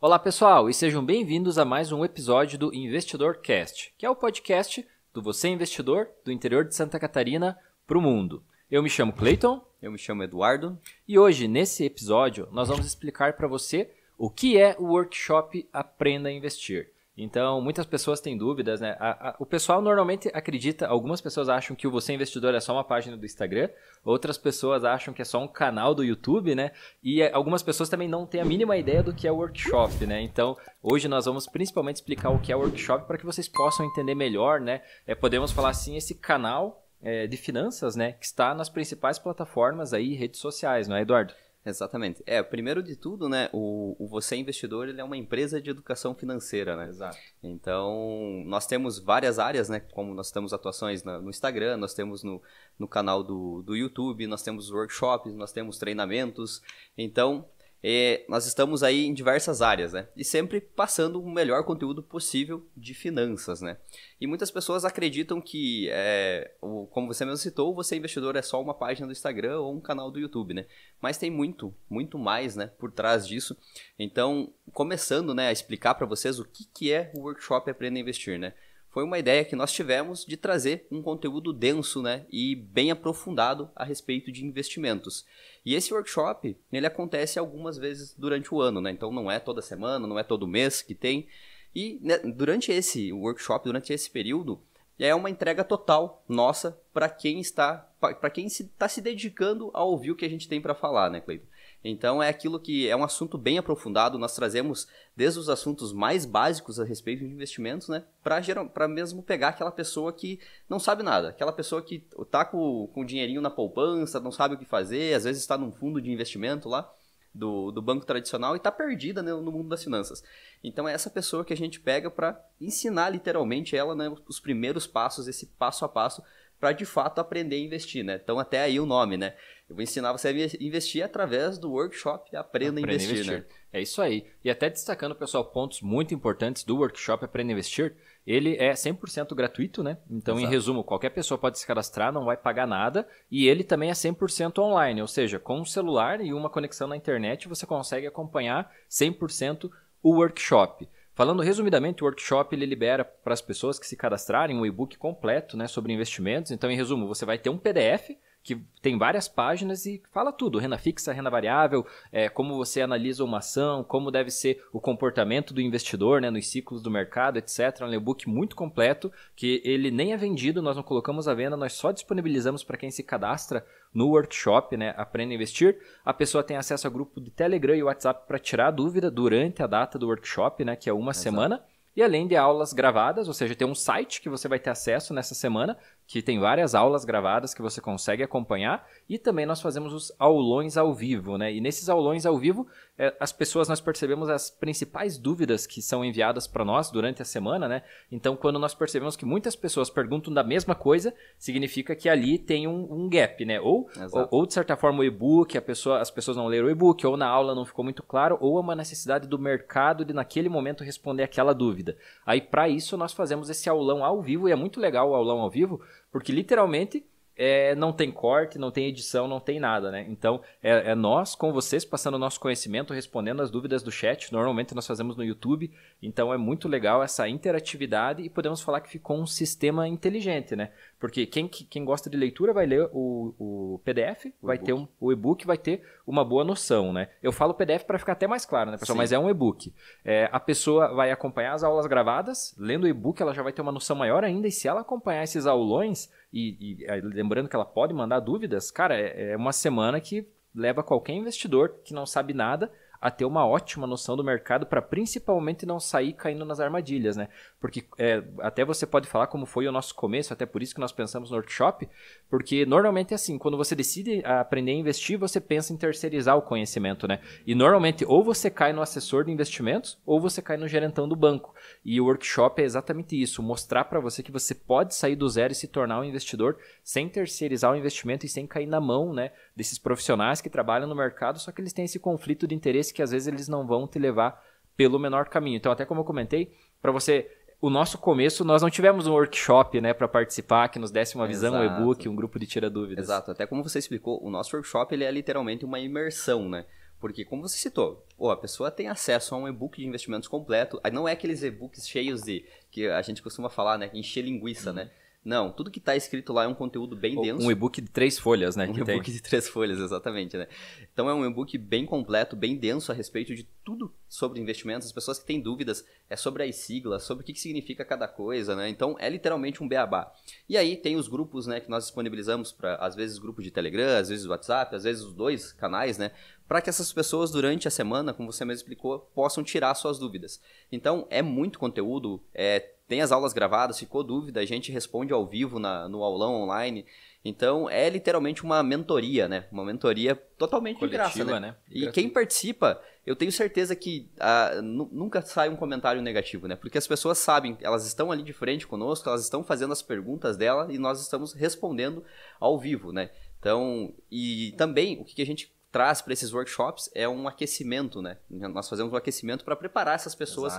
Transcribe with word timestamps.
Olá 0.00 0.16
pessoal 0.16 0.70
e 0.70 0.74
sejam 0.74 1.04
bem-vindos 1.04 1.58
a 1.58 1.64
mais 1.64 1.90
um 1.90 2.04
episódio 2.04 2.56
do 2.56 2.72
Investidor 2.72 3.38
Cast, 3.38 3.92
que 3.98 4.06
é 4.06 4.10
o 4.10 4.14
podcast 4.14 4.86
do 5.12 5.20
Você 5.20 5.48
Investidor 5.48 6.08
do 6.24 6.30
interior 6.30 6.64
de 6.64 6.72
Santa 6.72 7.00
Catarina 7.00 7.58
para 7.84 7.98
o 7.98 8.00
mundo. 8.00 8.44
Eu 8.70 8.80
me 8.80 8.88
chamo 8.88 9.12
Clayton. 9.12 9.60
Eu 9.82 9.90
me 9.90 9.98
chamo 9.98 10.22
Eduardo. 10.22 10.78
E 11.06 11.18
hoje, 11.18 11.48
nesse 11.48 11.84
episódio, 11.84 12.46
nós 12.52 12.68
vamos 12.68 12.86
explicar 12.86 13.32
para 13.32 13.48
você 13.48 13.90
o 14.16 14.30
que 14.30 14.56
é 14.56 14.76
o 14.78 14.84
workshop 14.84 15.68
Aprenda 15.72 16.28
a 16.28 16.32
Investir. 16.32 16.92
Então, 17.20 17.60
muitas 17.60 17.84
pessoas 17.84 18.20
têm 18.20 18.38
dúvidas, 18.38 18.80
né? 18.80 18.96
A, 19.00 19.30
a, 19.30 19.36
o 19.40 19.44
pessoal 19.44 19.82
normalmente 19.82 20.30
acredita, 20.32 20.86
algumas 20.86 21.20
pessoas 21.20 21.48
acham 21.48 21.74
que 21.74 21.84
o 21.84 21.90
Você 21.90 22.12
Investidor 22.12 22.54
é 22.54 22.60
só 22.60 22.72
uma 22.72 22.84
página 22.84 23.16
do 23.16 23.26
Instagram, 23.26 23.68
outras 24.04 24.38
pessoas 24.38 24.84
acham 24.84 25.12
que 25.12 25.20
é 25.20 25.24
só 25.24 25.42
um 25.42 25.48
canal 25.48 25.96
do 25.96 26.04
YouTube, 26.04 26.54
né? 26.54 26.70
E 27.02 27.20
é, 27.20 27.32
algumas 27.32 27.60
pessoas 27.60 27.88
também 27.88 28.06
não 28.06 28.24
têm 28.24 28.40
a 28.40 28.44
mínima 28.44 28.76
ideia 28.76 29.02
do 29.02 29.12
que 29.12 29.26
é 29.26 29.32
workshop, 29.32 30.06
né? 30.06 30.22
Então, 30.22 30.56
hoje 30.80 31.08
nós 31.08 31.24
vamos 31.24 31.48
principalmente 31.48 31.96
explicar 31.96 32.30
o 32.30 32.38
que 32.38 32.52
é 32.52 32.56
workshop 32.56 33.08
para 33.08 33.18
que 33.18 33.26
vocês 33.26 33.48
possam 33.48 33.84
entender 33.84 34.14
melhor, 34.14 34.60
né? 34.60 34.80
É, 35.04 35.12
podemos 35.12 35.50
falar 35.50 35.70
assim, 35.70 35.96
esse 35.96 36.14
canal 36.14 36.86
é, 37.02 37.26
de 37.26 37.36
finanças, 37.36 37.96
né? 37.96 38.12
Que 38.12 38.26
está 38.26 38.54
nas 38.54 38.68
principais 38.68 39.18
plataformas 39.18 39.92
aí, 39.92 40.14
redes 40.14 40.38
sociais, 40.38 40.86
não 40.86 40.94
é, 40.94 41.02
Eduardo? 41.02 41.34
Exatamente. 41.68 42.22
É, 42.26 42.42
primeiro 42.42 42.82
de 42.82 42.96
tudo, 42.96 43.28
né, 43.28 43.48
o, 43.52 43.96
o 43.98 44.08
Você 44.08 44.36
Investidor, 44.36 44.88
ele 44.88 45.00
é 45.00 45.04
uma 45.04 45.16
empresa 45.16 45.60
de 45.60 45.70
educação 45.70 46.14
financeira, 46.14 46.76
né? 46.76 46.88
Exato. 46.88 47.16
Então, 47.42 48.42
nós 48.46 48.66
temos 48.66 48.98
várias 48.98 49.38
áreas, 49.38 49.68
né, 49.68 49.80
como 49.80 50.14
nós 50.14 50.30
temos 50.30 50.52
atuações 50.52 51.02
no 51.04 51.28
Instagram, 51.28 51.76
nós 51.76 51.94
temos 51.94 52.22
no, 52.22 52.42
no 52.78 52.88
canal 52.88 53.22
do, 53.22 53.62
do 53.62 53.76
YouTube, 53.76 54.26
nós 54.26 54.42
temos 54.42 54.70
workshops, 54.70 55.34
nós 55.34 55.52
temos 55.52 55.78
treinamentos. 55.78 56.62
Então, 56.96 57.46
e 57.82 58.24
nós 58.28 58.44
estamos 58.46 58.82
aí 58.82 59.06
em 59.06 59.14
diversas 59.14 59.62
áreas, 59.62 59.92
né? 59.92 60.08
E 60.16 60.24
sempre 60.24 60.60
passando 60.60 61.22
o 61.22 61.30
melhor 61.30 61.64
conteúdo 61.64 62.02
possível 62.02 62.66
de 62.76 62.92
finanças, 62.92 63.60
né? 63.60 63.76
E 64.20 64.26
muitas 64.26 64.50
pessoas 64.50 64.84
acreditam 64.84 65.40
que, 65.40 65.88
é, 65.90 66.52
como 66.90 67.06
você 67.06 67.24
mesmo 67.24 67.36
citou, 67.36 67.74
você 67.74 67.96
investidor 67.96 68.34
é 68.34 68.42
só 68.42 68.60
uma 68.60 68.74
página 68.74 69.06
do 69.06 69.12
Instagram 69.12 69.60
ou 69.60 69.74
um 69.74 69.80
canal 69.80 70.10
do 70.10 70.18
YouTube, 70.18 70.54
né? 70.54 70.66
Mas 71.00 71.18
tem 71.18 71.30
muito, 71.30 71.72
muito 71.88 72.18
mais, 72.18 72.56
né, 72.56 72.66
por 72.78 72.90
trás 72.90 73.26
disso. 73.26 73.56
Então, 73.96 74.52
começando, 74.72 75.32
né, 75.32 75.48
a 75.48 75.52
explicar 75.52 75.94
para 75.94 76.06
vocês 76.06 76.40
o 76.40 76.44
que, 76.44 76.64
que 76.74 76.92
é 76.92 77.12
o 77.14 77.20
workshop 77.20 77.70
Aprenda 77.70 77.98
a 77.98 78.00
Investir, 78.00 78.38
né? 78.38 78.54
Foi 78.90 79.04
uma 79.04 79.18
ideia 79.18 79.44
que 79.44 79.56
nós 79.56 79.72
tivemos 79.72 80.24
de 80.24 80.36
trazer 80.36 80.86
um 80.90 81.02
conteúdo 81.02 81.52
denso 81.52 82.02
né, 82.02 82.26
e 82.30 82.56
bem 82.56 82.90
aprofundado 82.90 83.70
a 83.76 83.84
respeito 83.84 84.32
de 84.32 84.44
investimentos. 84.44 85.24
E 85.64 85.74
esse 85.74 85.92
workshop 85.92 86.56
ele 86.72 86.86
acontece 86.86 87.38
algumas 87.38 87.76
vezes 87.76 88.14
durante 88.16 88.54
o 88.54 88.60
ano, 88.60 88.80
né? 88.80 88.90
então 88.90 89.12
não 89.12 89.30
é 89.30 89.38
toda 89.38 89.60
semana, 89.60 90.06
não 90.06 90.18
é 90.18 90.22
todo 90.22 90.46
mês 90.46 90.82
que 90.82 90.94
tem. 90.94 91.28
E 91.74 91.98
né, 92.02 92.18
durante 92.18 92.72
esse 92.72 93.12
workshop, 93.12 93.64
durante 93.64 93.92
esse 93.92 94.10
período, 94.10 94.60
é 94.98 95.14
uma 95.14 95.30
entrega 95.30 95.62
total 95.62 96.24
nossa 96.28 96.80
para 96.92 97.08
quem 97.08 97.40
está 97.40 97.86
para 98.00 98.30
quem 98.30 98.46
está 98.46 98.88
se, 98.88 98.94
se 98.94 99.00
dedicando 99.00 99.70
a 99.74 99.82
ouvir 99.82 100.12
o 100.12 100.16
que 100.16 100.24
a 100.24 100.30
gente 100.30 100.48
tem 100.48 100.60
para 100.60 100.74
falar, 100.74 101.10
né, 101.10 101.20
Cleiton? 101.20 101.46
Então 101.84 102.22
é 102.22 102.28
aquilo 102.28 102.58
que 102.58 102.88
é 102.88 102.96
um 102.96 103.04
assunto 103.04 103.38
bem 103.38 103.58
aprofundado. 103.58 104.18
Nós 104.18 104.34
trazemos 104.34 104.88
desde 105.16 105.38
os 105.38 105.48
assuntos 105.48 105.92
mais 105.92 106.26
básicos 106.26 106.80
a 106.80 106.84
respeito 106.84 107.20
de 107.20 107.32
investimentos, 107.32 107.88
né? 107.88 108.04
Para 108.22 108.88
mesmo 108.88 109.22
pegar 109.22 109.48
aquela 109.48 109.70
pessoa 109.70 110.12
que 110.12 110.40
não 110.68 110.78
sabe 110.78 111.02
nada, 111.02 111.28
aquela 111.28 111.52
pessoa 111.52 111.80
que 111.80 112.04
está 112.18 112.44
com, 112.44 112.88
com 112.92 113.04
dinheirinho 113.04 113.40
na 113.40 113.50
poupança, 113.50 114.20
não 114.20 114.32
sabe 114.32 114.54
o 114.54 114.58
que 114.58 114.64
fazer, 114.64 115.14
às 115.14 115.24
vezes 115.24 115.40
está 115.42 115.56
num 115.56 115.72
fundo 115.72 116.00
de 116.00 116.10
investimento 116.10 116.68
lá 116.68 116.92
do, 117.34 117.70
do 117.70 117.80
banco 117.80 118.04
tradicional 118.04 118.54
e 118.54 118.58
está 118.58 118.72
perdida 118.72 119.22
né, 119.22 119.32
no 119.32 119.52
mundo 119.52 119.68
das 119.68 119.82
finanças. 119.82 120.22
Então 120.62 120.88
é 120.88 120.92
essa 120.92 121.08
pessoa 121.08 121.44
que 121.44 121.52
a 121.52 121.56
gente 121.56 121.78
pega 121.78 122.10
para 122.10 122.40
ensinar 122.60 123.10
literalmente 123.10 123.76
ela 123.76 123.94
né, 123.94 124.12
os 124.26 124.40
primeiros 124.40 124.86
passos, 124.86 125.28
esse 125.28 125.46
passo 125.46 125.84
a 125.84 125.88
passo 125.88 126.22
para 126.58 126.72
de 126.72 126.84
fato 126.84 127.20
aprender 127.20 127.56
a 127.56 127.60
investir, 127.60 128.04
né? 128.04 128.20
Então 128.22 128.38
até 128.38 128.60
aí 128.60 128.80
o 128.80 128.86
nome, 128.86 129.16
né? 129.16 129.34
Eu 129.68 129.76
vou 129.76 129.82
ensinar 129.82 130.12
você 130.12 130.28
a 130.28 130.64
investir 130.64 131.04
através 131.04 131.58
do 131.58 131.70
workshop 131.70 132.34
Aprenda, 132.34 132.40
Aprenda 132.40 132.80
a 132.80 132.82
investir, 132.82 133.10
investir, 133.12 133.38
né? 133.40 133.44
É 133.70 133.82
isso 133.82 134.00
aí. 134.00 134.24
E 134.42 134.50
até 134.50 134.70
destacando, 134.70 135.14
pessoal, 135.14 135.44
pontos 135.44 135.82
muito 135.82 136.14
importantes 136.14 136.64
do 136.64 136.76
workshop 136.76 137.24
Aprenda 137.24 137.52
a 137.52 137.54
Investir. 137.54 137.94
Ele 138.26 138.56
é 138.56 138.72
100% 138.72 139.34
gratuito, 139.34 139.82
né? 139.82 139.98
Então, 140.10 140.36
Exato. 140.36 140.48
em 140.48 140.54
resumo, 140.54 140.84
qualquer 140.84 141.10
pessoa 141.10 141.36
pode 141.36 141.58
se 141.58 141.66
cadastrar, 141.66 142.12
não 142.12 142.24
vai 142.24 142.36
pagar 142.36 142.66
nada. 142.66 143.06
E 143.30 143.46
ele 143.46 143.62
também 143.62 143.90
é 143.90 143.94
100% 143.94 144.58
online, 144.58 145.02
ou 145.02 145.06
seja, 145.06 145.38
com 145.38 145.60
um 145.60 145.64
celular 145.64 146.20
e 146.22 146.32
uma 146.32 146.48
conexão 146.48 146.88
na 146.88 146.96
internet, 146.96 147.46
você 147.46 147.66
consegue 147.66 148.06
acompanhar 148.06 148.70
100% 148.90 149.70
o 150.02 150.14
workshop. 150.14 150.88
Falando 151.18 151.42
resumidamente, 151.42 152.00
o 152.00 152.06
workshop 152.06 152.54
ele 152.54 152.64
libera 152.64 153.04
para 153.04 153.34
as 153.34 153.42
pessoas 153.42 153.76
que 153.76 153.88
se 153.88 153.96
cadastrarem 153.96 154.56
um 154.56 154.64
e-book 154.64 154.96
completo 154.96 155.56
né, 155.56 155.66
sobre 155.66 155.92
investimentos. 155.92 156.52
Então, 156.52 156.70
em 156.70 156.76
resumo, 156.76 157.08
você 157.08 157.26
vai 157.26 157.36
ter 157.36 157.50
um 157.50 157.58
PDF 157.58 158.10
que 158.48 158.58
tem 158.80 158.96
várias 158.96 159.28
páginas 159.28 159.84
e 159.84 160.02
fala 160.10 160.32
tudo: 160.32 160.58
renda 160.58 160.78
fixa, 160.78 161.12
renda 161.12 161.28
variável, 161.28 161.86
é, 162.10 162.30
como 162.30 162.56
você 162.56 162.80
analisa 162.80 163.22
uma 163.22 163.38
ação, 163.38 163.84
como 163.84 164.10
deve 164.10 164.30
ser 164.30 164.64
o 164.72 164.80
comportamento 164.80 165.52
do 165.52 165.60
investidor 165.60 166.22
né, 166.22 166.30
nos 166.30 166.46
ciclos 166.46 166.80
do 166.80 166.90
mercado, 166.90 167.36
etc. 167.36 167.58
É 167.80 167.84
um 167.84 167.92
e-book 167.92 168.26
muito 168.26 168.56
completo 168.56 169.12
que 169.36 169.60
ele 169.62 169.90
nem 169.90 170.14
é 170.14 170.16
vendido, 170.16 170.62
nós 170.62 170.76
não 170.76 170.82
colocamos 170.82 171.28
à 171.28 171.34
venda, 171.34 171.58
nós 171.58 171.74
só 171.74 171.92
disponibilizamos 171.92 172.64
para 172.64 172.78
quem 172.78 172.90
se 172.90 173.02
cadastra 173.02 173.66
no 173.92 174.08
workshop, 174.08 174.78
né, 174.78 174.94
Aprenda 174.96 175.34
a 175.34 175.36
Investir. 175.36 175.78
A 176.02 176.14
pessoa 176.14 176.42
tem 176.42 176.56
acesso 176.56 176.86
a 176.86 176.90
grupo 176.90 177.20
de 177.20 177.30
Telegram 177.30 177.74
e 177.74 177.82
WhatsApp 177.82 178.26
para 178.26 178.38
tirar 178.38 178.70
dúvida 178.70 179.10
durante 179.10 179.62
a 179.62 179.66
data 179.66 179.98
do 179.98 180.06
workshop, 180.06 180.64
né, 180.64 180.74
que 180.74 180.88
é 180.88 180.92
uma 180.92 181.10
Exato. 181.10 181.22
semana. 181.22 181.64
E 181.94 182.02
além 182.02 182.28
de 182.28 182.36
aulas 182.36 182.72
gravadas, 182.72 183.26
ou 183.26 183.34
seja, 183.34 183.56
tem 183.56 183.66
um 183.66 183.74
site 183.74 184.22
que 184.22 184.28
você 184.28 184.46
vai 184.46 184.60
ter 184.60 184.70
acesso 184.70 185.12
nessa 185.12 185.34
semana 185.34 185.76
que 186.08 186.22
tem 186.22 186.38
várias 186.38 186.74
aulas 186.74 187.04
gravadas 187.04 187.52
que 187.52 187.60
você 187.60 187.82
consegue 187.82 188.22
acompanhar 188.22 188.88
e 189.06 189.18
também 189.18 189.44
nós 189.44 189.60
fazemos 189.60 189.92
os 189.92 190.10
aulões 190.18 190.78
ao 190.78 190.94
vivo, 190.94 191.36
né? 191.36 191.52
E 191.52 191.60
nesses 191.60 191.90
aulões 191.90 192.24
ao 192.24 192.38
vivo, 192.38 192.66
é, 192.96 193.14
as 193.20 193.30
pessoas 193.30 193.68
nós 193.68 193.78
percebemos 193.78 194.30
as 194.30 194.50
principais 194.50 195.18
dúvidas 195.18 195.66
que 195.66 195.82
são 195.82 196.02
enviadas 196.02 196.46
para 196.46 196.64
nós 196.64 196.90
durante 196.90 197.20
a 197.20 197.26
semana, 197.26 197.68
né? 197.68 197.82
Então, 198.10 198.36
quando 198.36 198.58
nós 198.58 198.74
percebemos 198.74 199.16
que 199.16 199.26
muitas 199.26 199.54
pessoas 199.54 199.90
perguntam 199.90 200.32
da 200.32 200.42
mesma 200.42 200.74
coisa, 200.74 201.12
significa 201.38 201.94
que 201.94 202.08
ali 202.08 202.38
tem 202.38 202.66
um, 202.66 202.90
um 202.90 203.06
gap, 203.06 203.44
né? 203.44 203.60
Ou, 203.60 203.86
ou, 204.10 204.28
ou, 204.30 204.46
de 204.46 204.54
certa 204.54 204.78
forma 204.78 205.00
o 205.00 205.04
e-book, 205.04 205.58
a 205.58 205.62
pessoa, 205.62 206.00
as 206.00 206.10
pessoas 206.10 206.38
não 206.38 206.46
leram 206.46 206.68
o 206.68 206.70
e-book, 206.70 207.06
ou 207.06 207.18
na 207.18 207.28
aula 207.28 207.54
não 207.54 207.66
ficou 207.66 207.84
muito 207.84 208.02
claro, 208.02 208.38
ou 208.40 208.56
é 208.56 208.60
uma 208.62 208.74
necessidade 208.74 209.28
do 209.28 209.38
mercado 209.38 210.06
de 210.06 210.14
naquele 210.14 210.48
momento 210.48 210.82
responder 210.82 211.22
aquela 211.22 211.52
dúvida. 211.52 211.98
Aí, 212.24 212.40
para 212.40 212.66
isso, 212.66 212.96
nós 212.96 213.12
fazemos 213.12 213.50
esse 213.50 213.68
aulão 213.68 214.02
ao 214.02 214.22
vivo 214.22 214.48
e 214.48 214.52
é 214.52 214.56
muito 214.56 214.80
legal 214.80 215.10
o 215.10 215.14
aulão 215.14 215.40
ao 215.40 215.50
vivo 215.50 215.82
porque 216.10 216.32
literalmente 216.32 217.06
é, 217.38 217.76
não 217.76 217.92
tem 217.92 218.10
corte, 218.10 218.58
não 218.58 218.72
tem 218.72 218.88
edição, 218.88 219.28
não 219.28 219.38
tem 219.38 219.60
nada, 219.60 219.92
né? 219.92 220.04
Então 220.08 220.40
é, 220.60 220.90
é, 220.90 220.94
nós 220.96 221.36
com 221.36 221.52
vocês 221.52 221.84
passando 221.84 222.16
o 222.16 222.18
nosso 222.18 222.40
conhecimento, 222.40 222.92
respondendo 222.92 223.40
as 223.40 223.48
dúvidas 223.50 223.80
do 223.80 223.92
chat. 223.92 224.32
Normalmente 224.32 224.74
nós 224.74 224.86
fazemos 224.86 225.16
no 225.16 225.22
YouTube, 225.22 225.70
então 226.02 226.34
é 226.34 226.36
muito 226.36 226.66
legal 226.66 227.00
essa 227.00 227.28
interatividade 227.28 228.22
e 228.22 228.28
podemos 228.28 228.60
falar 228.60 228.80
que 228.80 228.90
ficou 228.90 229.16
um 229.16 229.26
sistema 229.26 229.86
inteligente, 229.86 230.56
né? 230.56 230.70
Porque 230.98 231.26
quem, 231.26 231.46
quem 231.46 231.84
gosta 231.84 232.10
de 232.10 232.16
leitura 232.16 232.52
vai 232.52 232.66
ler 232.66 232.90
o, 232.92 233.34
o 233.38 233.80
PDF, 233.84 234.26
o 234.42 234.46
vai 234.48 234.58
ter 234.58 234.72
um, 234.72 234.88
o 234.98 235.12
e-book, 235.12 235.46
vai 235.46 235.56
ter 235.56 235.82
uma 236.04 236.24
boa 236.24 236.42
noção, 236.42 236.92
né? 236.92 237.08
Eu 237.22 237.30
falo 237.30 237.54
PDF 237.54 237.84
para 237.84 238.00
ficar 238.00 238.12
até 238.12 238.26
mais 238.26 238.44
claro, 238.44 238.72
né, 238.72 238.78
pessoal? 238.78 238.96
Sim. 238.96 238.98
Mas 238.98 239.12
é 239.12 239.18
um 239.18 239.30
e-book. 239.30 239.72
É, 240.04 240.28
a 240.32 240.40
pessoa 240.40 240.92
vai 240.92 241.12
acompanhar 241.12 241.54
as 241.54 241.62
aulas 241.62 241.86
gravadas, 241.86 242.52
lendo 242.58 242.82
o 242.82 242.88
e-book, 242.88 243.22
ela 243.22 243.32
já 243.32 243.44
vai 243.44 243.52
ter 243.52 243.62
uma 243.62 243.70
noção 243.70 243.94
maior 243.94 244.24
ainda, 244.24 244.48
e 244.48 244.50
se 244.50 244.66
ela 244.66 244.80
acompanhar 244.80 245.22
esses 245.22 245.46
aulões, 245.46 246.10
e, 246.32 246.76
e 246.82 247.00
lembrando 247.00 247.48
que 247.48 247.56
ela 247.56 247.64
pode 247.64 247.94
mandar 247.94 248.20
dúvidas, 248.20 248.70
cara, 248.70 248.94
é, 248.98 249.32
é 249.32 249.36
uma 249.36 249.52
semana 249.52 250.00
que 250.00 250.28
leva 250.54 250.82
qualquer 250.82 251.12
investidor 251.12 251.80
que 251.84 251.94
não 251.94 252.06
sabe 252.06 252.34
nada 252.34 252.70
a 253.00 253.10
ter 253.10 253.24
uma 253.24 253.46
ótima 253.46 253.86
noção 253.86 254.16
do 254.16 254.24
mercado 254.24 254.66
para 254.66 254.82
principalmente 254.82 255.64
não 255.64 255.78
sair 255.78 256.12
caindo 256.12 256.44
nas 256.44 256.60
armadilhas, 256.60 257.16
né? 257.16 257.28
Porque 257.60 257.84
é, 257.96 258.22
até 258.40 258.64
você 258.64 258.86
pode 258.86 259.08
falar 259.08 259.26
como 259.28 259.46
foi 259.46 259.66
o 259.68 259.72
nosso 259.72 259.94
começo, 259.94 260.32
até 260.32 260.44
por 260.46 260.62
isso 260.62 260.74
que 260.74 260.80
nós 260.80 260.92
pensamos 260.92 261.30
no 261.30 261.36
workshop, 261.36 261.88
porque 262.28 262.66
normalmente 262.66 263.12
é 263.12 263.14
assim, 263.14 263.38
quando 263.38 263.56
você 263.56 263.74
decide 263.74 264.22
aprender 264.24 264.72
a 264.72 264.74
investir, 264.74 265.18
você 265.18 265.40
pensa 265.40 265.72
em 265.72 265.76
terceirizar 265.76 266.36
o 266.36 266.42
conhecimento, 266.42 267.06
né? 267.06 267.20
E 267.46 267.54
normalmente 267.54 268.04
ou 268.04 268.22
você 268.22 268.50
cai 268.50 268.72
no 268.72 268.82
assessor 268.82 269.24
de 269.24 269.30
investimentos 269.30 269.98
ou 270.04 270.20
você 270.20 270.42
cai 270.42 270.56
no 270.56 270.68
gerentão 270.68 271.08
do 271.08 271.16
banco. 271.16 271.54
E 271.84 272.00
o 272.00 272.04
workshop 272.06 272.60
é 272.60 272.64
exatamente 272.64 273.20
isso, 273.20 273.42
mostrar 273.42 273.84
para 273.84 274.00
você 274.00 274.22
que 274.22 274.32
você 274.32 274.54
pode 274.54 274.94
sair 274.94 275.16
do 275.16 275.28
zero 275.28 275.52
e 275.52 275.56
se 275.56 275.68
tornar 275.68 276.00
um 276.00 276.04
investidor 276.04 276.58
sem 276.82 277.08
terceirizar 277.08 277.72
o 277.72 277.76
investimento 277.76 278.26
e 278.26 278.28
sem 278.28 278.46
cair 278.46 278.66
na 278.66 278.80
mão, 278.80 279.12
né, 279.12 279.32
desses 279.58 279.76
profissionais 279.76 280.40
que 280.40 280.48
trabalham 280.48 280.86
no 280.86 280.94
mercado, 280.94 281.40
só 281.40 281.50
que 281.50 281.60
eles 281.60 281.72
têm 281.72 281.84
esse 281.84 281.98
conflito 281.98 282.46
de 282.46 282.54
interesse 282.54 282.94
que 282.94 283.02
às 283.02 283.10
vezes 283.10 283.26
eles 283.26 283.48
não 283.48 283.66
vão 283.66 283.88
te 283.88 283.98
levar 283.98 284.40
pelo 284.76 285.00
menor 285.00 285.28
caminho. 285.28 285.56
Então, 285.56 285.72
até 285.72 285.84
como 285.84 286.00
eu 286.00 286.04
comentei, 286.04 286.52
para 286.80 286.92
você 286.92 287.28
o 287.60 287.68
nosso 287.68 287.98
começo, 287.98 288.44
nós 288.44 288.62
não 288.62 288.70
tivemos 288.70 289.08
um 289.08 289.12
workshop, 289.12 289.80
né, 289.80 289.92
para 289.92 290.06
participar, 290.06 290.68
que 290.68 290.78
nos 290.78 290.92
desse 290.92 291.16
uma 291.16 291.26
visão, 291.26 291.60
Exato. 291.60 291.74
um 291.74 291.82
e-book, 291.82 292.08
um 292.08 292.14
grupo 292.14 292.38
de 292.38 292.46
tira 292.46 292.70
dúvidas. 292.70 293.06
Exato, 293.06 293.32
até 293.32 293.46
como 293.46 293.64
você 293.64 293.80
explicou, 293.80 294.24
o 294.24 294.30
nosso 294.30 294.54
workshop 294.54 294.94
ele 294.94 295.02
é 295.02 295.10
literalmente 295.10 295.64
uma 295.64 295.80
imersão, 295.80 296.48
né? 296.48 296.64
Porque, 297.00 297.24
como 297.24 297.42
você 297.42 297.56
citou, 297.56 298.06
pô, 298.16 298.30
a 298.30 298.36
pessoa 298.36 298.70
tem 298.70 298.86
acesso 298.86 299.34
a 299.34 299.38
um 299.38 299.48
e-book 299.48 299.76
de 299.76 299.86
investimentos 299.86 300.28
completo. 300.28 300.80
Não 300.92 301.08
é 301.08 301.12
aqueles 301.12 301.42
e-books 301.42 301.88
cheios 301.88 302.22
de. 302.22 302.44
que 302.72 302.88
a 302.88 303.02
gente 303.02 303.22
costuma 303.22 303.48
falar, 303.48 303.78
né? 303.78 303.88
Encher 303.94 304.22
linguiça, 304.22 304.70
uhum. 304.70 304.76
né? 304.76 304.90
Não, 305.24 305.50
tudo 305.50 305.70
que 305.70 305.78
está 305.78 305.96
escrito 305.96 306.32
lá 306.32 306.44
é 306.44 306.48
um 306.48 306.54
conteúdo 306.54 306.96
bem 306.96 307.20
denso. 307.20 307.44
Um 307.44 307.50
e-book 307.50 307.80
de 307.80 307.88
três 307.88 308.18
folhas, 308.18 308.56
né? 308.56 308.66
Um 308.68 308.78
e-book 308.78 309.10
de 309.10 309.20
três 309.20 309.48
folhas, 309.48 309.78
exatamente, 309.78 310.36
né? 310.36 310.46
Então 310.92 311.10
é 311.10 311.14
um 311.14 311.26
e-book 311.26 311.58
bem 311.58 311.84
completo, 311.84 312.36
bem 312.36 312.56
denso 312.56 312.92
a 312.92 312.94
respeito 312.94 313.34
de 313.34 313.46
tudo 313.64 313.92
sobre 314.08 314.40
investimentos. 314.40 314.86
As 314.86 314.92
pessoas 314.92 315.18
que 315.18 315.26
têm 315.26 315.40
dúvidas 315.40 315.84
é 316.08 316.16
sobre 316.16 316.44
as 316.44 316.56
siglas, 316.56 317.02
sobre 317.02 317.22
o 317.22 317.26
que, 317.26 317.32
que 317.32 317.40
significa 317.40 317.84
cada 317.84 318.06
coisa, 318.06 318.54
né? 318.54 318.68
Então 318.68 318.96
é 318.98 319.10
literalmente 319.10 319.62
um 319.62 319.68
beabá. 319.68 320.10
E 320.48 320.56
aí 320.56 320.76
tem 320.76 320.96
os 320.96 321.08
grupos, 321.08 321.46
né, 321.46 321.60
que 321.60 321.68
nós 321.68 321.84
disponibilizamos 321.84 322.52
para, 322.52 322.76
às 322.76 322.94
vezes, 322.94 323.18
grupo 323.18 323.42
de 323.42 323.50
Telegram, 323.50 323.98
às 323.98 324.08
vezes 324.08 324.24
WhatsApp, 324.24 324.74
às 324.74 324.84
vezes 324.84 325.02
os 325.02 325.12
dois 325.12 325.52
canais, 325.52 325.98
né? 325.98 326.12
Para 326.46 326.62
que 326.62 326.70
essas 326.70 326.92
pessoas, 326.92 327.30
durante 327.30 327.68
a 327.68 327.70
semana, 327.70 328.14
como 328.14 328.32
você 328.32 328.44
mesmo 328.44 328.62
explicou, 328.62 329.00
possam 329.14 329.44
tirar 329.44 329.74
suas 329.74 329.98
dúvidas. 329.98 330.40
Então 330.72 331.06
é 331.10 331.20
muito 331.20 331.58
conteúdo, 331.58 332.22
é 332.32 332.77
tem 332.88 333.02
as 333.02 333.12
aulas 333.12 333.34
gravadas, 333.34 333.78
ficou 333.78 334.02
dúvida, 334.02 334.40
a 334.40 334.46
gente 334.46 334.72
responde 334.72 335.12
ao 335.12 335.26
vivo 335.26 335.58
na, 335.58 335.88
no 335.88 336.02
aulão 336.02 336.34
online. 336.34 336.86
Então 337.22 337.68
é 337.68 337.88
literalmente 337.90 338.42
uma 338.42 338.62
mentoria, 338.62 339.28
né? 339.28 339.46
Uma 339.52 339.64
mentoria 339.64 340.16
totalmente 340.16 340.78
Coletiva, 340.78 341.08
de 341.08 341.24
graça, 341.24 341.40
né? 341.40 341.48
né? 341.48 341.56
E 341.70 341.90
quem 341.90 342.08
participa, 342.08 342.80
eu 343.04 343.14
tenho 343.14 343.30
certeza 343.30 343.76
que 343.76 344.10
ah, 344.18 344.62
nunca 344.62 345.20
sai 345.20 345.50
um 345.50 345.56
comentário 345.56 346.00
negativo, 346.00 346.48
né? 346.48 346.56
Porque 346.56 346.78
as 346.78 346.86
pessoas 346.86 347.18
sabem, 347.18 347.58
elas 347.60 347.86
estão 347.86 348.10
ali 348.10 348.22
de 348.22 348.32
frente 348.32 348.66
conosco, 348.66 349.08
elas 349.08 349.22
estão 349.22 349.44
fazendo 349.44 349.72
as 349.72 349.82
perguntas 349.82 350.36
dela 350.38 350.68
e 350.72 350.78
nós 350.78 351.02
estamos 351.02 351.34
respondendo 351.34 352.02
ao 352.40 352.58
vivo, 352.58 352.90
né? 352.90 353.10
Então, 353.38 353.94
e 354.10 354.54
também 354.56 354.98
o 355.00 355.04
que 355.04 355.20
a 355.20 355.26
gente 355.26 355.52
traz 355.70 356.00
para 356.00 356.12
esses 356.12 356.32
workshops 356.32 356.90
é 356.94 357.08
um 357.08 357.28
aquecimento, 357.28 358.00
né? 358.00 358.16
Nós 358.30 358.68
fazemos 358.68 358.92
um 358.92 358.96
aquecimento 358.96 359.44
para 359.44 359.54
preparar 359.54 359.94
essas 359.94 360.14
pessoas 360.14 360.54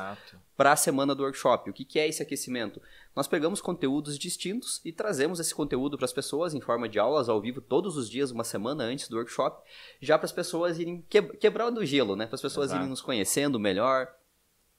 para 0.55 0.71
a 0.71 0.75
semana 0.75 1.15
do 1.15 1.23
workshop. 1.23 1.69
O 1.69 1.73
que, 1.73 1.83
que 1.83 1.99
é 1.99 2.07
esse 2.07 2.21
aquecimento? 2.21 2.81
Nós 3.15 3.27
pegamos 3.27 3.59
conteúdos 3.59 4.17
distintos 4.17 4.79
e 4.85 4.91
trazemos 4.91 5.39
esse 5.39 5.53
conteúdo 5.53 5.97
para 5.97 6.05
as 6.05 6.13
pessoas 6.13 6.53
em 6.53 6.61
forma 6.61 6.87
de 6.87 6.99
aulas 6.99 7.27
ao 7.27 7.41
vivo 7.41 7.59
todos 7.59 7.97
os 7.97 8.09
dias, 8.09 8.29
uma 8.29 8.43
semana 8.43 8.83
antes 8.83 9.09
do 9.09 9.17
workshop, 9.17 9.61
já 9.99 10.17
para 10.17 10.25
as 10.25 10.31
pessoas 10.31 10.77
irem 10.77 11.03
quebrando 11.39 11.79
o 11.79 11.85
gelo, 11.85 12.15
né? 12.15 12.27
Para 12.27 12.35
as 12.35 12.41
pessoas 12.41 12.67
Exato. 12.67 12.81
irem 12.81 12.89
nos 12.89 13.01
conhecendo 13.01 13.59
melhor, 13.59 14.13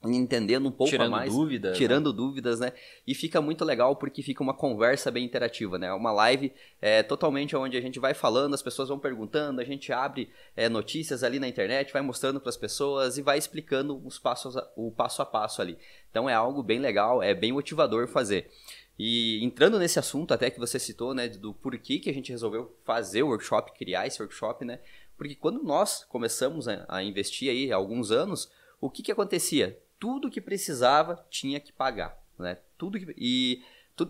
entendendo 0.03 0.67
um 0.67 0.73
pouco 0.73 0.91
tirando 0.91 1.11
mais, 1.11 1.31
dúvidas, 1.31 1.77
tirando 1.77 2.11
né? 2.11 2.17
dúvidas, 2.17 2.61
né? 2.61 2.73
E 3.07 3.15
fica 3.15 3.41
muito 3.43 3.65
legal 3.65 3.95
porque 3.97 4.23
fica 4.23 4.43
uma 4.43 4.55
conversa 4.55 5.11
bem 5.11 5.25
interativa, 5.25 5.79
né? 5.79 5.93
Uma 5.93 6.11
live 6.11 6.53
é, 6.81 7.03
totalmente 7.03 7.55
onde 7.55 7.77
a 7.77 7.81
gente 7.83 7.99
vai 7.99 8.15
falando, 8.15 8.55
as 8.55 8.63
pessoas 8.63 8.89
vão 8.89 8.99
perguntando, 8.99 9.61
a 9.61 9.65
gente 9.65 9.93
abre 9.93 10.31
é, 10.57 10.69
notícias 10.71 11.23
ali 11.23 11.39
na 11.39 11.47
internet, 11.47 11.93
vai 11.93 12.01
mostrando 12.01 12.41
para 12.41 12.49
as 12.49 12.57
pessoas 12.57 13.19
e 13.19 13.23
vai 13.23 13.37
explicando 13.37 14.01
os 14.07 14.19
passos, 14.19 14.55
o 14.75 14.91
passo 14.91 15.21
a 15.21 15.27
passo 15.27 15.61
ali. 15.61 15.77
Então 16.11 16.29
é 16.29 16.35
algo 16.35 16.63
bem 16.63 16.79
legal, 16.79 17.23
é 17.23 17.35
bem 17.35 17.53
motivador 17.53 18.09
fazer. 18.09 18.51
E 18.99 19.43
entrando 19.45 19.79
nesse 19.79 19.99
assunto 19.99 20.33
até 20.33 20.51
que 20.51 20.59
você 20.59 20.79
citou, 20.79 21.15
né, 21.15 21.29
do 21.29 21.53
porquê 21.53 21.99
que 21.99 22.11
a 22.11 22.13
gente 22.13 22.33
resolveu 22.33 22.75
fazer 22.85 23.23
o 23.23 23.29
workshop, 23.29 23.73
criar 23.79 24.07
esse 24.07 24.21
workshop, 24.21 24.65
né? 24.65 24.79
Porque 25.17 25.35
quando 25.35 25.63
nós 25.63 26.05
começamos 26.05 26.69
a, 26.69 26.87
a 26.89 27.03
investir 27.03 27.51
aí 27.51 27.71
há 27.71 27.77
alguns 27.77 28.11
anos, 28.11 28.51
o 28.81 28.89
que 28.89 29.03
que 29.03 29.13
acontecia? 29.13 29.79
Tudo 30.01 30.31
que 30.31 30.41
precisava 30.41 31.25
tinha 31.31 31.61
que 31.61 31.73
pagar, 31.73 32.19
né? 32.39 32.59
Tudo 32.77 32.99
que, 32.99 33.15
e 33.17 33.63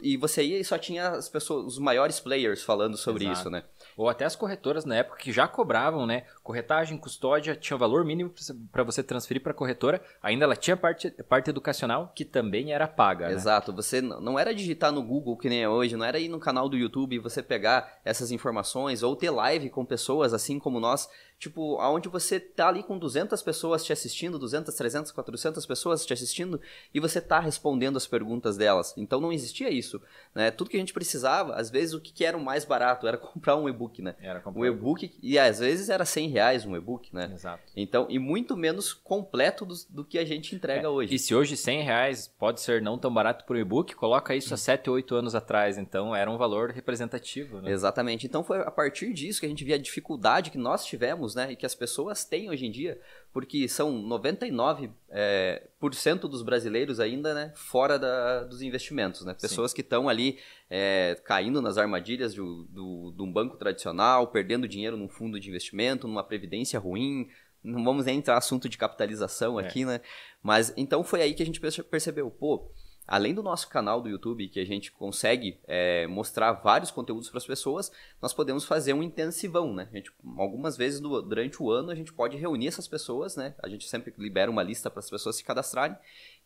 e 0.03 0.17
você 0.17 0.43
ia 0.45 0.59
e 0.59 0.65
só 0.65 0.79
tinha 0.79 1.09
as 1.09 1.29
pessoas, 1.29 1.67
os 1.67 1.79
maiores 1.79 2.21
players 2.21 2.63
falando 2.63 2.97
sobre 2.97 3.25
Exato. 3.25 3.41
isso, 3.41 3.51
né? 3.51 3.65
Ou 3.97 4.09
até 4.09 4.25
as 4.25 4.37
corretoras 4.37 4.85
na 4.85 4.97
época 4.97 5.19
que 5.19 5.33
já 5.33 5.49
cobravam, 5.49 6.07
né? 6.07 6.25
Corretagem, 6.43 6.97
custódia, 6.99 7.57
tinha 7.57 7.77
valor 7.77 8.05
mínimo 8.05 8.33
para 8.71 8.83
você 8.83 9.03
transferir 9.03 9.43
para 9.43 9.53
a 9.53 9.55
corretora. 9.55 10.01
Ainda 10.23 10.45
ela 10.45 10.57
tinha 10.57 10.77
parte, 10.77 11.11
parte 11.29 11.51
educacional 11.51 12.13
que 12.15 12.25
também 12.25 12.73
era 12.73 12.87
paga. 12.87 13.29
Né? 13.29 13.35
Exato. 13.35 13.73
Você 13.73 14.01
não 14.01 14.39
era 14.39 14.55
digitar 14.55 14.93
no 14.93 15.03
Google 15.03 15.37
que 15.37 15.49
nem 15.49 15.63
é 15.63 15.69
hoje, 15.69 15.97
não 15.97 16.07
era 16.07 16.19
ir 16.19 16.29
no 16.29 16.39
canal 16.39 16.69
do 16.69 16.77
YouTube 16.77 17.17
e 17.17 17.19
você 17.19 17.43
pegar 17.43 18.01
essas 18.05 18.31
informações 18.31 19.03
ou 19.03 19.17
ter 19.17 19.31
live 19.31 19.71
com 19.71 19.85
pessoas 19.85 20.33
assim 20.33 20.59
como 20.59 20.79
nós 20.79 21.09
tipo, 21.41 21.79
aonde 21.79 22.07
você 22.07 22.39
tá 22.39 22.69
ali 22.69 22.83
com 22.83 22.99
200 22.99 23.43
pessoas 23.43 23.83
te 23.83 23.95
assistindo, 23.95 24.39
200, 24.39 24.75
300, 24.75 25.11
400 25.11 25.65
pessoas 25.65 26.05
te 26.05 26.13
assistindo, 26.13 26.61
e 26.93 27.01
você 27.01 27.19
tá 27.19 27.41
respondendo 27.41 27.97
as 27.97 28.07
perguntas 28.07 28.59
delas. 28.59 28.93
Então 28.95 29.21
não 29.23 29.33
existia 29.33 29.71
isso, 29.71 30.01
né? 30.35 30.51
Tudo 30.51 30.69
que 30.69 30.77
a 30.77 30.81
gente 30.81 30.93
precisava, 30.93 31.55
às 31.55 31.71
vezes 31.71 31.95
o 31.95 32.01
que 32.01 32.27
era 32.27 32.37
o 32.37 32.45
mais 32.45 32.67
barato 32.67 33.07
era 33.07 33.17
comprar 33.19 33.57
um 33.57 33.67
e-book, 33.69 34.03
né? 34.03 34.15
Era 34.21 34.39
comprar 34.39 34.61
um 34.61 34.67
e-book, 34.67 35.11
e 35.23 35.39
às 35.39 35.61
vezes 35.61 35.89
era 35.89 36.05
100 36.05 36.29
reais 36.29 36.67
um 36.67 36.77
e-book, 36.77 37.09
né? 37.15 37.31
Exato. 37.33 37.63
Então, 37.75 38.07
e 38.11 38.19
muito 38.19 38.55
menos 38.55 38.93
completo 38.93 39.65
do, 39.65 39.75
do 39.89 40.05
que 40.05 40.19
a 40.19 40.25
gente 40.27 40.55
entrega 40.55 40.87
é, 40.87 40.89
hoje. 40.89 41.15
E 41.15 41.19
se 41.19 41.35
hoje 41.35 41.57
100 41.57 41.83
reais 41.83 42.29
pode 42.39 42.61
ser 42.61 42.83
não 42.83 42.99
tão 42.99 43.13
barato 43.13 43.47
por 43.47 43.57
um 43.57 43.61
e-book, 43.61 43.95
coloca 43.95 44.35
isso 44.35 44.53
há 44.53 44.59
7, 44.59 44.91
8 44.91 45.15
anos 45.15 45.35
atrás, 45.35 45.79
então 45.79 46.15
era 46.15 46.31
um 46.31 46.37
valor 46.37 46.71
representativo, 46.71 47.63
né? 47.63 47.71
Exatamente. 47.71 48.27
Então 48.27 48.45
foi 48.45 48.61
a 48.61 48.71
partir 48.71 49.15
disso 49.15 49.41
que 49.41 49.47
a 49.47 49.49
gente 49.49 49.65
via 49.65 49.77
a 49.77 49.79
dificuldade 49.79 50.51
que 50.51 50.59
nós 50.59 50.85
tivemos, 50.85 51.30
né? 51.35 51.53
E 51.53 51.57
que 51.57 51.67
as 51.67 51.75
pessoas 51.75 52.25
têm 52.25 52.51
hoje 52.51 52.67
em 52.67 52.71
dia, 52.71 53.01
porque 53.33 53.69
são 53.69 53.93
99% 54.03 54.91
é, 55.11 55.69
por 55.79 55.95
cento 55.95 56.29
dos 56.29 56.43
brasileiros 56.43 57.01
ainda 57.01 57.35
né, 57.35 57.53
fora 57.55 57.99
da, 57.99 58.45
dos 58.45 58.63
investimentos. 58.63 59.25
Né? 59.25 59.35
Pessoas 59.35 59.71
Sim. 59.71 59.77
que 59.77 59.81
estão 59.81 60.09
ali 60.09 60.39
é, 60.69 61.21
caindo 61.25 61.61
nas 61.61 61.79
armadilhas 61.79 62.35
do, 62.35 62.65
do, 62.65 63.13
de 63.17 63.23
um 63.23 63.33
banco 63.33 63.57
tradicional, 63.57 64.27
perdendo 64.29 64.69
dinheiro 64.69 64.97
num 64.97 65.09
fundo 65.09 65.39
de 65.39 65.49
investimento, 65.49 66.07
numa 66.09 66.25
previdência 66.25 66.79
ruim. 66.79 67.29
Não 67.63 67.85
vamos 67.85 68.07
entrar 68.07 68.37
assunto 68.37 68.69
de 68.69 68.79
capitalização 68.79 69.61
é. 69.61 69.65
aqui, 69.65 69.85
né? 69.85 70.01
Mas 70.43 70.73
então 70.77 71.05
foi 71.05 71.23
aí 71.23 71.35
que 71.35 71.43
a 71.43 71.47
gente 71.47 71.61
percebeu, 71.61 72.31
pô, 72.31 72.71
além 73.11 73.35
do 73.35 73.43
nosso 73.43 73.69
canal 73.69 74.01
do 74.01 74.09
YouTube, 74.09 74.49
que 74.49 74.61
a 74.61 74.65
gente 74.65 74.93
consegue 74.93 75.59
é, 75.67 76.07
mostrar 76.07 76.53
vários 76.53 76.93
conteúdos 76.93 77.29
para 77.29 77.39
as 77.39 77.47
pessoas, 77.47 77.91
nós 78.23 78.33
podemos 78.33 78.65
fazer 78.65 78.93
um 78.93 79.03
intensivão, 79.03 79.75
né? 79.75 79.89
A 79.93 79.97
gente, 79.97 80.13
algumas 80.39 80.77
vezes 80.77 81.01
durante 81.01 81.61
o 81.61 81.73
ano 81.73 81.91
a 81.91 81.95
gente 81.97 82.13
pode 82.13 82.37
reunir 82.37 82.69
essas 82.69 82.87
pessoas, 82.87 83.35
né? 83.35 83.57
A 83.59 83.69
gente 83.69 83.89
sempre 83.89 84.15
libera 84.17 84.49
uma 84.49 84.63
lista 84.63 84.89
para 84.89 85.01
as 85.01 85.11
pessoas 85.11 85.35
se 85.35 85.43
cadastrarem 85.43 85.97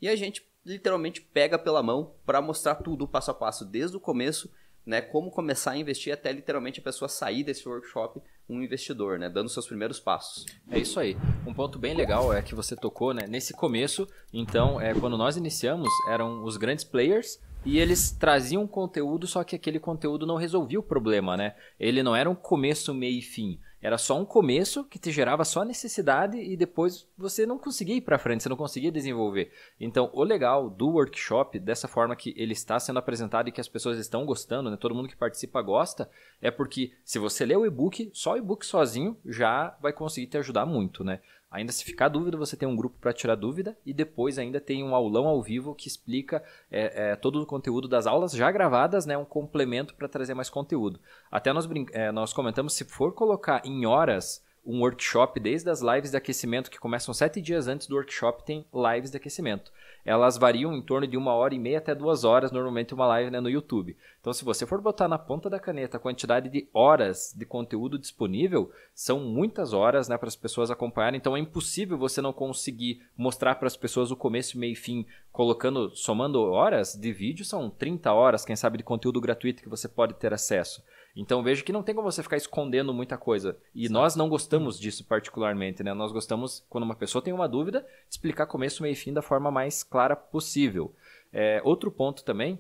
e 0.00 0.08
a 0.08 0.16
gente 0.16 0.42
literalmente 0.64 1.20
pega 1.20 1.58
pela 1.58 1.82
mão 1.82 2.14
para 2.24 2.40
mostrar 2.40 2.76
tudo 2.76 3.06
passo 3.06 3.30
a 3.30 3.34
passo, 3.34 3.66
desde 3.66 3.98
o 3.98 4.00
começo, 4.00 4.50
né? 4.86 5.00
Como 5.00 5.30
começar 5.30 5.72
a 5.72 5.76
investir 5.76 6.12
até 6.12 6.32
literalmente 6.32 6.80
a 6.80 6.82
pessoa 6.82 7.08
sair 7.08 7.44
desse 7.44 7.68
workshop 7.68 8.20
um 8.48 8.62
investidor, 8.62 9.18
né, 9.18 9.28
dando 9.28 9.48
seus 9.48 9.66
primeiros 9.66 9.98
passos. 9.98 10.44
É 10.70 10.78
isso 10.78 11.00
aí. 11.00 11.16
Um 11.46 11.54
ponto 11.54 11.78
bem 11.78 11.94
legal 11.94 12.32
é 12.32 12.42
que 12.42 12.54
você 12.54 12.76
tocou, 12.76 13.14
né, 13.14 13.26
nesse 13.26 13.54
começo. 13.54 14.06
Então, 14.32 14.80
é 14.80 14.92
quando 14.92 15.16
nós 15.16 15.36
iniciamos, 15.36 15.88
eram 16.10 16.44
os 16.44 16.56
grandes 16.56 16.84
players 16.84 17.40
e 17.64 17.78
eles 17.78 18.10
traziam 18.10 18.66
conteúdo, 18.66 19.26
só 19.26 19.42
que 19.42 19.56
aquele 19.56 19.78
conteúdo 19.78 20.26
não 20.26 20.36
resolvia 20.36 20.78
o 20.78 20.82
problema, 20.82 21.36
né? 21.36 21.54
Ele 21.80 22.02
não 22.02 22.14
era 22.14 22.28
um 22.28 22.34
começo, 22.34 22.92
meio 22.92 23.18
e 23.18 23.22
fim. 23.22 23.58
Era 23.84 23.98
só 23.98 24.18
um 24.18 24.24
começo 24.24 24.82
que 24.84 24.98
te 24.98 25.12
gerava 25.12 25.44
só 25.44 25.62
necessidade 25.62 26.38
e 26.38 26.56
depois 26.56 27.06
você 27.18 27.44
não 27.44 27.58
conseguia 27.58 27.96
ir 27.96 28.00
para 28.00 28.16
frente, 28.16 28.42
você 28.42 28.48
não 28.48 28.56
conseguia 28.56 28.90
desenvolver. 28.90 29.52
Então, 29.78 30.08
o 30.14 30.24
legal 30.24 30.70
do 30.70 30.88
workshop, 30.88 31.58
dessa 31.58 31.86
forma 31.86 32.16
que 32.16 32.32
ele 32.34 32.54
está 32.54 32.80
sendo 32.80 32.98
apresentado 32.98 33.46
e 33.46 33.52
que 33.52 33.60
as 33.60 33.68
pessoas 33.68 33.98
estão 33.98 34.24
gostando, 34.24 34.70
né? 34.70 34.78
todo 34.80 34.94
mundo 34.94 35.06
que 35.06 35.14
participa 35.14 35.60
gosta, 35.60 36.08
é 36.40 36.50
porque 36.50 36.94
se 37.04 37.18
você 37.18 37.44
lê 37.44 37.54
o 37.54 37.66
e-book, 37.66 38.10
só 38.14 38.32
o 38.32 38.36
e-book 38.38 38.64
sozinho 38.64 39.18
já 39.22 39.76
vai 39.82 39.92
conseguir 39.92 40.28
te 40.28 40.38
ajudar 40.38 40.64
muito, 40.64 41.04
né? 41.04 41.20
Ainda 41.54 41.70
se 41.70 41.84
ficar 41.84 42.08
dúvida, 42.08 42.36
você 42.36 42.56
tem 42.56 42.66
um 42.66 42.74
grupo 42.74 42.96
para 43.00 43.12
tirar 43.12 43.36
dúvida 43.36 43.78
e 43.86 43.94
depois 43.94 44.40
ainda 44.40 44.60
tem 44.60 44.82
um 44.82 44.92
aulão 44.92 45.28
ao 45.28 45.40
vivo 45.40 45.72
que 45.72 45.86
explica 45.86 46.42
é, 46.68 47.12
é, 47.12 47.16
todo 47.16 47.40
o 47.40 47.46
conteúdo 47.46 47.86
das 47.86 48.08
aulas 48.08 48.32
já 48.32 48.50
gravadas, 48.50 49.06
né, 49.06 49.16
um 49.16 49.24
complemento 49.24 49.94
para 49.94 50.08
trazer 50.08 50.34
mais 50.34 50.50
conteúdo. 50.50 50.98
Até 51.30 51.52
nós, 51.52 51.68
é, 51.92 52.10
nós 52.10 52.32
comentamos, 52.32 52.74
se 52.74 52.84
for 52.84 53.12
colocar 53.12 53.62
em 53.64 53.86
horas 53.86 54.44
um 54.64 54.80
workshop, 54.80 55.38
desde 55.40 55.68
as 55.70 55.80
lives 55.80 56.10
de 56.10 56.16
aquecimento 56.16 56.70
que 56.70 56.78
começam 56.78 57.12
sete 57.12 57.40
dias 57.40 57.68
antes 57.68 57.86
do 57.86 57.96
workshop, 57.96 58.44
tem 58.44 58.66
lives 58.72 59.10
de 59.10 59.16
aquecimento 59.16 59.70
elas 60.04 60.36
variam 60.36 60.74
em 60.74 60.82
torno 60.82 61.06
de 61.06 61.16
uma 61.16 61.32
hora 61.32 61.54
e 61.54 61.58
meia 61.58 61.78
até 61.78 61.94
duas 61.94 62.24
horas, 62.24 62.52
normalmente 62.52 62.92
uma 62.92 63.06
live 63.06 63.30
né, 63.30 63.40
no 63.40 63.48
YouTube. 63.48 63.96
Então, 64.20 64.32
se 64.32 64.44
você 64.44 64.66
for 64.66 64.80
botar 64.80 65.08
na 65.08 65.18
ponta 65.18 65.48
da 65.48 65.58
caneta 65.58 65.96
a 65.96 66.00
quantidade 66.00 66.50
de 66.50 66.68
horas 66.74 67.32
de 67.34 67.46
conteúdo 67.46 67.98
disponível, 67.98 68.70
são 68.94 69.20
muitas 69.20 69.72
horas 69.72 70.06
né, 70.06 70.18
para 70.18 70.28
as 70.28 70.36
pessoas 70.36 70.70
acompanharem. 70.70 71.16
Então, 71.16 71.36
é 71.36 71.40
impossível 71.40 71.96
você 71.96 72.20
não 72.20 72.34
conseguir 72.34 73.00
mostrar 73.16 73.54
para 73.54 73.66
as 73.66 73.76
pessoas 73.76 74.10
o 74.10 74.16
começo, 74.16 74.58
meio 74.58 74.72
e 74.72 74.76
fim, 74.76 75.06
colocando, 75.32 75.90
somando 75.96 76.42
horas 76.42 76.94
de 76.94 77.12
vídeo, 77.12 77.44
são 77.44 77.70
30 77.70 78.12
horas, 78.12 78.44
quem 78.44 78.56
sabe, 78.56 78.78
de 78.78 78.84
conteúdo 78.84 79.20
gratuito 79.20 79.62
que 79.62 79.68
você 79.70 79.88
pode 79.88 80.14
ter 80.14 80.34
acesso. 80.34 80.82
Então 81.16 81.42
vejo 81.42 81.64
que 81.64 81.72
não 81.72 81.82
tem 81.82 81.94
como 81.94 82.10
você 82.10 82.22
ficar 82.22 82.36
escondendo 82.36 82.92
muita 82.92 83.16
coisa. 83.16 83.56
E 83.74 83.86
Sim. 83.86 83.92
nós 83.92 84.16
não 84.16 84.28
gostamos 84.28 84.78
disso 84.78 85.04
particularmente, 85.04 85.82
né? 85.82 85.94
Nós 85.94 86.12
gostamos, 86.12 86.64
quando 86.68 86.84
uma 86.84 86.96
pessoa 86.96 87.22
tem 87.22 87.32
uma 87.32 87.48
dúvida, 87.48 87.86
explicar 88.10 88.46
começo, 88.46 88.82
meio 88.82 88.92
e 88.92 88.96
fim 88.96 89.12
da 89.12 89.22
forma 89.22 89.50
mais 89.50 89.84
clara 89.84 90.16
possível. 90.16 90.92
É, 91.32 91.60
outro 91.64 91.90
ponto 91.90 92.24
também 92.24 92.58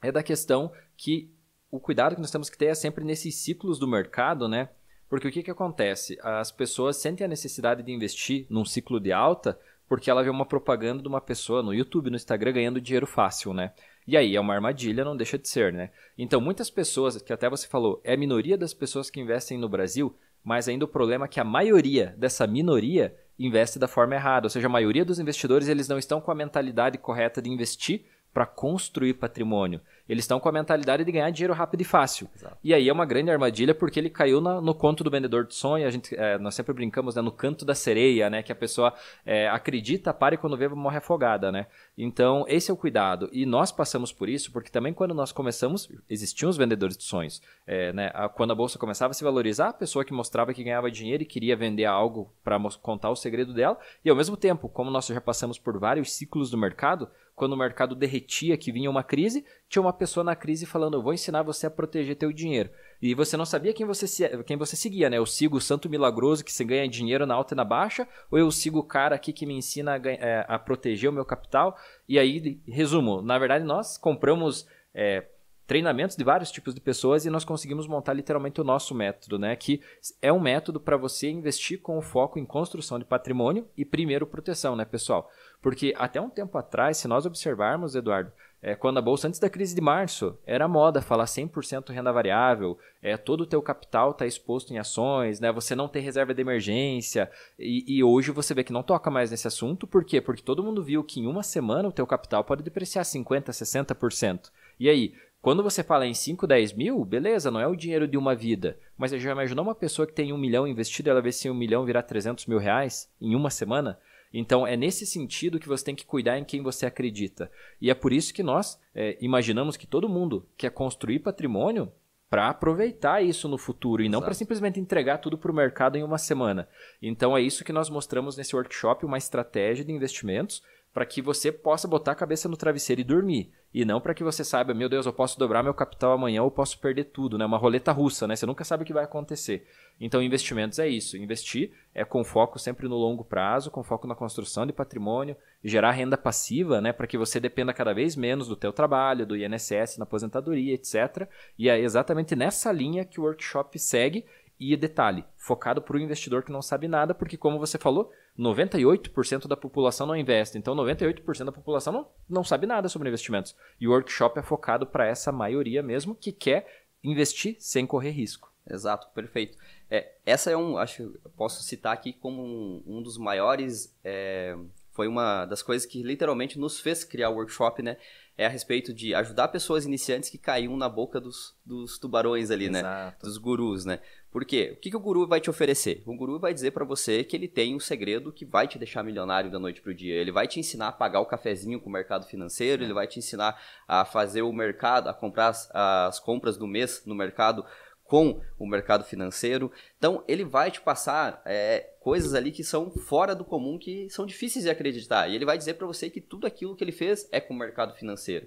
é 0.00 0.12
da 0.12 0.22
questão 0.22 0.70
que 0.96 1.30
o 1.70 1.80
cuidado 1.80 2.14
que 2.14 2.20
nós 2.20 2.30
temos 2.30 2.48
que 2.48 2.56
ter 2.56 2.66
é 2.66 2.74
sempre 2.74 3.04
nesses 3.04 3.34
ciclos 3.34 3.78
do 3.78 3.88
mercado, 3.88 4.48
né? 4.48 4.68
Porque 5.08 5.28
o 5.28 5.32
que, 5.32 5.42
que 5.42 5.50
acontece? 5.50 6.18
As 6.22 6.50
pessoas 6.52 6.96
sentem 6.96 7.24
a 7.24 7.28
necessidade 7.28 7.82
de 7.82 7.92
investir 7.92 8.46
num 8.48 8.64
ciclo 8.64 9.00
de 9.00 9.12
alta 9.12 9.58
porque 9.88 10.10
ela 10.10 10.22
vê 10.22 10.30
uma 10.30 10.44
propaganda 10.44 11.02
de 11.02 11.08
uma 11.08 11.20
pessoa 11.20 11.62
no 11.62 11.72
YouTube, 11.72 12.10
no 12.10 12.16
Instagram, 12.16 12.52
ganhando 12.52 12.80
dinheiro 12.80 13.06
fácil, 13.06 13.54
né? 13.54 13.72
E 14.06 14.16
aí 14.16 14.36
é 14.36 14.40
uma 14.40 14.54
armadilha, 14.54 15.04
não 15.04 15.16
deixa 15.16 15.36
de 15.36 15.48
ser, 15.48 15.72
né? 15.72 15.90
Então, 16.16 16.40
muitas 16.40 16.70
pessoas, 16.70 17.20
que 17.20 17.32
até 17.32 17.50
você 17.50 17.66
falou, 17.66 18.00
é 18.04 18.14
a 18.14 18.16
minoria 18.16 18.56
das 18.56 18.72
pessoas 18.72 19.10
que 19.10 19.20
investem 19.20 19.58
no 19.58 19.68
Brasil, 19.68 20.16
mas 20.44 20.68
ainda 20.68 20.84
o 20.84 20.88
problema 20.88 21.24
é 21.24 21.28
que 21.28 21.40
a 21.40 21.44
maioria 21.44 22.14
dessa 22.16 22.46
minoria 22.46 23.16
investe 23.38 23.78
da 23.78 23.88
forma 23.88 24.14
errada. 24.14 24.46
Ou 24.46 24.50
seja, 24.50 24.66
a 24.66 24.70
maioria 24.70 25.04
dos 25.04 25.18
investidores 25.18 25.68
eles 25.68 25.88
não 25.88 25.98
estão 25.98 26.20
com 26.20 26.30
a 26.30 26.34
mentalidade 26.36 26.98
correta 26.98 27.42
de 27.42 27.50
investir 27.50 28.04
para 28.32 28.46
construir 28.46 29.14
patrimônio. 29.14 29.80
Eles 30.08 30.24
estão 30.24 30.38
com 30.38 30.48
a 30.48 30.52
mentalidade 30.52 31.04
de 31.04 31.12
ganhar 31.12 31.30
dinheiro 31.30 31.54
rápido 31.54 31.80
e 31.80 31.84
fácil. 31.84 32.28
Exato. 32.34 32.56
E 32.62 32.72
aí 32.72 32.88
é 32.88 32.92
uma 32.92 33.04
grande 33.04 33.30
armadilha 33.30 33.74
porque 33.74 33.98
ele 33.98 34.10
caiu 34.10 34.40
na, 34.40 34.60
no 34.60 34.74
conto 34.74 35.02
do 35.02 35.10
vendedor 35.10 35.46
de 35.46 35.54
sonho. 35.54 35.86
A 35.86 35.90
gente, 35.90 36.14
é, 36.14 36.38
nós 36.38 36.54
sempre 36.54 36.72
brincamos 36.72 37.14
né, 37.16 37.22
no 37.22 37.32
canto 37.32 37.64
da 37.64 37.74
sereia, 37.74 38.30
né? 38.30 38.42
Que 38.42 38.52
a 38.52 38.54
pessoa 38.54 38.94
é, 39.24 39.48
acredita, 39.48 40.14
para 40.14 40.34
e 40.34 40.38
quando 40.38 40.56
vê 40.56 40.68
morre 40.68 40.98
afogada, 40.98 41.50
né? 41.50 41.66
Então 41.96 42.44
esse 42.48 42.70
é 42.70 42.74
o 42.74 42.76
cuidado. 42.76 43.28
E 43.32 43.44
nós 43.44 43.72
passamos 43.72 44.12
por 44.12 44.28
isso 44.28 44.52
porque 44.52 44.70
também 44.70 44.92
quando 44.92 45.14
nós 45.14 45.32
começamos 45.32 45.88
existiam 46.08 46.48
os 46.48 46.56
vendedores 46.56 46.96
de 46.96 47.04
sonhos. 47.04 47.42
É, 47.66 47.92
né, 47.92 48.10
a, 48.14 48.28
quando 48.28 48.52
a 48.52 48.54
bolsa 48.54 48.78
começava 48.78 49.10
a 49.10 49.14
se 49.14 49.24
valorizar, 49.24 49.68
a 49.68 49.72
pessoa 49.72 50.04
que 50.04 50.12
mostrava 50.12 50.54
que 50.54 50.62
ganhava 50.62 50.90
dinheiro 50.90 51.22
e 51.22 51.26
queria 51.26 51.56
vender 51.56 51.84
algo 51.84 52.32
para 52.44 52.58
contar 52.80 53.10
o 53.10 53.16
segredo 53.16 53.52
dela. 53.52 53.78
E 54.04 54.10
ao 54.10 54.16
mesmo 54.16 54.36
tempo, 54.36 54.68
como 54.68 54.90
nós 54.90 55.06
já 55.06 55.20
passamos 55.20 55.58
por 55.58 55.78
vários 55.78 56.12
ciclos 56.12 56.50
do 56.50 56.58
mercado, 56.58 57.08
quando 57.36 57.52
o 57.52 57.56
mercado 57.56 57.94
derretia, 57.94 58.56
que 58.56 58.72
vinha 58.72 58.90
uma 58.90 59.04
crise, 59.04 59.44
tinha 59.68 59.82
uma 59.82 59.92
pessoa 59.92 60.24
na 60.24 60.34
crise 60.34 60.64
falando: 60.64 60.94
Eu 60.96 61.02
vou 61.02 61.12
ensinar 61.12 61.42
você 61.42 61.66
a 61.66 61.70
proteger 61.70 62.16
teu 62.16 62.32
dinheiro. 62.32 62.70
E 63.00 63.14
você 63.14 63.36
não 63.36 63.44
sabia 63.44 63.74
quem 63.74 63.84
você, 63.84 64.42
quem 64.44 64.56
você 64.56 64.74
seguia, 64.74 65.10
né? 65.10 65.18
Eu 65.18 65.26
sigo 65.26 65.58
o 65.58 65.60
santo 65.60 65.88
milagroso 65.88 66.42
que 66.42 66.52
se 66.52 66.64
ganha 66.64 66.88
dinheiro 66.88 67.26
na 67.26 67.34
alta 67.34 67.54
e 67.54 67.56
na 67.56 67.64
baixa, 67.64 68.08
ou 68.30 68.38
eu 68.38 68.50
sigo 68.50 68.78
o 68.78 68.82
cara 68.82 69.14
aqui 69.14 69.34
que 69.34 69.44
me 69.44 69.54
ensina 69.54 69.96
a, 69.96 70.08
é, 70.08 70.46
a 70.48 70.58
proteger 70.58 71.10
o 71.10 71.12
meu 71.12 71.26
capital? 71.26 71.76
E 72.08 72.18
aí, 72.18 72.58
resumo: 72.66 73.20
na 73.20 73.38
verdade, 73.38 73.64
nós 73.64 73.98
compramos. 73.98 74.66
É, 74.94 75.26
treinamentos 75.66 76.16
de 76.16 76.24
vários 76.24 76.50
tipos 76.50 76.74
de 76.74 76.80
pessoas 76.80 77.26
e 77.26 77.30
nós 77.30 77.44
conseguimos 77.44 77.86
montar 77.86 78.12
literalmente 78.12 78.60
o 78.60 78.64
nosso 78.64 78.94
método, 78.94 79.38
né? 79.38 79.56
Que 79.56 79.80
é 80.22 80.32
um 80.32 80.40
método 80.40 80.78
para 80.78 80.96
você 80.96 81.28
investir 81.28 81.80
com 81.80 81.98
o 81.98 82.02
foco 82.02 82.38
em 82.38 82.44
construção 82.44 82.98
de 82.98 83.04
patrimônio 83.04 83.66
e 83.76 83.84
primeiro 83.84 84.26
proteção, 84.26 84.76
né, 84.76 84.84
pessoal? 84.84 85.30
Porque 85.60 85.94
até 85.96 86.20
um 86.20 86.30
tempo 86.30 86.56
atrás, 86.56 86.98
se 86.98 87.08
nós 87.08 87.26
observarmos, 87.26 87.94
Eduardo, 87.94 88.32
é, 88.62 88.74
quando 88.74 88.98
a 88.98 89.02
bolsa, 89.02 89.28
antes 89.28 89.38
da 89.38 89.50
crise 89.50 89.74
de 89.74 89.80
março, 89.80 90.36
era 90.46 90.66
moda 90.66 91.02
falar 91.02 91.26
100% 91.26 91.90
renda 91.92 92.12
variável, 92.12 92.78
é, 93.02 93.16
todo 93.16 93.42
o 93.42 93.46
teu 93.46 93.60
capital 93.60 94.10
está 94.10 94.26
exposto 94.26 94.72
em 94.72 94.78
ações, 94.78 95.40
né, 95.40 95.52
você 95.52 95.74
não 95.74 95.88
tem 95.88 96.02
reserva 96.02 96.34
de 96.34 96.40
emergência, 96.40 97.30
e, 97.58 97.84
e, 97.86 98.02
hoje 98.02 98.30
você 98.30 98.54
vê 98.54 98.64
que 98.64 98.72
não 98.72 98.82
toca 98.82 99.10
mais 99.10 99.30
nesse 99.30 99.46
assunto, 99.46 99.86
por 99.86 100.04
quê? 100.04 100.20
Porque 100.20 100.42
todo 100.42 100.64
mundo 100.64 100.82
viu 100.82 101.04
que 101.04 101.20
em 101.20 101.26
uma 101.26 101.42
semana 101.42 101.88
o 101.88 101.92
teu 101.92 102.06
capital 102.06 102.42
pode 102.42 102.62
depreciar 102.62 103.02
50%, 103.02 103.50
60%. 103.50 104.50
E 104.78 104.88
aí, 104.88 105.14
quando 105.46 105.62
você 105.62 105.84
fala 105.84 106.04
em 106.04 106.12
5, 106.12 106.44
10 106.44 106.72
mil, 106.72 107.04
beleza, 107.04 107.52
não 107.52 107.60
é 107.60 107.68
o 107.68 107.76
dinheiro 107.76 108.08
de 108.08 108.18
uma 108.18 108.34
vida. 108.34 108.76
Mas 108.98 109.12
você 109.12 109.20
já 109.20 109.30
imaginou 109.30 109.64
uma 109.64 109.76
pessoa 109.76 110.04
que 110.04 110.12
tem 110.12 110.32
um 110.32 110.36
milhão 110.36 110.66
investido, 110.66 111.08
ela 111.08 111.22
vê 111.22 111.30
se 111.30 111.48
um 111.48 111.54
milhão 111.54 111.84
virar 111.84 112.02
300 112.02 112.46
mil 112.46 112.58
reais 112.58 113.08
em 113.20 113.32
uma 113.32 113.48
semana? 113.48 113.96
Então 114.34 114.66
é 114.66 114.76
nesse 114.76 115.06
sentido 115.06 115.60
que 115.60 115.68
você 115.68 115.84
tem 115.84 115.94
que 115.94 116.04
cuidar 116.04 116.36
em 116.36 116.42
quem 116.42 116.64
você 116.64 116.84
acredita. 116.84 117.48
E 117.80 117.92
é 117.92 117.94
por 117.94 118.12
isso 118.12 118.34
que 118.34 118.42
nós 118.42 118.76
é, 118.92 119.16
imaginamos 119.20 119.76
que 119.76 119.86
todo 119.86 120.08
mundo 120.08 120.44
quer 120.56 120.70
construir 120.70 121.20
patrimônio 121.20 121.92
para 122.28 122.48
aproveitar 122.48 123.22
isso 123.22 123.46
no 123.46 123.56
futuro 123.56 124.02
e 124.02 124.08
não 124.08 124.20
para 124.20 124.34
simplesmente 124.34 124.80
entregar 124.80 125.18
tudo 125.18 125.38
para 125.38 125.52
o 125.52 125.54
mercado 125.54 125.96
em 125.96 126.02
uma 126.02 126.18
semana. 126.18 126.68
Então 127.00 127.36
é 127.36 127.40
isso 127.40 127.64
que 127.64 127.72
nós 127.72 127.88
mostramos 127.88 128.36
nesse 128.36 128.56
workshop, 128.56 129.06
uma 129.06 129.16
estratégia 129.16 129.84
de 129.84 129.92
investimentos 129.92 130.60
para 130.96 131.04
que 131.04 131.20
você 131.20 131.52
possa 131.52 131.86
botar 131.86 132.12
a 132.12 132.14
cabeça 132.16 132.48
no 132.48 132.56
travesseiro 132.56 133.02
e 133.02 133.04
dormir. 133.04 133.52
E 133.76 133.84
não 133.84 134.00
para 134.00 134.14
que 134.14 134.24
você 134.24 134.42
saiba, 134.42 134.72
meu 134.72 134.88
Deus, 134.88 135.04
eu 135.04 135.12
posso 135.12 135.38
dobrar 135.38 135.62
meu 135.62 135.74
capital 135.74 136.12
amanhã 136.12 136.42
ou 136.42 136.50
posso 136.50 136.80
perder 136.80 137.04
tudo, 137.04 137.36
né? 137.36 137.44
Uma 137.44 137.58
roleta 137.58 137.92
russa, 137.92 138.26
né? 138.26 138.34
Você 138.34 138.46
nunca 138.46 138.64
sabe 138.64 138.82
o 138.82 138.86
que 138.86 138.92
vai 138.94 139.04
acontecer. 139.04 139.66
Então, 140.00 140.22
investimentos 140.22 140.78
é 140.78 140.88
isso. 140.88 141.14
Investir 141.14 141.72
é 141.94 142.02
com 142.02 142.24
foco 142.24 142.58
sempre 142.58 142.88
no 142.88 142.96
longo 142.96 143.22
prazo, 143.22 143.70
com 143.70 143.84
foco 143.84 144.06
na 144.06 144.14
construção 144.14 144.64
de 144.64 144.72
patrimônio, 144.72 145.36
gerar 145.62 145.90
renda 145.90 146.16
passiva, 146.16 146.80
né? 146.80 146.90
Para 146.90 147.06
que 147.06 147.18
você 147.18 147.38
dependa 147.38 147.74
cada 147.74 147.92
vez 147.92 148.16
menos 148.16 148.48
do 148.48 148.56
teu 148.56 148.72
trabalho, 148.72 149.26
do 149.26 149.36
INSS, 149.36 149.98
na 149.98 150.04
aposentadoria, 150.04 150.72
etc. 150.72 151.28
E 151.58 151.68
é 151.68 151.78
exatamente 151.78 152.34
nessa 152.34 152.72
linha 152.72 153.04
que 153.04 153.20
o 153.20 153.24
workshop 153.24 153.78
segue. 153.78 154.24
E 154.58 154.76
detalhe, 154.76 155.24
focado 155.36 155.82
para 155.82 155.96
o 155.96 156.00
investidor 156.00 156.42
que 156.42 156.52
não 156.52 156.62
sabe 156.62 156.88
nada, 156.88 157.14
porque 157.14 157.36
como 157.36 157.58
você 157.58 157.76
falou, 157.78 158.10
98% 158.38 159.46
da 159.46 159.56
população 159.56 160.06
não 160.06 160.16
investe. 160.16 160.56
Então, 160.56 160.74
98% 160.74 161.44
da 161.44 161.52
população 161.52 161.92
não, 161.92 162.08
não 162.28 162.44
sabe 162.44 162.66
nada 162.66 162.88
sobre 162.88 163.08
investimentos. 163.08 163.54
E 163.80 163.86
o 163.86 163.90
workshop 163.90 164.38
é 164.38 164.42
focado 164.42 164.86
para 164.86 165.06
essa 165.06 165.30
maioria 165.30 165.82
mesmo 165.82 166.14
que 166.14 166.32
quer 166.32 166.86
investir 167.02 167.56
sem 167.58 167.86
correr 167.86 168.10
risco. 168.10 168.52
Exato, 168.68 169.08
perfeito. 169.14 169.56
É, 169.88 170.14
essa 170.24 170.50
é 170.50 170.56
um, 170.56 170.76
acho, 170.76 171.14
posso 171.36 171.62
citar 171.62 171.92
aqui 171.92 172.12
como 172.12 172.42
um, 172.42 172.82
um 172.84 173.02
dos 173.02 173.16
maiores, 173.16 173.96
é, 174.02 174.56
foi 174.90 175.06
uma 175.06 175.44
das 175.46 175.62
coisas 175.62 175.86
que 175.86 176.02
literalmente 176.02 176.58
nos 176.58 176.80
fez 176.80 177.04
criar 177.04 177.30
o 177.30 177.34
workshop, 177.34 177.82
né? 177.82 177.96
É 178.36 178.46
a 178.46 178.48
respeito 178.48 178.92
de 178.92 179.14
ajudar 179.14 179.48
pessoas 179.48 179.86
iniciantes 179.86 180.28
que 180.28 180.36
caíam 180.36 180.76
na 180.76 180.88
boca 180.88 181.20
dos, 181.20 181.54
dos 181.64 181.98
tubarões 181.98 182.50
ali, 182.50 182.68
né? 182.68 182.80
Exato. 182.80 183.16
né? 183.16 183.16
Dos 183.22 183.38
gurus, 183.38 183.84
né? 183.84 184.00
Por 184.36 184.44
quê? 184.44 184.74
O 184.76 184.76
que, 184.78 184.90
que 184.90 184.96
o 184.98 185.00
guru 185.00 185.26
vai 185.26 185.40
te 185.40 185.48
oferecer? 185.48 186.02
O 186.04 186.14
guru 186.14 186.38
vai 186.38 186.52
dizer 186.52 186.72
para 186.72 186.84
você 186.84 187.24
que 187.24 187.34
ele 187.34 187.48
tem 187.48 187.74
um 187.74 187.80
segredo 187.80 188.30
que 188.30 188.44
vai 188.44 188.68
te 188.68 188.78
deixar 188.78 189.02
milionário 189.02 189.50
da 189.50 189.58
noite 189.58 189.80
pro 189.80 189.94
dia. 189.94 190.14
Ele 190.14 190.30
vai 190.30 190.46
te 190.46 190.60
ensinar 190.60 190.88
a 190.88 190.92
pagar 190.92 191.20
o 191.20 191.24
cafezinho 191.24 191.80
com 191.80 191.88
o 191.88 191.92
mercado 191.92 192.26
financeiro, 192.26 192.84
ele 192.84 192.92
vai 192.92 193.06
te 193.06 193.18
ensinar 193.18 193.58
a 193.88 194.04
fazer 194.04 194.42
o 194.42 194.52
mercado, 194.52 195.08
a 195.08 195.14
comprar 195.14 195.48
as, 195.48 195.70
as 195.74 196.20
compras 196.20 196.58
do 196.58 196.66
mês 196.66 197.02
no 197.06 197.14
mercado 197.14 197.64
com 198.04 198.42
o 198.58 198.66
mercado 198.66 199.04
financeiro. 199.04 199.72
Então, 199.96 200.22
ele 200.28 200.44
vai 200.44 200.70
te 200.70 200.82
passar 200.82 201.40
é, 201.46 201.94
coisas 202.00 202.34
ali 202.34 202.52
que 202.52 202.62
são 202.62 202.90
fora 202.90 203.34
do 203.34 203.42
comum, 203.42 203.78
que 203.78 204.06
são 204.10 204.26
difíceis 204.26 204.66
de 204.66 204.70
acreditar. 204.70 205.28
E 205.30 205.34
ele 205.34 205.46
vai 205.46 205.56
dizer 205.56 205.74
para 205.74 205.86
você 205.86 206.10
que 206.10 206.20
tudo 206.20 206.46
aquilo 206.46 206.76
que 206.76 206.84
ele 206.84 206.92
fez 206.92 207.26
é 207.32 207.40
com 207.40 207.54
o 207.54 207.58
mercado 207.58 207.94
financeiro. 207.94 208.46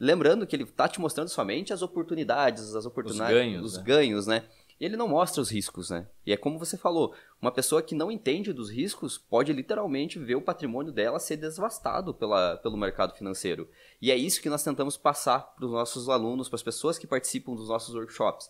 Lembrando 0.00 0.46
que 0.48 0.54
ele 0.54 0.64
está 0.64 0.88
te 0.88 1.00
mostrando 1.00 1.28
somente 1.28 1.72
as 1.72 1.80
oportunidades, 1.80 2.74
as 2.74 2.86
oportunidades, 2.86 3.32
os 3.32 3.40
ganhos, 3.40 3.64
os 3.64 3.78
né? 3.78 3.84
ganhos, 3.84 4.26
né? 4.26 4.44
E 4.80 4.84
ele 4.84 4.96
não 4.96 5.08
mostra 5.08 5.42
os 5.42 5.50
riscos, 5.50 5.90
né? 5.90 6.06
E 6.24 6.32
é 6.32 6.36
como 6.36 6.58
você 6.58 6.76
falou, 6.76 7.14
uma 7.42 7.50
pessoa 7.50 7.82
que 7.82 7.94
não 7.94 8.12
entende 8.12 8.52
dos 8.52 8.70
riscos 8.70 9.18
pode 9.18 9.52
literalmente 9.52 10.18
ver 10.18 10.36
o 10.36 10.42
patrimônio 10.42 10.92
dela 10.92 11.18
ser 11.18 11.36
devastado 11.36 12.14
pela, 12.14 12.56
pelo 12.58 12.76
mercado 12.76 13.14
financeiro. 13.14 13.68
E 14.00 14.10
é 14.12 14.16
isso 14.16 14.40
que 14.40 14.48
nós 14.48 14.62
tentamos 14.62 14.96
passar 14.96 15.40
para 15.56 15.66
os 15.66 15.72
nossos 15.72 16.08
alunos, 16.08 16.48
para 16.48 16.56
as 16.56 16.62
pessoas 16.62 16.98
que 16.98 17.06
participam 17.06 17.54
dos 17.54 17.68
nossos 17.68 17.94
workshops 17.94 18.48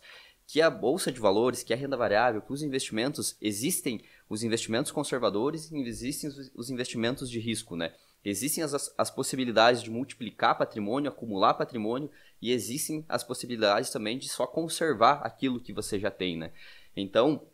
que 0.48 0.62
a 0.62 0.70
bolsa 0.70 1.12
de 1.12 1.20
valores, 1.20 1.62
que 1.62 1.74
a 1.74 1.76
renda 1.76 1.94
variável, 1.94 2.40
que 2.40 2.52
os 2.54 2.62
investimentos 2.62 3.36
existem 3.38 4.02
os 4.30 4.42
investimentos 4.42 4.90
conservadores 4.90 5.70
e 5.70 5.76
existem 5.82 6.30
os 6.56 6.70
investimentos 6.70 7.30
de 7.30 7.38
risco, 7.38 7.76
né? 7.76 7.92
Existem 8.24 8.62
as, 8.64 8.92
as 8.96 9.10
possibilidades 9.10 9.82
de 9.82 9.90
multiplicar 9.90 10.58
patrimônio, 10.58 11.08
acumular 11.08 11.54
patrimônio 11.54 12.10
e 12.42 12.52
existem 12.52 13.04
as 13.08 13.22
possibilidades 13.24 13.90
também 13.90 14.18
de 14.18 14.28
só 14.28 14.46
conservar 14.46 15.20
aquilo 15.22 15.60
que 15.60 15.72
você 15.72 15.98
já 15.98 16.10
tem, 16.10 16.36
né? 16.36 16.52
Então, 16.96 17.46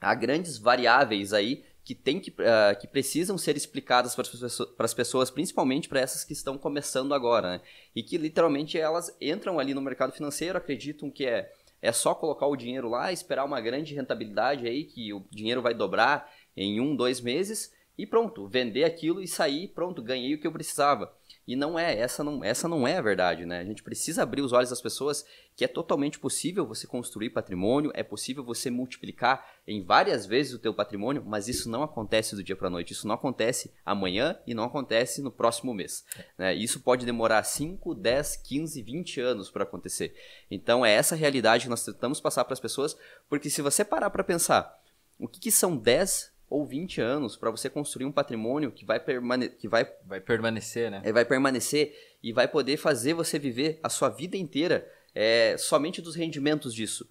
há 0.00 0.14
grandes 0.14 0.58
variáveis 0.58 1.32
aí 1.32 1.64
que, 1.82 1.94
tem 1.94 2.20
que, 2.20 2.30
uh, 2.30 2.78
que 2.80 2.86
precisam 2.86 3.36
ser 3.36 3.56
explicadas 3.56 4.14
para 4.14 4.84
as 4.84 4.94
pessoas, 4.94 5.30
principalmente 5.30 5.88
para 5.88 6.00
essas 6.00 6.24
que 6.24 6.32
estão 6.32 6.56
começando 6.56 7.12
agora, 7.12 7.52
né? 7.52 7.60
E 7.94 8.02
que 8.02 8.16
literalmente 8.16 8.78
elas 8.78 9.14
entram 9.20 9.58
ali 9.58 9.74
no 9.74 9.80
mercado 9.80 10.12
financeiro, 10.12 10.58
acreditam 10.58 11.10
que 11.10 11.26
é 11.26 11.52
é 11.84 11.92
só 11.92 12.14
colocar 12.14 12.46
o 12.46 12.56
dinheiro 12.56 12.88
lá, 12.88 13.12
esperar 13.12 13.44
uma 13.44 13.60
grande 13.60 13.94
rentabilidade 13.94 14.66
aí, 14.66 14.84
que 14.84 15.12
o 15.12 15.22
dinheiro 15.30 15.60
vai 15.60 15.74
dobrar 15.74 16.32
em 16.56 16.80
um, 16.80 16.96
dois 16.96 17.20
meses, 17.20 17.74
e 17.96 18.06
pronto, 18.06 18.48
vender 18.48 18.84
aquilo 18.84 19.22
e 19.22 19.28
sair, 19.28 19.68
pronto, 19.68 20.02
ganhei 20.02 20.34
o 20.34 20.40
que 20.40 20.46
eu 20.46 20.52
precisava. 20.52 21.14
E 21.46 21.54
não 21.54 21.78
é, 21.78 21.98
essa 21.98 22.24
não, 22.24 22.42
essa 22.42 22.66
não 22.66 22.88
é 22.88 22.96
a 22.96 23.02
verdade, 23.02 23.44
né? 23.44 23.60
A 23.60 23.64
gente 23.64 23.82
precisa 23.82 24.22
abrir 24.22 24.40
os 24.40 24.52
olhos 24.52 24.70
das 24.70 24.80
pessoas 24.80 25.26
que 25.54 25.64
é 25.64 25.68
totalmente 25.68 26.18
possível 26.18 26.66
você 26.66 26.86
construir 26.86 27.30
patrimônio, 27.30 27.92
é 27.94 28.02
possível 28.02 28.42
você 28.42 28.70
multiplicar 28.70 29.46
em 29.66 29.84
várias 29.84 30.24
vezes 30.24 30.54
o 30.54 30.58
teu 30.58 30.72
patrimônio, 30.72 31.22
mas 31.24 31.46
isso 31.46 31.68
não 31.68 31.82
acontece 31.82 32.34
do 32.34 32.42
dia 32.42 32.56
para 32.56 32.70
noite, 32.70 32.92
isso 32.92 33.06
não 33.06 33.14
acontece 33.14 33.72
amanhã 33.84 34.38
e 34.46 34.54
não 34.54 34.64
acontece 34.64 35.20
no 35.22 35.30
próximo 35.30 35.74
mês. 35.74 36.04
Né? 36.38 36.54
Isso 36.54 36.80
pode 36.80 37.04
demorar 37.04 37.44
5, 37.44 37.94
10, 37.94 38.36
15, 38.38 38.82
20 38.82 39.20
anos 39.20 39.50
para 39.50 39.64
acontecer. 39.64 40.14
Então 40.50 40.84
é 40.84 40.92
essa 40.92 41.14
realidade 41.14 41.64
que 41.64 41.70
nós 41.70 41.84
tentamos 41.84 42.20
passar 42.20 42.44
para 42.44 42.54
as 42.54 42.60
pessoas, 42.60 42.96
porque 43.28 43.50
se 43.50 43.62
você 43.62 43.84
parar 43.84 44.08
para 44.08 44.24
pensar, 44.24 44.82
o 45.18 45.28
que, 45.28 45.38
que 45.38 45.50
são 45.50 45.76
10 45.76 46.33
ou 46.54 46.64
20 46.64 47.00
anos 47.00 47.36
para 47.36 47.50
você 47.50 47.68
construir 47.68 48.06
um 48.06 48.12
patrimônio 48.12 48.70
que 48.70 48.84
vai, 48.84 49.00
permane 49.00 49.48
que 49.48 49.66
vai, 49.66 49.90
vai 50.06 50.20
permanecer, 50.20 50.88
né? 50.88 51.02
É, 51.04 51.12
vai 51.12 51.24
permanecer 51.24 52.16
e 52.22 52.32
vai 52.32 52.46
poder 52.46 52.76
fazer 52.76 53.12
você 53.12 53.40
viver 53.40 53.80
a 53.82 53.88
sua 53.88 54.08
vida 54.08 54.36
inteira 54.36 54.88
é, 55.12 55.56
somente 55.58 56.00
dos 56.00 56.14
rendimentos 56.14 56.72
disso. 56.72 57.10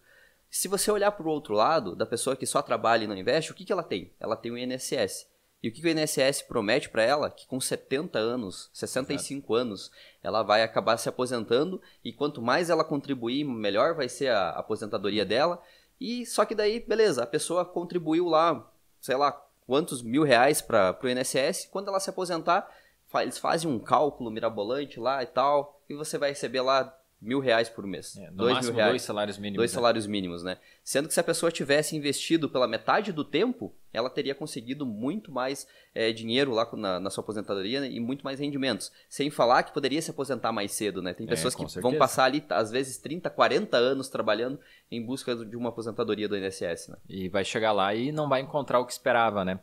Se 0.50 0.70
você 0.70 0.90
olhar 0.90 1.12
para 1.12 1.28
o 1.28 1.30
outro 1.30 1.54
lado, 1.54 1.94
da 1.94 2.06
pessoa 2.06 2.38
que 2.38 2.46
só 2.46 2.62
trabalha 2.62 3.04
e 3.04 3.08
não 3.08 3.18
investe, 3.18 3.52
o 3.52 3.54
que, 3.54 3.66
que 3.66 3.74
ela 3.74 3.84
tem? 3.84 4.14
Ela 4.18 4.38
tem 4.38 4.52
o 4.52 4.58
INSS. 4.58 5.28
E 5.62 5.68
o 5.68 5.72
que, 5.74 5.82
que 5.82 5.88
o 5.88 5.90
INSS 5.90 6.42
promete 6.44 6.90
para 6.90 7.04
ela? 7.04 7.30
Que 7.30 7.46
com 7.46 7.60
70 7.60 8.18
anos, 8.18 8.70
65 8.72 9.40
Exato. 9.40 9.56
anos, 9.56 9.92
ela 10.22 10.42
vai 10.42 10.64
acabar 10.64 10.96
se 10.98 11.10
aposentando 11.10 11.82
e 12.04 12.14
quanto 12.14 12.42
mais 12.42 12.70
ela 12.70 12.84
contribuir, 12.84 13.44
melhor 13.44 13.94
vai 13.94 14.08
ser 14.08 14.30
a 14.30 14.52
aposentadoria 14.52 15.26
dela. 15.26 15.62
E 16.00 16.26
só 16.26 16.46
que 16.46 16.56
daí, 16.56 16.80
beleza, 16.80 17.24
a 17.24 17.28
pessoa 17.28 17.66
contribuiu 17.66 18.28
lá, 18.28 18.70
sei 19.04 19.18
lá, 19.18 19.34
quantos 19.68 20.02
mil 20.02 20.24
reais 20.24 20.62
para 20.62 20.98
o 21.04 21.08
INSS, 21.10 21.68
quando 21.70 21.90
ela 21.90 22.00
se 22.00 22.10
aposentar, 22.10 22.70
eles 23.16 23.38
fazem 23.38 23.70
um 23.70 23.78
cálculo 23.78 24.32
mirabolante 24.32 24.98
lá 24.98 25.22
e 25.22 25.26
tal, 25.26 25.82
e 25.90 25.94
você 25.94 26.18
vai 26.18 26.30
receber 26.30 26.62
lá 26.62 26.98
mil 27.24 27.40
reais 27.40 27.70
por 27.70 27.88
mês. 27.88 28.18
É, 28.18 28.30
dois 28.32 28.60
mil 28.66 28.74
reais. 28.74 28.92
Dois 28.92 29.02
salários 29.02 29.38
mínimos. 29.38 29.58
Dois 29.58 29.72
né? 29.72 29.76
salários 29.76 30.06
mínimos, 30.06 30.44
né? 30.44 30.58
Sendo 30.84 31.08
que 31.08 31.14
se 31.14 31.20
a 31.20 31.24
pessoa 31.24 31.52
tivesse 31.52 31.96
investido 31.96 32.50
pela 32.50 32.68
metade 32.68 33.14
do 33.14 33.24
tempo, 33.24 33.74
ela 33.94 34.10
teria 34.10 34.36
conseguido 34.36 34.86
muito 34.86 35.32
mais 35.32 35.66
é, 35.96 36.12
dinheiro 36.12 36.52
lá 36.52 36.70
na, 36.74 37.00
na, 37.00 37.10
sua 37.10 37.24
aposentadoria 37.24 37.82
né? 37.82 37.90
e 37.90 38.00
muito 38.00 38.24
mais 38.24 38.40
rendimentos. 38.40 38.92
Sem 39.08 39.30
falar 39.30 39.64
que 39.64 39.74
poderia 39.74 40.02
se 40.02 40.12
aposentar 40.12 40.52
mais 40.52 40.74
cedo, 40.74 41.02
né? 41.02 41.14
Tem 41.14 41.26
é, 41.26 41.30
pessoas 41.30 41.54
é, 41.54 41.58
que 41.58 41.64
certeza. 41.64 41.82
vão 41.82 41.98
passar 41.98 42.26
ali, 42.26 42.44
às 42.50 42.70
vezes, 42.70 42.98
30, 42.98 43.30
40 43.30 43.78
anos 43.78 44.10
trabalhando 44.10 44.60
em 44.92 45.04
busca 45.04 45.36
de 45.36 45.56
uma 45.56 45.70
aposentadoria 45.70 46.28
do 46.28 46.38
INSS, 46.38 46.90
né? 46.90 46.98
E 47.08 47.30
vai 47.30 47.46
chegar 47.46 47.72
lá 47.72 47.96
e 47.96 48.12
não 48.12 48.28
vai 48.28 48.42
encontrar 48.42 48.80
o 48.80 48.86
que 48.86 48.92
esperava, 48.92 49.46
né? 49.46 49.60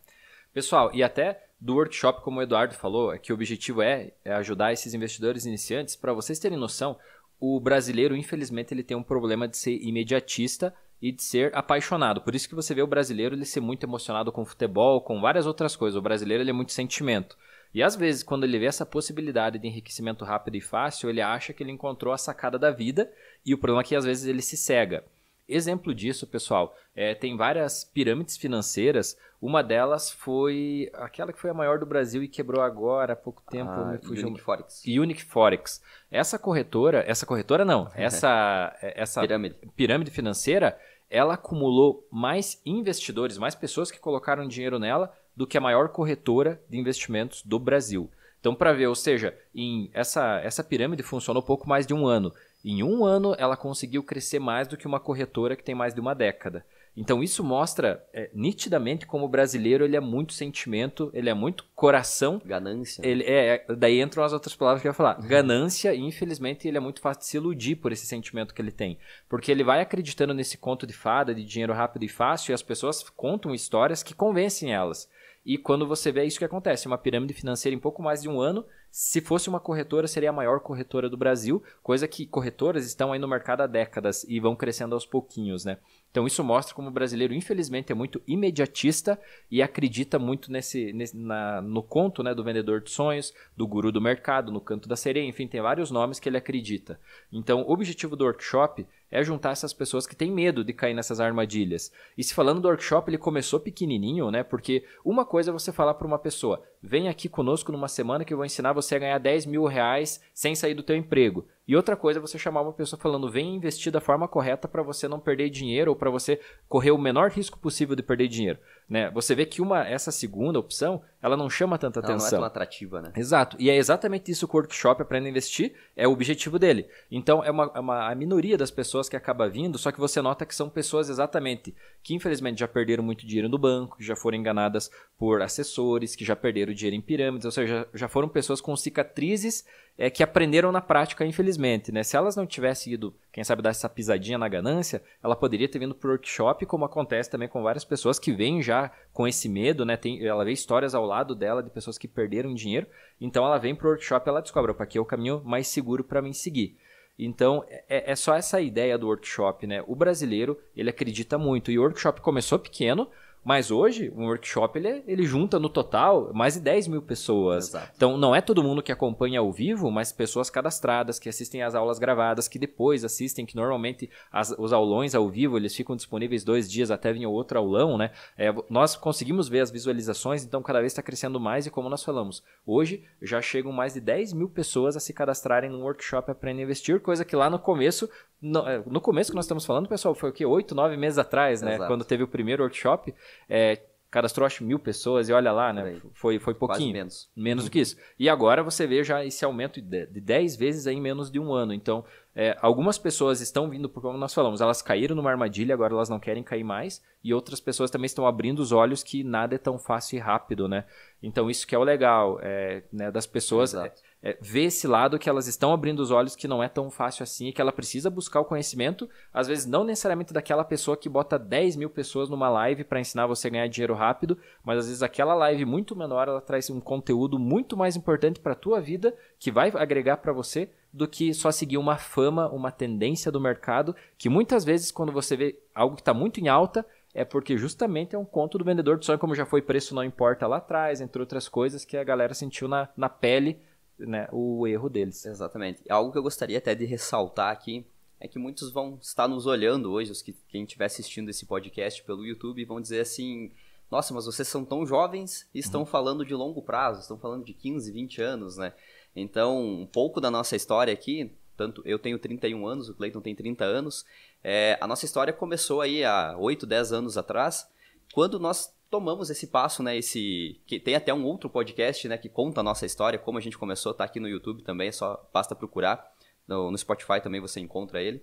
Pessoal, 0.52 0.90
e 0.94 1.02
até 1.02 1.44
do 1.60 1.74
workshop, 1.74 2.22
como 2.22 2.40
o 2.40 2.42
Eduardo 2.42 2.74
falou, 2.74 3.12
é 3.12 3.18
que 3.18 3.32
o 3.32 3.34
objetivo 3.34 3.82
é, 3.82 4.12
é 4.24 4.32
ajudar 4.32 4.72
esses 4.72 4.94
investidores 4.94 5.44
iniciantes. 5.44 5.94
Para 5.94 6.14
vocês 6.14 6.38
terem 6.38 6.56
noção, 6.56 6.98
o 7.40 7.58
brasileiro, 7.58 8.14
infelizmente, 8.14 8.74
ele 8.74 8.82
tem 8.82 8.96
um 8.96 9.02
problema 9.02 9.48
de 9.48 9.56
ser 9.56 9.76
imediatista 9.82 10.74
e 11.00 11.10
de 11.10 11.22
ser 11.22 11.50
apaixonado. 11.56 12.20
Por 12.20 12.34
isso 12.34 12.48
que 12.48 12.54
você 12.54 12.74
vê 12.74 12.82
o 12.82 12.86
brasileiro 12.86 13.34
ele 13.34 13.46
ser 13.46 13.60
muito 13.60 13.84
emocionado 13.84 14.30
com 14.30 14.44
futebol, 14.44 15.00
com 15.00 15.20
várias 15.20 15.46
outras 15.46 15.74
coisas. 15.74 15.96
O 15.96 16.02
brasileiro 16.02 16.42
ele 16.42 16.50
é 16.50 16.52
muito 16.52 16.72
sentimento. 16.72 17.38
E 17.72 17.82
às 17.82 17.96
vezes, 17.96 18.22
quando 18.22 18.44
ele 18.44 18.58
vê 18.58 18.66
essa 18.66 18.84
possibilidade 18.84 19.58
de 19.58 19.66
enriquecimento 19.66 20.24
rápido 20.24 20.56
e 20.56 20.60
fácil, 20.60 21.08
ele 21.08 21.22
acha 21.22 21.52
que 21.52 21.62
ele 21.62 21.72
encontrou 21.72 22.12
a 22.12 22.18
sacada 22.18 22.58
da 22.58 22.70
vida 22.70 23.10
e 23.46 23.54
o 23.54 23.58
problema 23.58 23.80
é 23.80 23.84
que 23.84 23.96
às 23.96 24.04
vezes 24.04 24.26
ele 24.26 24.42
se 24.42 24.56
cega. 24.56 25.04
Exemplo 25.50 25.94
disso, 25.94 26.26
pessoal, 26.26 26.76
é, 26.94 27.14
tem 27.14 27.36
várias 27.36 27.84
pirâmides 27.84 28.36
financeiras. 28.36 29.16
Uma 29.42 29.62
delas 29.62 30.10
foi 30.10 30.90
aquela 30.94 31.32
que 31.32 31.40
foi 31.40 31.50
a 31.50 31.54
maior 31.54 31.78
do 31.78 31.86
Brasil 31.86 32.22
e 32.22 32.28
quebrou 32.28 32.62
agora 32.62 33.14
há 33.14 33.16
pouco 33.16 33.42
tempo. 33.50 33.70
Ah, 33.70 33.98
Unique 34.02 34.40
Forex. 34.40 34.82
Unique 34.86 35.24
Forex. 35.24 35.82
Essa 36.10 36.38
corretora, 36.38 37.04
essa 37.06 37.26
corretora 37.26 37.64
não, 37.64 37.90
essa, 37.96 38.76
essa 38.80 39.20
pirâmide. 39.20 39.56
pirâmide 39.74 40.10
financeira, 40.10 40.78
ela 41.08 41.34
acumulou 41.34 42.06
mais 42.10 42.60
investidores, 42.64 43.36
mais 43.36 43.54
pessoas 43.54 43.90
que 43.90 43.98
colocaram 43.98 44.46
dinheiro 44.46 44.78
nela 44.78 45.12
do 45.34 45.46
que 45.46 45.58
a 45.58 45.60
maior 45.60 45.88
corretora 45.88 46.62
de 46.68 46.78
investimentos 46.78 47.42
do 47.42 47.58
Brasil. 47.58 48.10
Então, 48.40 48.54
para 48.54 48.72
ver, 48.72 48.86
ou 48.86 48.94
seja, 48.94 49.36
em 49.54 49.90
essa, 49.92 50.40
essa 50.40 50.64
pirâmide 50.64 51.02
funcionou 51.02 51.42
pouco 51.42 51.68
mais 51.68 51.86
de 51.86 51.92
um 51.92 52.06
ano. 52.06 52.32
Em 52.64 52.82
um 52.82 53.04
ano, 53.04 53.34
ela 53.38 53.56
conseguiu 53.56 54.02
crescer 54.02 54.38
mais 54.38 54.68
do 54.68 54.76
que 54.76 54.86
uma 54.86 55.00
corretora 55.00 55.56
que 55.56 55.64
tem 55.64 55.74
mais 55.74 55.94
de 55.94 56.00
uma 56.00 56.14
década. 56.14 56.64
Então 56.96 57.22
isso 57.22 57.44
mostra 57.44 58.04
é, 58.12 58.30
nitidamente 58.34 59.06
como 59.06 59.24
o 59.24 59.28
brasileiro 59.28 59.84
ele 59.84 59.96
é 59.96 60.00
muito 60.00 60.32
sentimento, 60.32 61.10
ele 61.14 61.30
é 61.30 61.34
muito 61.34 61.64
coração. 61.74 62.42
Ganância. 62.44 63.00
Ele 63.06 63.24
é, 63.24 63.64
é 63.68 63.74
daí 63.74 64.00
entram 64.00 64.24
as 64.24 64.32
outras 64.32 64.54
palavras 64.56 64.82
que 64.82 64.88
eu 64.88 64.90
ia 64.90 64.94
falar. 64.94 65.14
Ganância, 65.14 65.94
e 65.94 66.00
infelizmente, 66.00 66.66
ele 66.66 66.76
é 66.76 66.80
muito 66.80 67.00
fácil 67.00 67.20
de 67.20 67.26
se 67.26 67.36
iludir 67.36 67.76
por 67.76 67.92
esse 67.92 68.06
sentimento 68.06 68.52
que 68.52 68.60
ele 68.60 68.72
tem. 68.72 68.98
Porque 69.28 69.50
ele 69.50 69.64
vai 69.64 69.80
acreditando 69.80 70.34
nesse 70.34 70.58
conto 70.58 70.86
de 70.86 70.92
fada, 70.92 71.34
de 71.34 71.44
dinheiro 71.44 71.72
rápido 71.72 72.04
e 72.04 72.08
fácil, 72.08 72.50
e 72.50 72.54
as 72.54 72.62
pessoas 72.62 73.08
contam 73.08 73.54
histórias 73.54 74.02
que 74.02 74.14
convencem 74.14 74.74
elas. 74.74 75.08
E 75.44 75.56
quando 75.56 75.86
você 75.86 76.12
vê 76.12 76.20
é 76.20 76.24
isso 76.26 76.38
que 76.38 76.44
acontece, 76.44 76.86
uma 76.86 76.98
pirâmide 76.98 77.32
financeira 77.32 77.74
em 77.74 77.80
pouco 77.80 78.02
mais 78.02 78.20
de 78.20 78.28
um 78.28 78.40
ano, 78.40 78.64
se 78.90 79.20
fosse 79.20 79.48
uma 79.48 79.58
corretora, 79.58 80.06
seria 80.06 80.30
a 80.30 80.32
maior 80.32 80.60
corretora 80.60 81.08
do 81.08 81.16
Brasil, 81.16 81.62
coisa 81.82 82.06
que 82.06 82.26
corretoras 82.26 82.84
estão 82.84 83.12
aí 83.12 83.18
no 83.18 83.28
mercado 83.28 83.62
há 83.62 83.66
décadas 83.66 84.24
e 84.24 84.38
vão 84.38 84.54
crescendo 84.54 84.94
aos 84.94 85.06
pouquinhos, 85.06 85.64
né? 85.64 85.78
Então 86.10 86.26
isso 86.26 86.42
mostra 86.42 86.74
como 86.74 86.88
o 86.88 86.92
brasileiro, 86.92 87.32
infelizmente, 87.32 87.92
é 87.92 87.94
muito 87.94 88.20
imediatista 88.26 89.18
e 89.50 89.62
acredita 89.62 90.18
muito 90.18 90.50
nesse, 90.50 90.92
nesse 90.92 91.16
na, 91.16 91.62
no 91.62 91.82
conto 91.82 92.22
né, 92.22 92.34
do 92.34 92.42
vendedor 92.42 92.80
de 92.80 92.90
sonhos, 92.90 93.32
do 93.56 93.66
guru 93.66 93.92
do 93.92 94.00
mercado, 94.00 94.50
no 94.50 94.60
canto 94.60 94.88
da 94.88 94.96
sereia, 94.96 95.28
enfim, 95.28 95.46
tem 95.46 95.60
vários 95.60 95.90
nomes 95.90 96.18
que 96.18 96.28
ele 96.28 96.36
acredita. 96.36 96.98
Então 97.32 97.62
o 97.62 97.72
objetivo 97.72 98.16
do 98.16 98.24
workshop 98.24 98.86
é 99.10 99.24
juntar 99.24 99.50
essas 99.50 99.72
pessoas 99.72 100.06
que 100.06 100.14
têm 100.14 100.30
medo 100.30 100.62
de 100.62 100.72
cair 100.72 100.94
nessas 100.94 101.20
armadilhas. 101.20 101.92
E 102.16 102.22
se 102.22 102.32
falando 102.32 102.60
do 102.60 102.68
workshop, 102.68 103.10
ele 103.10 103.18
começou 103.18 103.58
pequenininho, 103.58 104.30
né? 104.30 104.42
Porque 104.42 104.84
uma 105.04 105.24
coisa 105.24 105.50
é 105.50 105.52
você 105.52 105.72
falar 105.72 105.94
para 105.94 106.06
uma 106.06 106.18
pessoa, 106.18 106.62
vem 106.80 107.08
aqui 107.08 107.28
conosco 107.28 107.72
numa 107.72 107.88
semana 107.88 108.24
que 108.24 108.32
eu 108.32 108.36
vou 108.36 108.46
ensinar 108.46 108.72
você 108.72 108.94
a 108.96 108.98
ganhar 108.98 109.18
10 109.18 109.46
mil 109.46 109.64
reais 109.66 110.20
sem 110.32 110.54
sair 110.54 110.74
do 110.74 110.82
teu 110.82 110.96
emprego. 110.96 111.46
E 111.70 111.76
outra 111.76 111.94
coisa 111.94 112.18
é 112.18 112.20
você 112.20 112.36
chamar 112.36 112.62
uma 112.62 112.72
pessoa 112.72 112.98
falando, 112.98 113.30
vem 113.30 113.54
investir 113.54 113.92
da 113.92 114.00
forma 114.00 114.26
correta 114.26 114.66
para 114.66 114.82
você 114.82 115.06
não 115.06 115.20
perder 115.20 115.50
dinheiro 115.50 115.92
ou 115.92 115.96
para 115.96 116.10
você 116.10 116.40
correr 116.68 116.90
o 116.90 116.98
menor 116.98 117.30
risco 117.30 117.56
possível 117.56 117.94
de 117.94 118.02
perder 118.02 118.26
dinheiro. 118.26 118.58
Né? 118.90 119.08
Você 119.12 119.36
vê 119.36 119.46
que 119.46 119.62
uma 119.62 119.86
essa 119.86 120.10
segunda 120.10 120.58
opção, 120.58 121.00
ela 121.22 121.36
não 121.36 121.48
chama 121.48 121.78
tanta 121.78 122.00
atenção. 122.00 122.18
Não 122.18 122.26
é 122.26 122.30
tão 122.40 122.44
atrativa, 122.44 123.00
né? 123.00 123.12
Exato. 123.14 123.56
E 123.60 123.70
é 123.70 123.76
exatamente 123.76 124.32
isso 124.32 124.48
que 124.48 124.56
o 124.56 124.58
workshop 124.58 125.00
Aprenda 125.00 125.28
a 125.28 125.30
Investir 125.30 125.74
é 125.96 126.08
o 126.08 126.10
objetivo 126.10 126.58
dele. 126.58 126.88
Então, 127.08 127.44
é 127.44 127.52
uma, 127.52 127.70
é 127.72 127.78
uma 127.78 128.10
a 128.10 128.14
minoria 128.16 128.58
das 128.58 128.72
pessoas 128.72 129.08
que 129.08 129.14
acaba 129.14 129.48
vindo, 129.48 129.78
só 129.78 129.92
que 129.92 130.00
você 130.00 130.20
nota 130.20 130.44
que 130.44 130.54
são 130.56 130.68
pessoas 130.68 131.08
exatamente 131.08 131.72
que 132.02 132.14
infelizmente 132.14 132.58
já 132.58 132.66
perderam 132.66 133.04
muito 133.04 133.24
dinheiro 133.24 133.48
no 133.48 133.58
banco, 133.58 133.96
que 133.96 134.04
já 134.04 134.16
foram 134.16 134.36
enganadas 134.36 134.90
por 135.16 135.40
assessores, 135.40 136.16
que 136.16 136.24
já 136.24 136.34
perderam 136.34 136.72
dinheiro 136.72 136.96
em 136.96 137.00
pirâmides, 137.00 137.44
ou 137.44 137.52
seja, 137.52 137.86
já 137.94 138.08
foram 138.08 138.28
pessoas 138.28 138.60
com 138.60 138.74
cicatrizes 138.74 139.64
é, 140.00 140.08
que 140.08 140.22
aprenderam 140.22 140.72
na 140.72 140.80
prática, 140.80 141.26
infelizmente. 141.26 141.92
Né? 141.92 142.02
Se 142.02 142.16
elas 142.16 142.34
não 142.34 142.46
tivessem 142.46 142.94
ido, 142.94 143.14
quem 143.30 143.44
sabe, 143.44 143.60
dar 143.60 143.70
essa 143.70 143.88
pisadinha 143.88 144.38
na 144.38 144.48
ganância, 144.48 145.02
ela 145.22 145.36
poderia 145.36 145.68
ter 145.68 145.78
vindo 145.78 145.94
para 145.94 146.08
o 146.08 146.12
workshop, 146.12 146.64
como 146.64 146.86
acontece 146.86 147.30
também 147.30 147.48
com 147.48 147.62
várias 147.62 147.84
pessoas 147.84 148.18
que 148.18 148.32
vêm 148.32 148.62
já 148.62 148.79
com 149.12 149.26
esse 149.26 149.48
medo, 149.48 149.84
né? 149.84 149.96
Tem, 149.96 150.24
ela 150.24 150.44
vê 150.44 150.52
histórias 150.52 150.94
ao 150.94 151.04
lado 151.04 151.34
dela 151.34 151.62
de 151.62 151.70
pessoas 151.70 151.98
que 151.98 152.06
perderam 152.06 152.54
dinheiro, 152.54 152.86
então 153.20 153.44
ela 153.44 153.58
vem 153.58 153.74
para 153.74 153.86
o 153.86 153.90
workshop 153.90 154.26
e 154.26 154.30
ela 154.30 154.40
descobre, 154.40 154.70
opa, 154.70 154.84
aqui 154.84 154.96
é 154.96 155.00
o 155.00 155.04
caminho 155.04 155.42
mais 155.44 155.66
seguro 155.66 156.04
para 156.04 156.22
mim 156.22 156.32
seguir. 156.32 156.76
Então, 157.18 157.64
é, 157.68 158.12
é, 158.12 158.16
só 158.16 158.34
essa 158.34 158.60
ideia 158.60 158.96
do 158.96 159.06
workshop, 159.06 159.66
né? 159.66 159.84
O 159.86 159.94
brasileiro, 159.94 160.58
ele 160.74 160.88
acredita 160.88 161.36
muito. 161.36 161.70
E 161.70 161.78
o 161.78 161.82
workshop 161.82 162.22
começou 162.22 162.58
pequeno, 162.58 163.10
mas 163.44 163.70
hoje, 163.70 164.12
um 164.14 164.26
workshop 164.26 164.78
ele, 164.78 165.02
ele 165.06 165.24
junta 165.24 165.58
no 165.58 165.68
total 165.68 166.30
mais 166.34 166.54
de 166.54 166.60
10 166.60 166.88
mil 166.88 167.02
pessoas. 167.02 167.68
Exato. 167.68 167.92
Então, 167.96 168.16
não 168.16 168.34
é 168.34 168.40
todo 168.40 168.62
mundo 168.62 168.82
que 168.82 168.92
acompanha 168.92 169.40
ao 169.40 169.50
vivo, 169.50 169.90
mas 169.90 170.12
pessoas 170.12 170.50
cadastradas, 170.50 171.18
que 171.18 171.28
assistem 171.28 171.62
às 171.62 171.74
aulas 171.74 171.98
gravadas, 171.98 172.48
que 172.48 172.58
depois 172.58 173.04
assistem, 173.04 173.46
que 173.46 173.56
normalmente 173.56 174.10
as, 174.30 174.54
os 174.58 174.72
aulões 174.72 175.14
ao 175.14 175.28
vivo 175.28 175.56
eles 175.56 175.74
ficam 175.74 175.96
disponíveis 175.96 176.44
dois 176.44 176.70
dias 176.70 176.90
até 176.90 177.12
vir 177.12 177.26
outro 177.26 177.58
aulão, 177.58 177.96
né? 177.96 178.10
É, 178.36 178.52
nós 178.68 178.94
conseguimos 178.96 179.48
ver 179.48 179.60
as 179.60 179.70
visualizações, 179.70 180.44
então 180.44 180.62
cada 180.62 180.80
vez 180.80 180.92
está 180.92 181.02
crescendo 181.02 181.40
mais 181.40 181.66
e 181.66 181.70
como 181.70 181.88
nós 181.88 182.04
falamos, 182.04 182.42
hoje 182.66 183.04
já 183.22 183.40
chegam 183.40 183.72
mais 183.72 183.94
de 183.94 184.00
10 184.00 184.32
mil 184.32 184.48
pessoas 184.48 184.96
a 184.96 185.00
se 185.00 185.12
cadastrarem 185.12 185.70
no 185.70 185.80
workshop 185.82 186.30
Aprenda 186.30 186.60
a 186.60 186.64
Investir, 186.64 187.00
coisa 187.00 187.24
que 187.24 187.36
lá 187.36 187.48
no 187.48 187.58
começo 187.58 188.08
no, 188.40 188.66
é, 188.68 188.82
no, 188.86 189.00
começo 189.00 189.30
que 189.30 189.36
nós 189.36 189.44
estamos 189.44 189.66
falando, 189.66 189.88
pessoal, 189.88 190.14
foi 190.14 190.30
o 190.30 190.32
que? 190.32 190.44
Oito, 190.46 190.74
nove 190.74 190.96
meses 190.96 191.18
atrás, 191.18 191.60
né? 191.60 191.74
Exato. 191.74 191.88
Quando 191.88 192.04
teve 192.04 192.22
o 192.22 192.28
primeiro 192.28 192.62
workshop, 192.62 193.14
é, 193.48 193.80
cadastrou 194.10 194.44
acho 194.44 194.64
mil 194.64 194.78
pessoas 194.78 195.28
e 195.28 195.32
olha 195.32 195.52
lá, 195.52 195.72
né? 195.72 196.00
Foi, 196.14 196.38
foi 196.38 196.52
pouquinho. 196.52 196.88
Quase 196.88 196.92
menos. 196.92 197.30
Menos 197.36 197.64
do 197.64 197.70
que 197.70 197.78
isso. 197.78 197.96
E 198.18 198.28
agora 198.28 198.62
você 198.62 198.86
vê 198.86 199.04
já 199.04 199.24
esse 199.24 199.44
aumento 199.44 199.80
de, 199.80 200.06
de 200.06 200.20
10 200.20 200.56
vezes 200.56 200.86
em 200.86 201.00
menos 201.00 201.30
de 201.30 201.38
um 201.38 201.52
ano. 201.52 201.72
Então, 201.72 202.04
é, 202.34 202.56
algumas 202.60 202.98
pessoas 202.98 203.40
estão 203.40 203.70
vindo, 203.70 203.88
porque 203.88 204.06
como 204.06 204.18
nós 204.18 204.34
falamos, 204.34 204.60
elas 204.60 204.82
caíram 204.82 205.14
numa 205.14 205.30
armadilha, 205.30 205.74
agora 205.74 205.94
elas 205.94 206.08
não 206.08 206.18
querem 206.18 206.42
cair 206.42 206.64
mais. 206.64 207.00
E 207.22 207.32
outras 207.32 207.60
pessoas 207.60 207.90
também 207.90 208.06
estão 208.06 208.26
abrindo 208.26 208.58
os 208.58 208.72
olhos 208.72 209.02
que 209.02 209.22
nada 209.22 209.54
é 209.54 209.58
tão 209.58 209.78
fácil 209.78 210.16
e 210.16 210.18
rápido, 210.18 210.66
né? 210.66 210.84
Então, 211.22 211.48
isso 211.48 211.66
que 211.66 211.74
é 211.74 211.78
o 211.78 211.84
legal 211.84 212.38
é, 212.42 212.82
né, 212.92 213.10
das 213.10 213.26
pessoas. 213.26 213.74
Exato 213.74 214.09
é, 214.22 214.36
ver 214.40 214.64
esse 214.64 214.86
lado 214.86 215.18
que 215.18 215.28
elas 215.28 215.46
estão 215.46 215.72
abrindo 215.72 216.00
os 216.00 216.10
olhos 216.10 216.36
que 216.36 216.46
não 216.46 216.62
é 216.62 216.68
tão 216.68 216.90
fácil 216.90 217.22
assim 217.22 217.48
e 217.48 217.52
que 217.52 217.60
ela 217.60 217.72
precisa 217.72 218.10
buscar 218.10 218.40
o 218.40 218.44
conhecimento, 218.44 219.08
às 219.32 219.48
vezes 219.48 219.66
não 219.66 219.82
necessariamente 219.82 220.32
daquela 220.32 220.64
pessoa 220.64 220.96
que 220.96 221.08
bota 221.08 221.38
10 221.38 221.76
mil 221.76 221.88
pessoas 221.88 222.28
numa 222.28 222.48
live 222.48 222.84
para 222.84 223.00
ensinar 223.00 223.26
você 223.26 223.48
a 223.48 223.50
ganhar 223.50 223.68
dinheiro 223.68 223.94
rápido, 223.94 224.36
mas 224.64 224.78
às 224.78 224.86
vezes 224.86 225.02
aquela 225.02 225.34
live 225.34 225.64
muito 225.64 225.96
menor 225.96 226.28
ela 226.28 226.40
traz 226.40 226.68
um 226.68 226.80
conteúdo 226.80 227.38
muito 227.38 227.76
mais 227.76 227.96
importante 227.96 228.40
para 228.40 228.52
a 228.52 228.56
tua 228.56 228.80
vida 228.80 229.14
que 229.38 229.50
vai 229.50 229.72
agregar 229.74 230.18
para 230.18 230.32
você 230.32 230.70
do 230.92 231.06
que 231.06 231.32
só 231.32 231.50
seguir 231.50 231.78
uma 231.78 231.96
fama, 231.96 232.48
uma 232.48 232.70
tendência 232.70 233.30
do 233.30 233.40
mercado, 233.40 233.94
que 234.18 234.28
muitas 234.28 234.64
vezes 234.64 234.90
quando 234.90 235.12
você 235.12 235.36
vê 235.36 235.58
algo 235.74 235.94
que 235.94 236.02
está 236.02 236.12
muito 236.12 236.40
em 236.40 236.48
alta, 236.48 236.84
é 237.14 237.24
porque 237.24 237.56
justamente 237.56 238.14
é 238.14 238.18
um 238.18 238.24
conto 238.24 238.58
do 238.58 238.64
vendedor 238.64 238.98
de 238.98 239.06
sonho, 239.06 239.18
como 239.18 239.34
já 239.34 239.46
foi 239.46 239.62
preço 239.62 239.94
não 239.94 240.04
importa 240.04 240.46
lá 240.46 240.58
atrás, 240.58 241.00
entre 241.00 241.20
outras 241.20 241.48
coisas 241.48 241.84
que 241.84 241.96
a 241.96 242.04
galera 242.04 242.34
sentiu 242.34 242.68
na, 242.68 242.88
na 242.96 243.08
pele 243.08 243.60
né, 244.06 244.28
o 244.32 244.66
erro 244.66 244.88
deles. 244.88 245.24
Exatamente. 245.24 245.82
Algo 245.88 246.12
que 246.12 246.18
eu 246.18 246.22
gostaria 246.22 246.58
até 246.58 246.74
de 246.74 246.84
ressaltar 246.84 247.52
aqui 247.52 247.86
é 248.18 248.28
que 248.28 248.38
muitos 248.38 248.70
vão 248.70 248.98
estar 249.00 249.26
nos 249.26 249.46
olhando 249.46 249.90
hoje, 249.90 250.10
os 250.10 250.20
que 250.20 250.34
quem 250.48 250.64
estiver 250.64 250.84
assistindo 250.84 251.30
esse 251.30 251.46
podcast 251.46 252.02
pelo 252.04 252.26
YouTube, 252.26 252.64
vão 252.64 252.80
dizer 252.80 253.00
assim: 253.00 253.50
nossa, 253.90 254.12
mas 254.12 254.26
vocês 254.26 254.46
são 254.46 254.64
tão 254.64 254.86
jovens 254.86 255.48
e 255.54 255.58
estão 255.58 255.80
uhum. 255.80 255.86
falando 255.86 256.24
de 256.24 256.34
longo 256.34 256.62
prazo, 256.62 257.00
estão 257.00 257.18
falando 257.18 257.44
de 257.44 257.54
15, 257.54 257.90
20 257.90 258.22
anos, 258.22 258.56
né? 258.56 258.74
Então, 259.16 259.58
um 259.58 259.86
pouco 259.86 260.20
da 260.20 260.30
nossa 260.30 260.54
história 260.54 260.92
aqui, 260.92 261.32
tanto 261.56 261.82
eu 261.84 261.98
tenho 261.98 262.18
31 262.18 262.66
anos, 262.66 262.88
o 262.88 262.94
Cleiton 262.94 263.20
tem 263.20 263.34
30 263.34 263.64
anos, 263.64 264.04
é, 264.44 264.78
a 264.80 264.86
nossa 264.86 265.04
história 265.04 265.32
começou 265.32 265.80
aí 265.80 266.04
há 266.04 266.36
8, 266.38 266.66
10 266.66 266.92
anos 266.92 267.18
atrás, 267.18 267.68
quando 268.12 268.38
nós 268.38 268.72
tomamos 268.90 269.30
esse 269.30 269.46
passo, 269.46 269.82
né? 269.82 269.96
Esse 269.96 270.60
que 270.66 270.80
tem 270.80 270.96
até 270.96 271.14
um 271.14 271.24
outro 271.24 271.48
podcast, 271.48 272.06
né, 272.08 272.18
que 272.18 272.28
conta 272.28 272.60
a 272.60 272.64
nossa 272.64 272.84
história, 272.84 273.18
como 273.18 273.38
a 273.38 273.40
gente 273.40 273.56
começou, 273.56 273.94
tá 273.94 274.04
aqui 274.04 274.18
no 274.18 274.28
YouTube 274.28 274.62
também, 274.62 274.88
é 274.88 274.92
só 274.92 275.28
basta 275.32 275.54
procurar. 275.54 276.12
No, 276.46 276.70
no 276.70 276.76
Spotify 276.76 277.20
também 277.22 277.40
você 277.40 277.60
encontra 277.60 278.02
ele. 278.02 278.22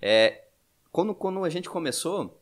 É, 0.00 0.44
quando, 0.92 1.14
quando 1.14 1.44
a 1.44 1.50
gente 1.50 1.68
começou, 1.68 2.40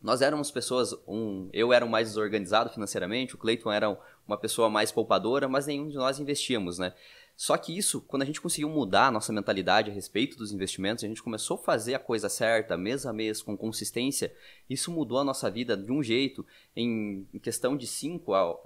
nós 0.00 0.22
éramos 0.22 0.50
pessoas, 0.50 0.94
um, 1.06 1.50
eu 1.52 1.72
era 1.72 1.84
um 1.84 1.88
mais 1.88 2.08
desorganizado 2.08 2.70
financeiramente, 2.70 3.34
o 3.34 3.38
Cleiton 3.38 3.70
era 3.70 3.98
uma 4.26 4.38
pessoa 4.38 4.70
mais 4.70 4.90
poupadora, 4.90 5.46
mas 5.46 5.66
nenhum 5.66 5.88
de 5.88 5.96
nós 5.96 6.18
investíamos, 6.18 6.78
né? 6.78 6.94
Só 7.36 7.56
que 7.56 7.76
isso, 7.76 8.00
quando 8.00 8.22
a 8.22 8.24
gente 8.24 8.40
conseguiu 8.40 8.68
mudar 8.68 9.08
a 9.08 9.10
nossa 9.10 9.32
mentalidade 9.32 9.90
a 9.90 9.94
respeito 9.94 10.36
dos 10.36 10.52
investimentos, 10.52 11.02
a 11.02 11.08
gente 11.08 11.22
começou 11.22 11.56
a 11.56 11.62
fazer 11.62 11.94
a 11.94 11.98
coisa 11.98 12.28
certa, 12.28 12.76
mês 12.76 13.04
a 13.04 13.12
mês, 13.12 13.42
com 13.42 13.56
consistência, 13.56 14.32
isso 14.70 14.92
mudou 14.92 15.18
a 15.18 15.24
nossa 15.24 15.50
vida 15.50 15.76
de 15.76 15.90
um 15.90 16.00
jeito, 16.00 16.46
em, 16.76 17.26
questão 17.42 17.76
de 17.76 17.88
5 17.88 18.34
a, 18.34 18.56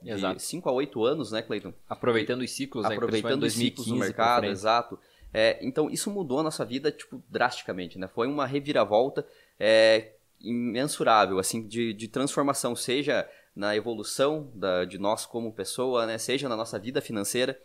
a 0.69 0.73
8 0.73 1.05
anos, 1.05 1.33
né, 1.33 1.41
Cleiton? 1.41 1.73
Aproveitando 1.89 2.43
os 2.43 2.51
ciclos, 2.51 2.87
né, 2.87 2.95
Aproveitando 2.95 3.43
os 3.45 3.55
ciclos 3.55 3.87
do 3.87 3.97
mercado, 3.97 4.45
exato. 4.45 4.99
É, 5.33 5.59
então, 5.63 5.91
isso 5.91 6.11
mudou 6.11 6.41
a 6.41 6.43
nossa 6.43 6.65
vida, 6.65 6.93
tipo, 6.93 7.23
drasticamente, 7.29 7.99
né? 7.99 8.07
Foi 8.07 8.27
uma 8.27 8.47
reviravolta 8.47 9.27
é, 9.59 10.13
imensurável, 10.41 11.39
assim, 11.39 11.67
de, 11.67 11.93
de 11.95 12.09
transformação, 12.09 12.77
seja 12.77 13.29
na 13.57 13.75
evolução 13.75 14.51
da, 14.55 14.85
de 14.85 14.99
nós 14.99 15.27
como 15.27 15.53
pessoa, 15.53 16.07
né? 16.07 16.19
Seja 16.19 16.49
na 16.49 16.57
nossa 16.57 16.79
vida 16.79 17.01
financeira. 17.01 17.59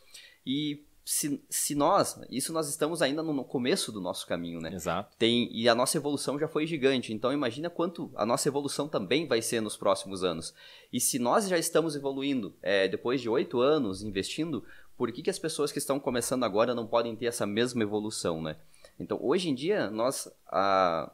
E 0.45 0.83
se, 1.05 1.43
se 1.49 1.75
nós, 1.75 2.19
isso 2.29 2.53
nós 2.53 2.69
estamos 2.69 3.01
ainda 3.01 3.21
no, 3.21 3.43
começo 3.43 3.91
do 3.91 3.99
nosso 3.99 4.25
caminho, 4.25 4.61
né? 4.61 4.73
Exato. 4.73 5.15
Tem, 5.17 5.49
e 5.51 5.67
a 5.67 5.75
nossa 5.75 5.97
evolução 5.97 6.39
já 6.39 6.47
foi 6.47 6.65
gigante, 6.65 7.11
então 7.13 7.33
imagina 7.33 7.69
quanto 7.69 8.09
a 8.15 8.25
nossa 8.25 8.47
evolução 8.47 8.87
também 8.87 9.27
vai 9.27 9.41
ser 9.41 9.61
nos 9.61 9.75
próximos 9.75 10.23
anos. 10.23 10.53
E 10.91 11.01
se 11.01 11.19
nós 11.19 11.47
já 11.49 11.57
estamos 11.57 11.95
evoluindo 11.95 12.55
é, 12.61 12.87
depois 12.87 13.21
de 13.21 13.29
oito 13.29 13.59
anos 13.59 14.01
investindo, 14.01 14.63
por 14.97 15.11
que, 15.11 15.21
que 15.21 15.29
as 15.29 15.39
pessoas 15.39 15.71
que 15.71 15.77
estão 15.77 15.99
começando 15.99 16.45
agora 16.45 16.73
não 16.73 16.87
podem 16.87 17.15
ter 17.15 17.25
essa 17.25 17.45
mesma 17.45 17.83
evolução, 17.83 18.41
né? 18.41 18.55
Então, 18.99 19.17
hoje 19.21 19.49
em 19.49 19.55
dia, 19.55 19.89
nós, 19.89 20.31
a, 20.47 21.11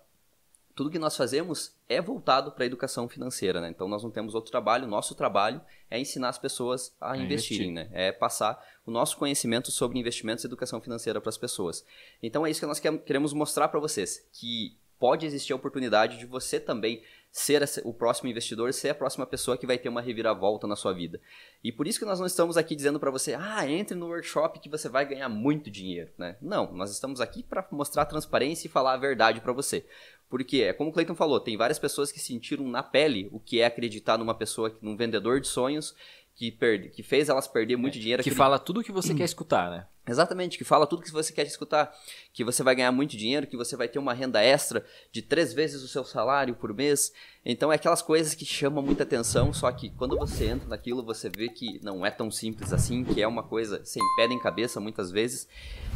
tudo 0.80 0.90
que 0.90 0.98
nós 0.98 1.18
fazemos 1.18 1.76
é 1.90 2.02
voltado 2.02 2.54
para 2.54 2.64
a 2.64 2.66
educação 2.66 3.10
financeira, 3.10 3.60
né? 3.60 3.68
Então 3.68 3.86
nós 3.86 4.02
não 4.02 4.10
temos 4.10 4.34
outro 4.34 4.50
trabalho, 4.50 4.88
nosso 4.88 5.14
trabalho 5.14 5.60
é 5.92 6.00
ensinar 6.00 6.30
as 6.30 6.38
pessoas 6.38 6.96
a 7.02 7.18
é 7.18 7.20
investirem, 7.20 7.72
investir. 7.72 7.92
né? 7.92 8.08
É 8.08 8.14
passar 8.14 8.58
o 8.86 8.90
nosso 8.90 9.18
conhecimento 9.18 9.72
sobre 9.72 10.00
investimentos 10.00 10.46
e 10.46 10.48
educação 10.48 10.80
financeira 10.80 11.20
para 11.20 11.28
as 11.28 11.38
pessoas. 11.38 11.86
Então 12.24 12.46
é 12.46 12.50
isso 12.50 12.62
que 12.62 12.66
nós 12.66 12.80
queremos 12.80 13.34
mostrar 13.34 13.68
para 13.68 13.78
vocês, 13.78 14.26
que 14.32 14.78
pode 14.98 15.26
existir 15.26 15.52
a 15.52 15.58
oportunidade 15.58 16.18
de 16.18 16.26
você 16.26 16.62
também 16.62 17.04
ser 17.32 17.64
o 17.84 17.94
próximo 17.94 18.30
investidor, 18.30 18.74
ser 18.74 18.90
a 18.90 18.96
próxima 18.96 19.26
pessoa 19.26 19.58
que 19.58 19.68
vai 19.68 19.78
ter 19.78 19.88
uma 19.88 20.02
reviravolta 20.02 20.66
na 20.66 20.76
sua 20.76 20.94
vida. 20.94 21.22
E 21.64 21.72
por 21.72 21.88
isso 21.88 22.00
que 22.00 22.06
nós 22.06 22.20
não 22.20 22.26
estamos 22.26 22.58
aqui 22.58 22.76
dizendo 22.76 23.00
para 23.00 23.12
você, 23.12 23.36
ah, 23.36 23.70
entre 23.70 23.96
no 23.96 24.08
workshop 24.08 24.60
que 24.60 24.70
você 24.70 24.90
vai 24.90 25.06
ganhar 25.06 25.30
muito 25.30 25.70
dinheiro, 25.70 26.12
né? 26.18 26.38
Não, 26.42 26.72
nós 26.74 26.92
estamos 26.92 27.22
aqui 27.22 27.44
para 27.44 27.66
mostrar 27.72 28.06
transparência 28.06 28.68
e 28.68 28.72
falar 28.72 28.94
a 28.94 28.98
verdade 28.98 29.42
para 29.42 29.54
você. 29.54 29.86
Porque 30.30 30.62
é 30.62 30.74
como 30.74 30.92
o 30.92 30.94
Clayton 30.94 31.16
falou, 31.16 31.40
tem 31.40 31.58
várias 31.58 31.80
pessoas 31.80 32.12
que 32.12 32.20
sentiram 32.20 32.68
na 32.68 32.84
pele 32.84 33.28
o 33.32 33.40
que 33.40 33.60
é 33.60 33.66
acreditar 33.66 34.18
numa 34.18 34.36
pessoa, 34.36 34.78
num 34.82 34.96
vendedor 34.96 35.42
de 35.42 35.48
sonhos 35.48 35.96
que, 36.40 36.54
perde, 36.54 36.88
que 36.88 37.04
fez 37.04 37.28
elas 37.28 37.50
perder 37.50 37.76
muito 37.76 37.98
é, 37.98 38.00
dinheiro. 38.00 38.24
Que 38.24 38.32
fala 38.32 38.58
tudo 38.58 38.80
o 38.80 38.84
que 38.84 38.94
você 38.94 39.14
quer 39.14 39.26
escutar, 39.26 39.70
né? 39.70 39.86
Exatamente, 40.08 40.58
que 40.58 40.64
fala 40.64 40.88
tudo 40.88 41.02
que 41.02 41.12
você 41.12 41.34
quer 41.34 41.46
escutar, 41.46 41.94
que 42.32 42.46
você 42.46 42.64
vai 42.64 42.74
ganhar 42.74 42.94
muito 42.94 43.18
dinheiro, 43.18 43.46
que 43.46 43.58
você 43.58 43.76
vai 43.76 43.90
ter 43.90 44.00
uma 44.00 44.14
renda 44.14 44.42
extra 44.42 44.86
de 45.12 45.22
três 45.22 45.52
vezes 45.54 45.84
o 45.84 45.88
seu 45.90 46.06
salário 46.06 46.56
por 46.56 46.74
mês. 46.74 47.12
Então 47.46 47.74
é 47.74 47.76
aquelas 47.76 48.02
coisas 48.02 48.34
que 48.34 48.46
chamam 48.46 48.82
muita 48.82 49.04
atenção, 49.04 49.52
só 49.52 49.70
que 49.70 49.90
quando 49.90 50.18
você 50.18 50.46
entra 50.46 50.70
naquilo, 50.70 51.04
você 51.04 51.30
vê 51.30 51.50
que 51.50 51.78
não 51.84 52.06
é 52.06 52.10
tão 52.10 52.32
simples 52.32 52.72
assim, 52.72 53.04
que 53.04 53.22
é 53.22 53.28
uma 53.28 53.44
coisa 53.44 53.84
sem 53.84 54.02
pé 54.16 54.26
nem 54.26 54.40
cabeça 54.40 54.80
muitas 54.80 55.12
vezes 55.12 55.46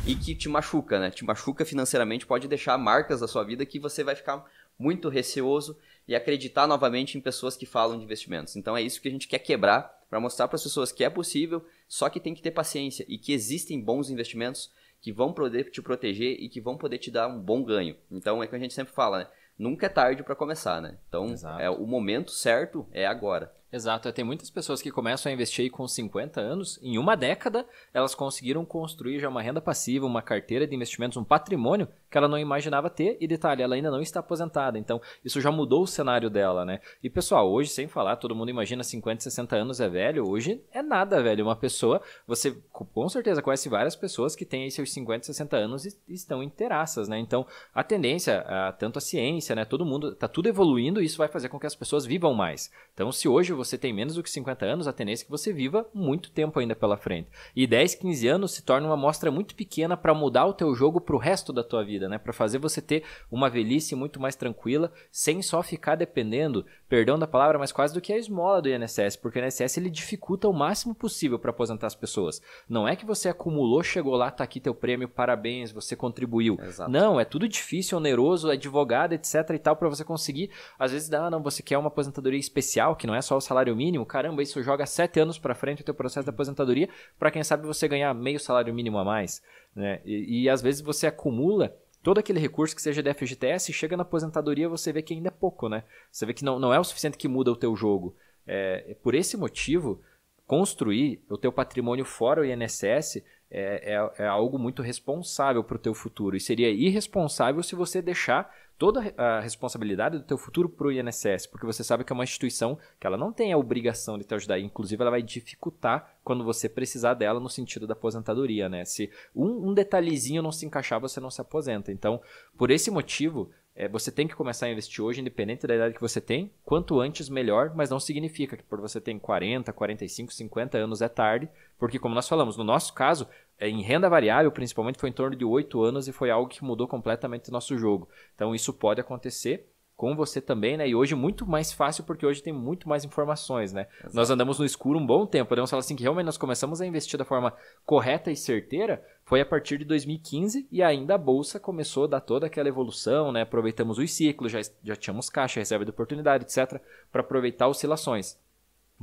e 0.06 0.14
que 0.14 0.36
te 0.36 0.50
machuca, 0.50 1.00
né? 1.00 1.10
Te 1.10 1.24
machuca 1.24 1.64
financeiramente, 1.64 2.28
pode 2.28 2.50
deixar 2.50 2.78
marcas 2.78 3.22
da 3.22 3.30
sua 3.30 3.46
vida 3.46 3.66
que 3.66 3.80
você 3.80 4.04
vai 4.04 4.14
ficar 4.14 4.44
muito 4.78 5.08
receoso 5.08 5.78
e 6.06 6.14
acreditar 6.14 6.68
novamente 6.68 7.18
em 7.18 7.22
pessoas 7.22 7.56
que 7.56 7.66
falam 7.66 7.98
de 7.98 8.04
investimentos. 8.04 8.58
Então 8.58 8.76
é 8.76 8.82
isso 8.82 9.02
que 9.02 9.08
a 9.08 9.12
gente 9.12 9.28
quer 9.28 9.40
quebrar 9.40 10.03
para 10.14 10.20
mostrar 10.20 10.48
para 10.48 10.58
as 10.58 10.64
pessoas 10.64 10.92
que 10.92 11.04
é 11.04 11.10
possível, 11.10 11.66
só 11.88 12.08
que 12.08 12.20
tem 12.20 12.36
que 12.36 12.42
ter 12.44 12.52
paciência 12.52 13.04
e 13.10 13.18
que 13.18 13.34
existem 13.34 13.82
bons 13.82 14.12
investimentos 14.12 14.72
que 15.02 15.12
vão 15.12 15.34
poder 15.34 15.72
te 15.72 15.82
proteger 15.82 16.38
e 16.40 16.48
que 16.48 16.62
vão 16.62 16.78
poder 16.78 17.00
te 17.00 17.10
dar 17.10 17.28
um 17.28 17.40
bom 17.40 17.64
ganho. 17.64 17.98
Então 18.12 18.44
é 18.44 18.46
que 18.46 18.56
a 18.56 18.60
gente 18.60 18.76
sempre 18.76 18.94
fala, 18.94 19.18
né? 19.18 19.28
Nunca 19.58 19.88
é 19.88 19.90
tarde 19.90 20.22
para 20.22 20.36
começar, 20.36 20.80
né? 20.80 21.00
Então, 21.10 21.34
é 21.60 21.68
o 21.68 21.88
momento 21.88 22.30
certo 22.30 22.86
é 22.92 23.08
agora. 23.08 23.52
Exato, 23.74 24.14
tem 24.14 24.24
muitas 24.24 24.52
pessoas 24.52 24.84
que 24.84 24.92
começam 24.92 25.32
a 25.32 25.34
investir 25.34 25.72
com 25.72 25.88
50 25.88 26.40
anos, 26.40 26.80
em 26.84 27.00
uma 27.00 27.18
década, 27.18 27.66
elas 27.92 28.14
conseguiram 28.14 28.64
construir 28.64 29.20
já 29.20 29.28
uma 29.28 29.42
renda 29.42 29.60
passiva, 29.60 30.06
uma 30.06 30.22
carteira 30.22 30.68
de 30.68 30.76
investimentos, 30.76 31.18
um 31.18 31.24
patrimônio 31.24 31.88
que 32.08 32.16
ela 32.16 32.28
não 32.28 32.38
imaginava 32.38 32.88
ter, 32.88 33.18
e 33.20 33.28
detalhe, 33.28 33.64
ela 33.64 33.74
ainda 33.74 33.90
não 33.90 34.00
está 34.00 34.20
aposentada, 34.20 34.78
então 34.78 35.02
isso 35.26 35.42
já 35.42 35.52
mudou 35.52 35.82
o 35.82 35.88
cenário 35.88 36.30
dela, 36.30 36.64
né? 36.64 36.82
E 37.02 37.10
pessoal, 37.10 37.52
hoje, 37.52 37.72
sem 37.72 37.88
falar, 37.88 38.18
todo 38.18 38.36
mundo 38.36 38.50
imagina 38.50 38.84
50, 38.84 39.24
60 39.24 39.56
anos 39.56 39.82
é 39.82 39.90
velho, 39.90 40.30
hoje 40.30 40.62
é 40.72 40.84
nada 40.84 41.24
velho, 41.24 41.44
uma 41.44 41.56
pessoa, 41.56 42.00
você 42.28 42.56
com 42.72 43.10
certeza 43.10 43.42
conhece 43.42 43.70
várias 43.70 43.96
pessoas 43.96 44.36
que 44.36 44.46
têm 44.46 44.70
seus 44.70 44.94
50, 44.94 45.26
60 45.26 45.58
anos 45.58 45.86
e 45.86 45.98
estão 46.08 46.44
inteiraças, 46.44 47.10
né? 47.10 47.18
Então, 47.18 47.44
a 47.74 47.84
tendência, 47.84 48.46
tanto 48.78 49.00
a 49.00 49.02
ciência, 49.02 49.56
né, 49.56 49.66
todo 49.66 49.84
mundo, 49.84 50.14
tá 50.14 50.28
tudo 50.28 50.48
evoluindo 50.48 51.02
e 51.02 51.06
isso 51.06 51.18
vai 51.18 51.28
fazer 51.28 51.50
com 51.50 51.60
que 51.60 51.66
as 51.66 51.74
pessoas 51.74 52.06
vivam 52.06 52.36
mais. 52.36 52.72
Então, 52.94 53.12
se 53.12 53.28
hoje 53.28 53.52
você 53.52 53.63
tem 53.78 53.94
menos 53.94 54.16
do 54.16 54.24
que 54.24 54.30
50 54.30 54.66
anos, 54.66 54.88
a 54.88 54.94
tendência 54.94 55.24
é 55.24 55.26
que 55.26 55.32
você 55.32 55.54
viva 55.54 55.88
muito 55.94 56.32
tempo 56.32 56.60
ainda 56.60 56.76
pela 56.76 56.98
frente. 56.98 57.30
E 57.56 57.66
10, 57.66 57.96
15 57.96 58.28
anos 58.28 58.52
se 58.54 58.64
torna 58.64 58.88
uma 58.88 58.94
amostra 58.94 59.32
muito 59.32 59.56
pequena 59.56 59.96
para 59.96 60.14
mudar 60.14 60.46
o 60.46 60.54
teu 60.54 60.74
jogo 60.76 61.00
para 61.00 61.16
o 61.16 61.20
resto 61.20 61.54
da 61.54 61.64
tua 61.64 61.84
vida, 61.84 62.08
né? 62.10 62.18
Para 62.18 62.34
fazer 62.34 62.58
você 62.58 62.82
ter 62.82 63.04
uma 63.32 63.50
velhice 63.50 63.96
muito 63.96 64.20
mais 64.20 64.36
tranquila, 64.36 64.92
sem 65.12 65.42
só 65.42 65.62
ficar 65.62 65.96
dependendo, 65.96 66.66
perdão 66.88 67.18
da 67.18 67.28
palavra, 67.28 67.58
mas 67.58 67.72
quase 67.72 67.94
do 67.94 68.02
que 68.02 68.14
a 68.14 68.18
esmola 68.18 68.62
do 68.62 68.70
INSS, 68.70 69.16
porque 69.16 69.40
o 69.40 69.46
INSS 69.46 69.78
ele 69.78 69.90
dificulta 69.90 70.48
o 70.48 70.54
máximo 70.54 70.94
possível 70.94 71.40
para 71.40 71.52
aposentar 71.52 71.88
as 71.88 71.96
pessoas. 71.96 72.42
Não 72.68 72.88
é 72.88 72.96
que 72.96 73.06
você 73.06 73.30
acumulou, 73.30 73.84
chegou 73.84 74.16
lá, 74.16 74.30
tá 74.30 74.44
aqui 74.44 74.60
teu 74.60 74.76
prêmio, 74.76 75.08
parabéns, 75.08 75.72
você 75.72 75.96
contribuiu. 75.96 76.58
Exato. 76.62 76.92
Não, 76.92 77.20
é 77.20 77.26
tudo 77.26 77.48
difícil, 77.48 77.98
oneroso, 77.98 78.50
advogado, 78.50 79.14
etc 79.14 79.50
e 79.54 79.60
tal 79.60 79.76
para 79.76 79.90
você 79.90 80.04
conseguir. 80.04 80.50
Às 80.78 80.92
vezes, 80.92 81.12
ah, 81.14 81.30
não, 81.30 81.42
você 81.42 81.62
quer 81.62 81.78
uma 81.78 81.88
aposentadoria 81.88 82.40
especial, 82.40 82.96
que 82.96 83.08
não 83.08 83.16
é 83.16 83.22
só 83.22 83.38
o 83.38 83.42
salário 83.42 83.53
mínimo 83.54 83.76
mínimo, 83.76 84.06
caramba, 84.06 84.42
isso 84.42 84.62
joga 84.64 84.86
sete 84.86 85.20
anos 85.20 85.38
para 85.38 85.54
frente 85.54 85.82
o 85.82 85.86
teu 85.86 85.94
processo 85.94 86.26
de 86.26 86.30
aposentadoria, 86.30 86.90
para 87.20 87.32
quem 87.32 87.44
sabe 87.44 87.68
você 87.68 87.88
ganhar 87.88 88.14
meio 88.14 88.40
salário 88.40 88.74
mínimo 88.74 88.98
a 88.98 89.04
mais, 89.04 89.42
né? 89.76 90.02
E, 90.06 90.44
e 90.44 90.50
às 90.50 90.62
vezes 90.62 90.82
você 90.82 91.08
acumula 91.08 91.76
todo 92.02 92.18
aquele 92.18 92.40
recurso 92.40 92.76
que 92.76 92.82
seja 92.82 93.02
de 93.02 93.14
FGTS, 93.14 93.72
chega 93.72 93.96
na 93.96 94.04
aposentadoria 94.04 94.68
você 94.68 94.92
vê 94.92 95.02
que 95.02 95.14
ainda 95.14 95.30
é 95.30 95.32
pouco, 95.32 95.70
né? 95.70 95.84
Você 96.12 96.26
vê 96.26 96.34
que 96.34 96.44
não, 96.44 96.60
não 96.60 96.74
é 96.74 96.80
o 96.80 96.84
suficiente 96.84 97.18
que 97.18 97.28
muda 97.28 97.52
o 97.52 97.56
teu 97.56 97.76
jogo. 97.76 98.16
É, 98.46 98.86
é 98.90 98.94
por 98.96 99.16
esse 99.16 99.38
motivo, 99.38 100.02
construir 100.46 101.24
o 101.30 101.38
teu 101.38 101.52
patrimônio 101.52 102.04
fora 102.04 102.42
o 102.42 102.46
INSS 102.46 103.18
é, 103.50 103.94
é, 103.94 104.24
é 104.24 104.28
algo 104.28 104.58
muito 104.60 104.82
responsável 104.82 105.64
para 105.64 105.78
o 105.78 105.80
teu 105.80 105.94
futuro. 105.94 106.36
E 106.36 106.40
seria 106.40 106.70
irresponsável 106.70 107.64
se 107.64 107.76
você 107.76 108.02
deixar 108.02 108.54
toda 108.78 109.14
a 109.18 109.40
responsabilidade 109.40 110.18
do 110.18 110.24
teu 110.24 110.38
futuro 110.38 110.68
para 110.68 110.88
o 110.88 110.92
INSS, 110.92 111.48
porque 111.48 111.66
você 111.66 111.84
sabe 111.84 112.04
que 112.04 112.12
é 112.12 112.16
uma 112.16 112.24
instituição 112.24 112.78
que 113.00 113.08
ela 113.08 113.18
não 113.18 113.32
tem 113.32 113.54
a 113.54 113.58
obrigação 113.58 114.18
de 114.18 114.24
te 114.24 114.34
ajudar, 114.34 114.60
inclusive 114.60 115.02
ela 115.02 115.12
vai 115.12 115.22
dificultar 115.22 116.18
quando 116.24 116.44
você 116.44 116.68
precisar 116.68 117.14
dela 117.14 117.40
no 117.40 117.50
sentido 117.50 117.88
da 117.88 117.94
aposentadoria, 117.94 118.68
né? 118.68 118.86
Se 118.86 119.10
um, 119.36 119.70
um 119.70 119.74
detalhezinho 119.74 120.42
não 120.42 120.52
se 120.52 120.66
encaixar, 120.66 121.00
você 121.00 121.20
não 121.20 121.30
se 121.30 121.42
aposenta. 121.42 121.92
Então, 121.92 122.22
por 122.58 122.72
esse 122.72 122.90
motivo, 122.90 123.52
é, 123.76 123.88
você 123.88 124.12
tem 124.12 124.28
que 124.28 124.36
começar 124.36 124.68
a 124.68 124.72
investir 124.72 125.04
hoje, 125.04 125.20
independente 125.20 125.66
da 125.66 125.76
idade 125.76 125.96
que 125.96 126.02
você 126.02 126.22
tem. 126.22 126.52
Quanto 126.64 127.00
antes, 127.00 127.28
melhor, 127.28 127.74
mas 127.76 127.90
não 127.90 128.00
significa 128.00 128.56
que 128.56 128.64
por 128.64 128.80
você 128.80 129.02
ter 129.02 129.18
40, 129.18 129.74
45, 129.74 130.32
50 130.32 130.78
anos 130.78 131.02
é 131.02 131.10
tarde, 131.10 131.50
porque, 131.80 131.98
como 131.98 132.14
nós 132.14 132.30
falamos, 132.30 132.56
no 132.56 132.64
nosso 132.64 132.94
caso, 132.94 133.28
em 133.60 133.82
renda 133.82 134.10
variável, 134.10 134.52
principalmente, 134.52 135.00
foi 135.00 135.10
em 135.10 135.14
torno 135.14 135.36
de 135.36 135.46
8 135.46 135.82
anos 135.82 136.08
e 136.08 136.12
foi 136.12 136.30
algo 136.30 136.50
que 136.50 136.64
mudou 136.64 136.88
completamente 136.88 137.50
o 137.50 137.52
nosso 137.52 137.78
jogo. 137.78 138.10
Então, 138.36 138.54
isso 138.54 138.74
pode 138.74 139.00
acontecer 139.00 139.70
com 139.96 140.16
você 140.16 140.42
também, 140.42 140.76
né? 140.76 140.88
E 140.88 140.96
hoje 140.96 141.16
muito 141.16 141.46
mais 141.46 141.72
fácil 141.72 142.04
porque 142.04 142.26
hoje 142.26 142.42
tem 142.42 142.52
muito 142.52 142.90
mais 142.90 143.06
informações, 143.06 143.72
né? 143.72 143.88
Exato. 144.00 144.16
Nós 144.16 144.30
andamos 144.30 144.60
no 144.60 144.66
escuro 144.66 145.00
um 145.00 145.06
bom 145.06 145.26
tempo. 145.26 145.50
Podemos 145.50 145.70
falar 145.70 145.82
assim 145.82 145.96
que 145.96 146.04
realmente 146.04 146.26
nós 146.26 146.38
começamos 146.38 146.82
a 146.82 146.86
investir 146.86 147.18
da 147.18 147.24
forma 147.24 147.54
correta 147.86 148.32
e 148.32 148.36
certeira 148.36 149.04
foi 149.24 149.40
a 149.40 149.46
partir 149.46 149.78
de 149.78 149.86
2015 149.86 150.68
e 150.72 150.84
ainda 150.84 151.16
a 151.16 151.18
bolsa 151.18 151.60
começou 151.60 152.04
a 152.06 152.08
dar 152.08 152.22
toda 152.22 152.48
aquela 152.48 152.68
evolução, 152.68 153.32
né? 153.32 153.42
Aproveitamos 153.44 153.98
os 153.98 154.12
ciclos, 154.12 154.52
já, 154.52 154.60
já 154.84 154.96
tínhamos 154.96 155.30
caixa, 155.30 155.60
reserva 155.60 155.86
de 155.86 155.92
oportunidade, 155.92 156.44
etc, 156.44 156.82
para 157.12 157.22
aproveitar 157.22 157.68
oscilações. 157.68 158.38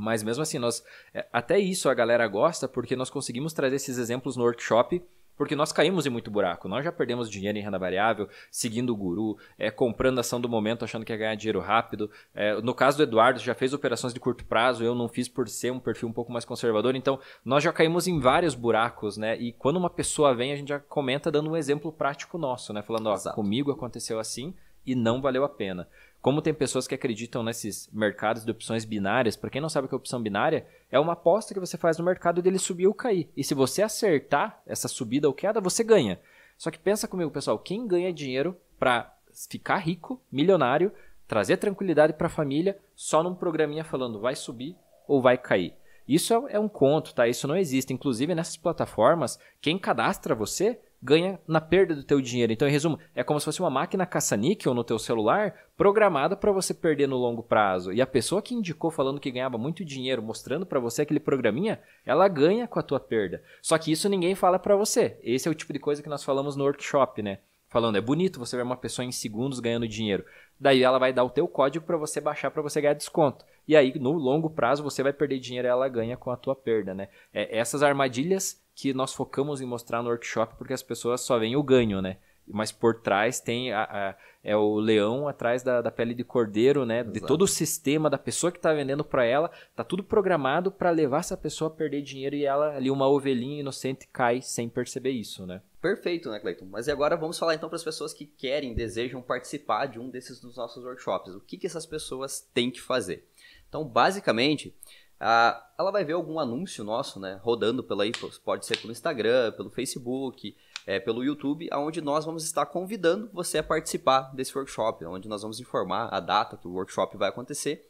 Mas 0.01 0.23
mesmo 0.23 0.43
assim, 0.43 0.59
nós 0.59 0.83
é, 1.13 1.27
até 1.33 1.59
isso 1.59 1.89
a 1.89 1.95
galera 1.95 2.27
gosta 2.27 2.67
porque 2.67 2.97
nós 2.97 3.11
conseguimos 3.11 3.53
trazer 3.53 3.77
esses 3.77 3.99
exemplos 3.99 4.37
no 4.37 4.45
workshop 4.45 5.03
porque 5.37 5.57
nós 5.57 5.73
caímos 5.73 6.05
em 6.05 6.11
muito 6.11 6.31
buraco. 6.31 6.69
Nós 6.69 6.85
já 6.85 6.93
perdemos 6.93 7.31
dinheiro 7.31 7.57
em 7.57 7.63
renda 7.63 7.79
variável, 7.79 8.29
seguindo 8.51 8.91
o 8.91 8.97
guru, 8.97 9.39
é, 9.59 9.71
comprando 9.71 10.19
ação 10.19 10.39
do 10.39 10.51
momento, 10.51 10.85
achando 10.85 11.03
que 11.03 11.11
ia 11.15 11.17
ganhar 11.17 11.35
dinheiro 11.35 11.61
rápido. 11.61 12.11
É, 12.35 12.61
no 12.61 12.75
caso 12.75 12.99
do 12.99 13.05
Eduardo, 13.05 13.41
já 13.41 13.55
fez 13.55 13.73
operações 13.73 14.13
de 14.13 14.21
curto 14.21 14.45
prazo, 14.45 14.85
eu 14.85 14.95
não 14.95 15.09
fiz 15.09 15.31
por 15.31 15.49
ser 15.49 15.73
um 15.73 15.81
perfil 15.81 16.11
um 16.11 16.13
pouco 16.13 16.31
mais 16.31 16.45
conservador. 16.45 16.95
Então, 16.95 17.19
nós 17.43 17.65
já 17.65 17.73
caímos 17.73 18.07
em 18.07 18.21
vários 18.21 18.55
buracos, 18.55 19.17
né? 19.17 19.35
E 19.39 19.51
quando 19.53 19.79
uma 19.79 19.89
pessoa 19.89 20.35
vem, 20.35 20.53
a 20.53 20.57
gente 20.57 20.69
já 20.69 20.79
comenta 20.79 21.31
dando 21.31 21.49
um 21.49 21.57
exemplo 21.57 21.91
prático 21.91 22.37
nosso, 22.37 22.75
né? 22.75 22.83
Falando, 22.83 23.07
ó, 23.07 23.15
Exato. 23.15 23.35
comigo 23.35 23.73
aconteceu 23.73 24.19
assim 24.19 24.53
e 24.85 24.95
não 24.95 25.23
valeu 25.23 25.43
a 25.43 25.49
pena. 25.49 25.89
Como 26.21 26.43
tem 26.43 26.53
pessoas 26.53 26.87
que 26.87 26.95
acreditam 26.95 27.43
nesses 27.43 27.89
mercados 27.93 28.45
de 28.45 28.51
opções 28.51 28.85
binárias, 28.85 29.37
para 29.37 29.49
quem 29.49 29.61
não 29.61 29.71
sabe 29.71 29.87
o 29.87 29.89
que 29.89 29.95
é 29.95 29.97
opção 29.97 30.23
binária, 30.23 30.67
é 30.91 31.01
uma 31.01 31.15
aposta 31.15 31.55
que 31.55 31.61
você 31.61 31.79
faz 31.79 31.97
no 31.97 32.05
mercado 32.05 32.43
dele 32.43 32.59
subir 32.59 32.87
ou 32.87 32.93
cair. 32.93 33.31
E 33.35 33.43
se 33.43 33.55
você 33.55 33.83
acertar 33.83 34.61
essa 34.67 34.87
subida 34.87 35.27
ou 35.27 35.33
queda, 35.33 35.61
você 35.61 35.83
ganha. 35.83 36.21
Só 36.59 36.71
que 36.71 36.79
pensa 36.79 37.09
comigo, 37.09 37.31
pessoal, 37.31 37.59
quem 37.59 37.87
ganha 37.87 38.13
dinheiro 38.13 38.55
para 38.79 39.17
ficar 39.49 39.79
rico, 39.79 40.21
milionário, 40.31 40.93
trazer 41.27 41.57
tranquilidade 41.57 42.13
para 42.13 42.27
a 42.27 42.31
família, 42.31 42.79
só 42.95 43.23
num 43.23 43.35
programinha 43.35 43.85
falando 43.85 44.21
vai 44.21 44.37
subir 44.37 44.77
ou 45.09 45.23
vai 45.23 45.39
cair. 45.39 45.75
Isso 46.07 46.35
é, 46.35 46.55
é 46.55 46.59
um 46.59 46.69
conto, 46.69 47.15
tá? 47.15 47.29
Isso 47.29 47.49
não 47.49 47.57
existe. 47.57 47.95
Inclusive 47.95 48.35
nessas 48.35 48.59
plataformas, 48.59 49.39
quem 49.61 49.79
cadastra 49.79 50.35
você 50.35 50.79
ganha 51.03 51.41
na 51.47 51.61
perda 51.61 51.95
do 51.95 52.03
teu 52.03 52.21
dinheiro. 52.21 52.53
Então, 52.53 52.69
em 52.69 52.71
resumo, 52.71 52.99
é 53.15 53.25
como 53.25 53.41
se 53.41 53.45
fosse 53.45 53.61
uma 53.61 53.71
máquina 53.71 54.05
caça-níquel 54.05 54.75
no 54.75 54.85
teu 54.85 54.99
celular 54.99 55.55
programada 55.77 56.37
para 56.37 56.53
você 56.53 56.75
perder 56.75 57.09
no 57.09 57.17
longo 57.17 57.43
prazo. 57.43 57.93
E 57.93 58.03
a 58.03 58.07
pessoa 58.07 58.43
que 58.43 58.55
indicou 58.55 58.91
falando 58.91 59.21
que 59.21 59.31
ganhava 59.31 59.57
muito 59.57 59.85
dinheiro, 59.85 60.23
mostrando 60.23 60.67
para 60.67 60.79
você 60.79 61.03
aquele 61.03 61.21
programinha, 61.21 61.81
ela 62.05 62.29
ganha 62.29 62.69
com 62.69 62.79
a 62.79 62.83
tua 62.83 63.01
perda. 63.01 63.43
Só 63.63 63.79
que 63.79 63.91
isso 63.91 64.09
ninguém 64.09 64.35
fala 64.35 64.59
para 64.59 64.77
você. 64.77 65.19
Esse 65.23 65.49
é 65.49 65.51
o 65.51 65.55
tipo 65.55 65.73
de 65.73 65.79
coisa 65.79 66.03
que 66.03 66.09
nós 66.09 66.23
falamos 66.23 66.55
no 66.55 66.65
workshop, 66.65 67.23
né? 67.23 67.39
Falando, 67.71 67.97
é 67.97 68.01
bonito 68.01 68.41
você 68.41 68.57
ver 68.57 68.65
uma 68.65 68.77
pessoa 68.77 69.07
em 69.07 69.13
segundos 69.13 69.61
ganhando 69.61 69.87
dinheiro. 69.87 70.25
Daí 70.59 70.83
ela 70.83 70.99
vai 70.99 71.13
dar 71.13 71.23
o 71.25 71.31
teu 71.31 71.47
código 71.47 71.87
para 71.87 71.97
você 71.97 72.21
baixar 72.21 72.51
para 72.51 72.61
você 72.61 72.81
ganhar 72.81 72.95
desconto. 72.95 73.45
E 73.71 73.77
aí, 73.77 73.97
no 74.01 74.11
longo 74.11 74.51
prazo, 74.51 74.83
você 74.83 75.01
vai 75.01 75.13
perder 75.13 75.39
dinheiro 75.39 75.69
e 75.69 75.71
ela 75.71 75.89
ganha 75.89 76.17
com 76.17 76.33
a 76.33 76.37
tua 76.37 76.57
perda, 76.57 76.93
né? 76.93 77.09
É, 77.33 77.57
essas 77.57 77.85
armadilhas 77.85 78.61
que 78.75 78.93
nós 78.93 79.15
focamos 79.15 79.61
em 79.61 79.65
mostrar 79.65 80.03
no 80.03 80.09
workshop 80.09 80.57
porque 80.59 80.73
as 80.73 80.83
pessoas 80.83 81.21
só 81.21 81.39
veem 81.39 81.55
o 81.55 81.63
ganho, 81.63 82.03
né? 82.03 82.17
Mas 82.49 82.73
por 82.73 83.01
trás 83.01 83.39
tem 83.39 83.73
a, 83.73 83.85
a, 83.85 84.17
é 84.43 84.57
o 84.57 84.75
leão 84.81 85.29
atrás 85.29 85.63
da, 85.63 85.81
da 85.81 85.91
pele 85.93 86.15
de 86.15 86.25
cordeiro, 86.25 86.85
né? 86.85 87.03
Exato. 87.03 87.13
De 87.13 87.21
todo 87.21 87.43
o 87.43 87.47
sistema 87.47 88.11
da 88.11 88.19
pessoa 88.19 88.51
que 88.51 88.59
está 88.59 88.73
vendendo 88.73 89.05
para 89.05 89.25
ela, 89.25 89.49
tá 89.77 89.85
tudo 89.85 90.03
programado 90.03 90.73
para 90.73 90.91
levar 90.91 91.21
essa 91.21 91.37
pessoa 91.37 91.71
a 91.71 91.73
perder 91.73 92.03
dinheiro 92.03 92.35
e 92.35 92.45
ela 92.45 92.75
ali 92.75 92.91
uma 92.91 93.07
ovelhinha 93.07 93.61
inocente 93.61 94.09
cai 94.13 94.43
sem 94.43 94.69
perceber 94.69 95.11
isso, 95.11 95.47
né? 95.47 95.63
Perfeito, 95.81 96.29
né, 96.29 96.41
Cleiton? 96.41 96.67
Mas 96.67 96.89
e 96.89 96.91
agora 96.91 97.17
vamos 97.17 97.39
falar 97.39 97.55
então 97.55 97.69
para 97.69 97.77
as 97.77 97.85
pessoas 97.85 98.13
que 98.13 98.27
querem, 98.27 98.75
desejam 98.75 99.23
participar 99.23 99.87
de 99.87 100.01
um 100.01 100.11
desses 100.11 100.41
dos 100.41 100.57
nossos 100.57 100.85
workshops. 100.85 101.35
O 101.35 101.41
que, 101.41 101.57
que 101.57 101.67
essas 101.69 101.87
pessoas 101.87 102.41
têm 102.53 102.71
que 102.71 102.81
fazer? 102.81 103.30
Então, 103.71 103.85
basicamente, 103.85 104.77
ah, 105.19 105.65
ela 105.79 105.91
vai 105.91 106.05
ver 106.05 106.15
algum 106.15 106.39
anúncio 106.39 106.85
nosso, 106.85 107.21
né, 107.21 107.41
rodando 107.43 107.83
pelo 107.83 108.03
aí, 108.03 108.13
pode 108.45 108.67
ser 108.67 108.77
pelo 108.79 108.93
Instagram, 108.93 109.53
pelo 109.53 109.71
Facebook, 109.71 110.55
é, 110.87 110.99
pelo 110.99 111.23
YouTube, 111.23 111.69
onde 111.73 112.01
nós 112.01 112.25
vamos 112.25 112.45
estar 112.45 112.67
convidando 112.67 113.31
você 113.33 113.59
a 113.59 113.63
participar 113.63 114.35
desse 114.35 114.57
workshop, 114.57 115.05
onde 115.05 115.29
nós 115.29 115.43
vamos 115.43 115.61
informar 115.61 116.09
a 116.13 116.19
data 116.19 116.57
que 116.57 116.67
o 116.67 116.73
workshop 116.73 117.17
vai 117.17 117.29
acontecer 117.29 117.89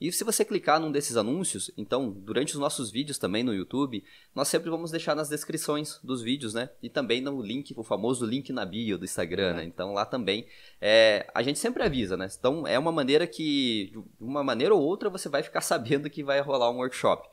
e 0.00 0.10
se 0.10 0.24
você 0.24 0.46
clicar 0.46 0.80
num 0.80 0.90
desses 0.90 1.16
anúncios, 1.16 1.70
então, 1.76 2.10
durante 2.10 2.54
os 2.54 2.58
nossos 2.58 2.90
vídeos 2.90 3.18
também 3.18 3.44
no 3.44 3.52
YouTube, 3.52 4.02
nós 4.34 4.48
sempre 4.48 4.70
vamos 4.70 4.90
deixar 4.90 5.14
nas 5.14 5.28
descrições 5.28 6.00
dos 6.02 6.22
vídeos, 6.22 6.54
né? 6.54 6.70
E 6.82 6.88
também 6.88 7.20
no 7.20 7.42
link, 7.42 7.74
o 7.76 7.84
famoso 7.84 8.24
link 8.24 8.50
na 8.50 8.64
bio 8.64 8.96
do 8.96 9.04
Instagram, 9.04 9.56
né? 9.56 9.64
Então 9.64 9.92
lá 9.92 10.06
também 10.06 10.46
é, 10.80 11.30
a 11.34 11.42
gente 11.42 11.58
sempre 11.58 11.82
avisa, 11.82 12.16
né? 12.16 12.28
Então 12.38 12.66
é 12.66 12.78
uma 12.78 12.90
maneira 12.90 13.26
que, 13.26 13.90
de 13.92 14.24
uma 14.24 14.42
maneira 14.42 14.74
ou 14.74 14.80
outra, 14.80 15.10
você 15.10 15.28
vai 15.28 15.42
ficar 15.42 15.60
sabendo 15.62 16.08
que 16.08 16.24
vai 16.24 16.40
rolar 16.40 16.70
um 16.70 16.78
workshop. 16.78 17.28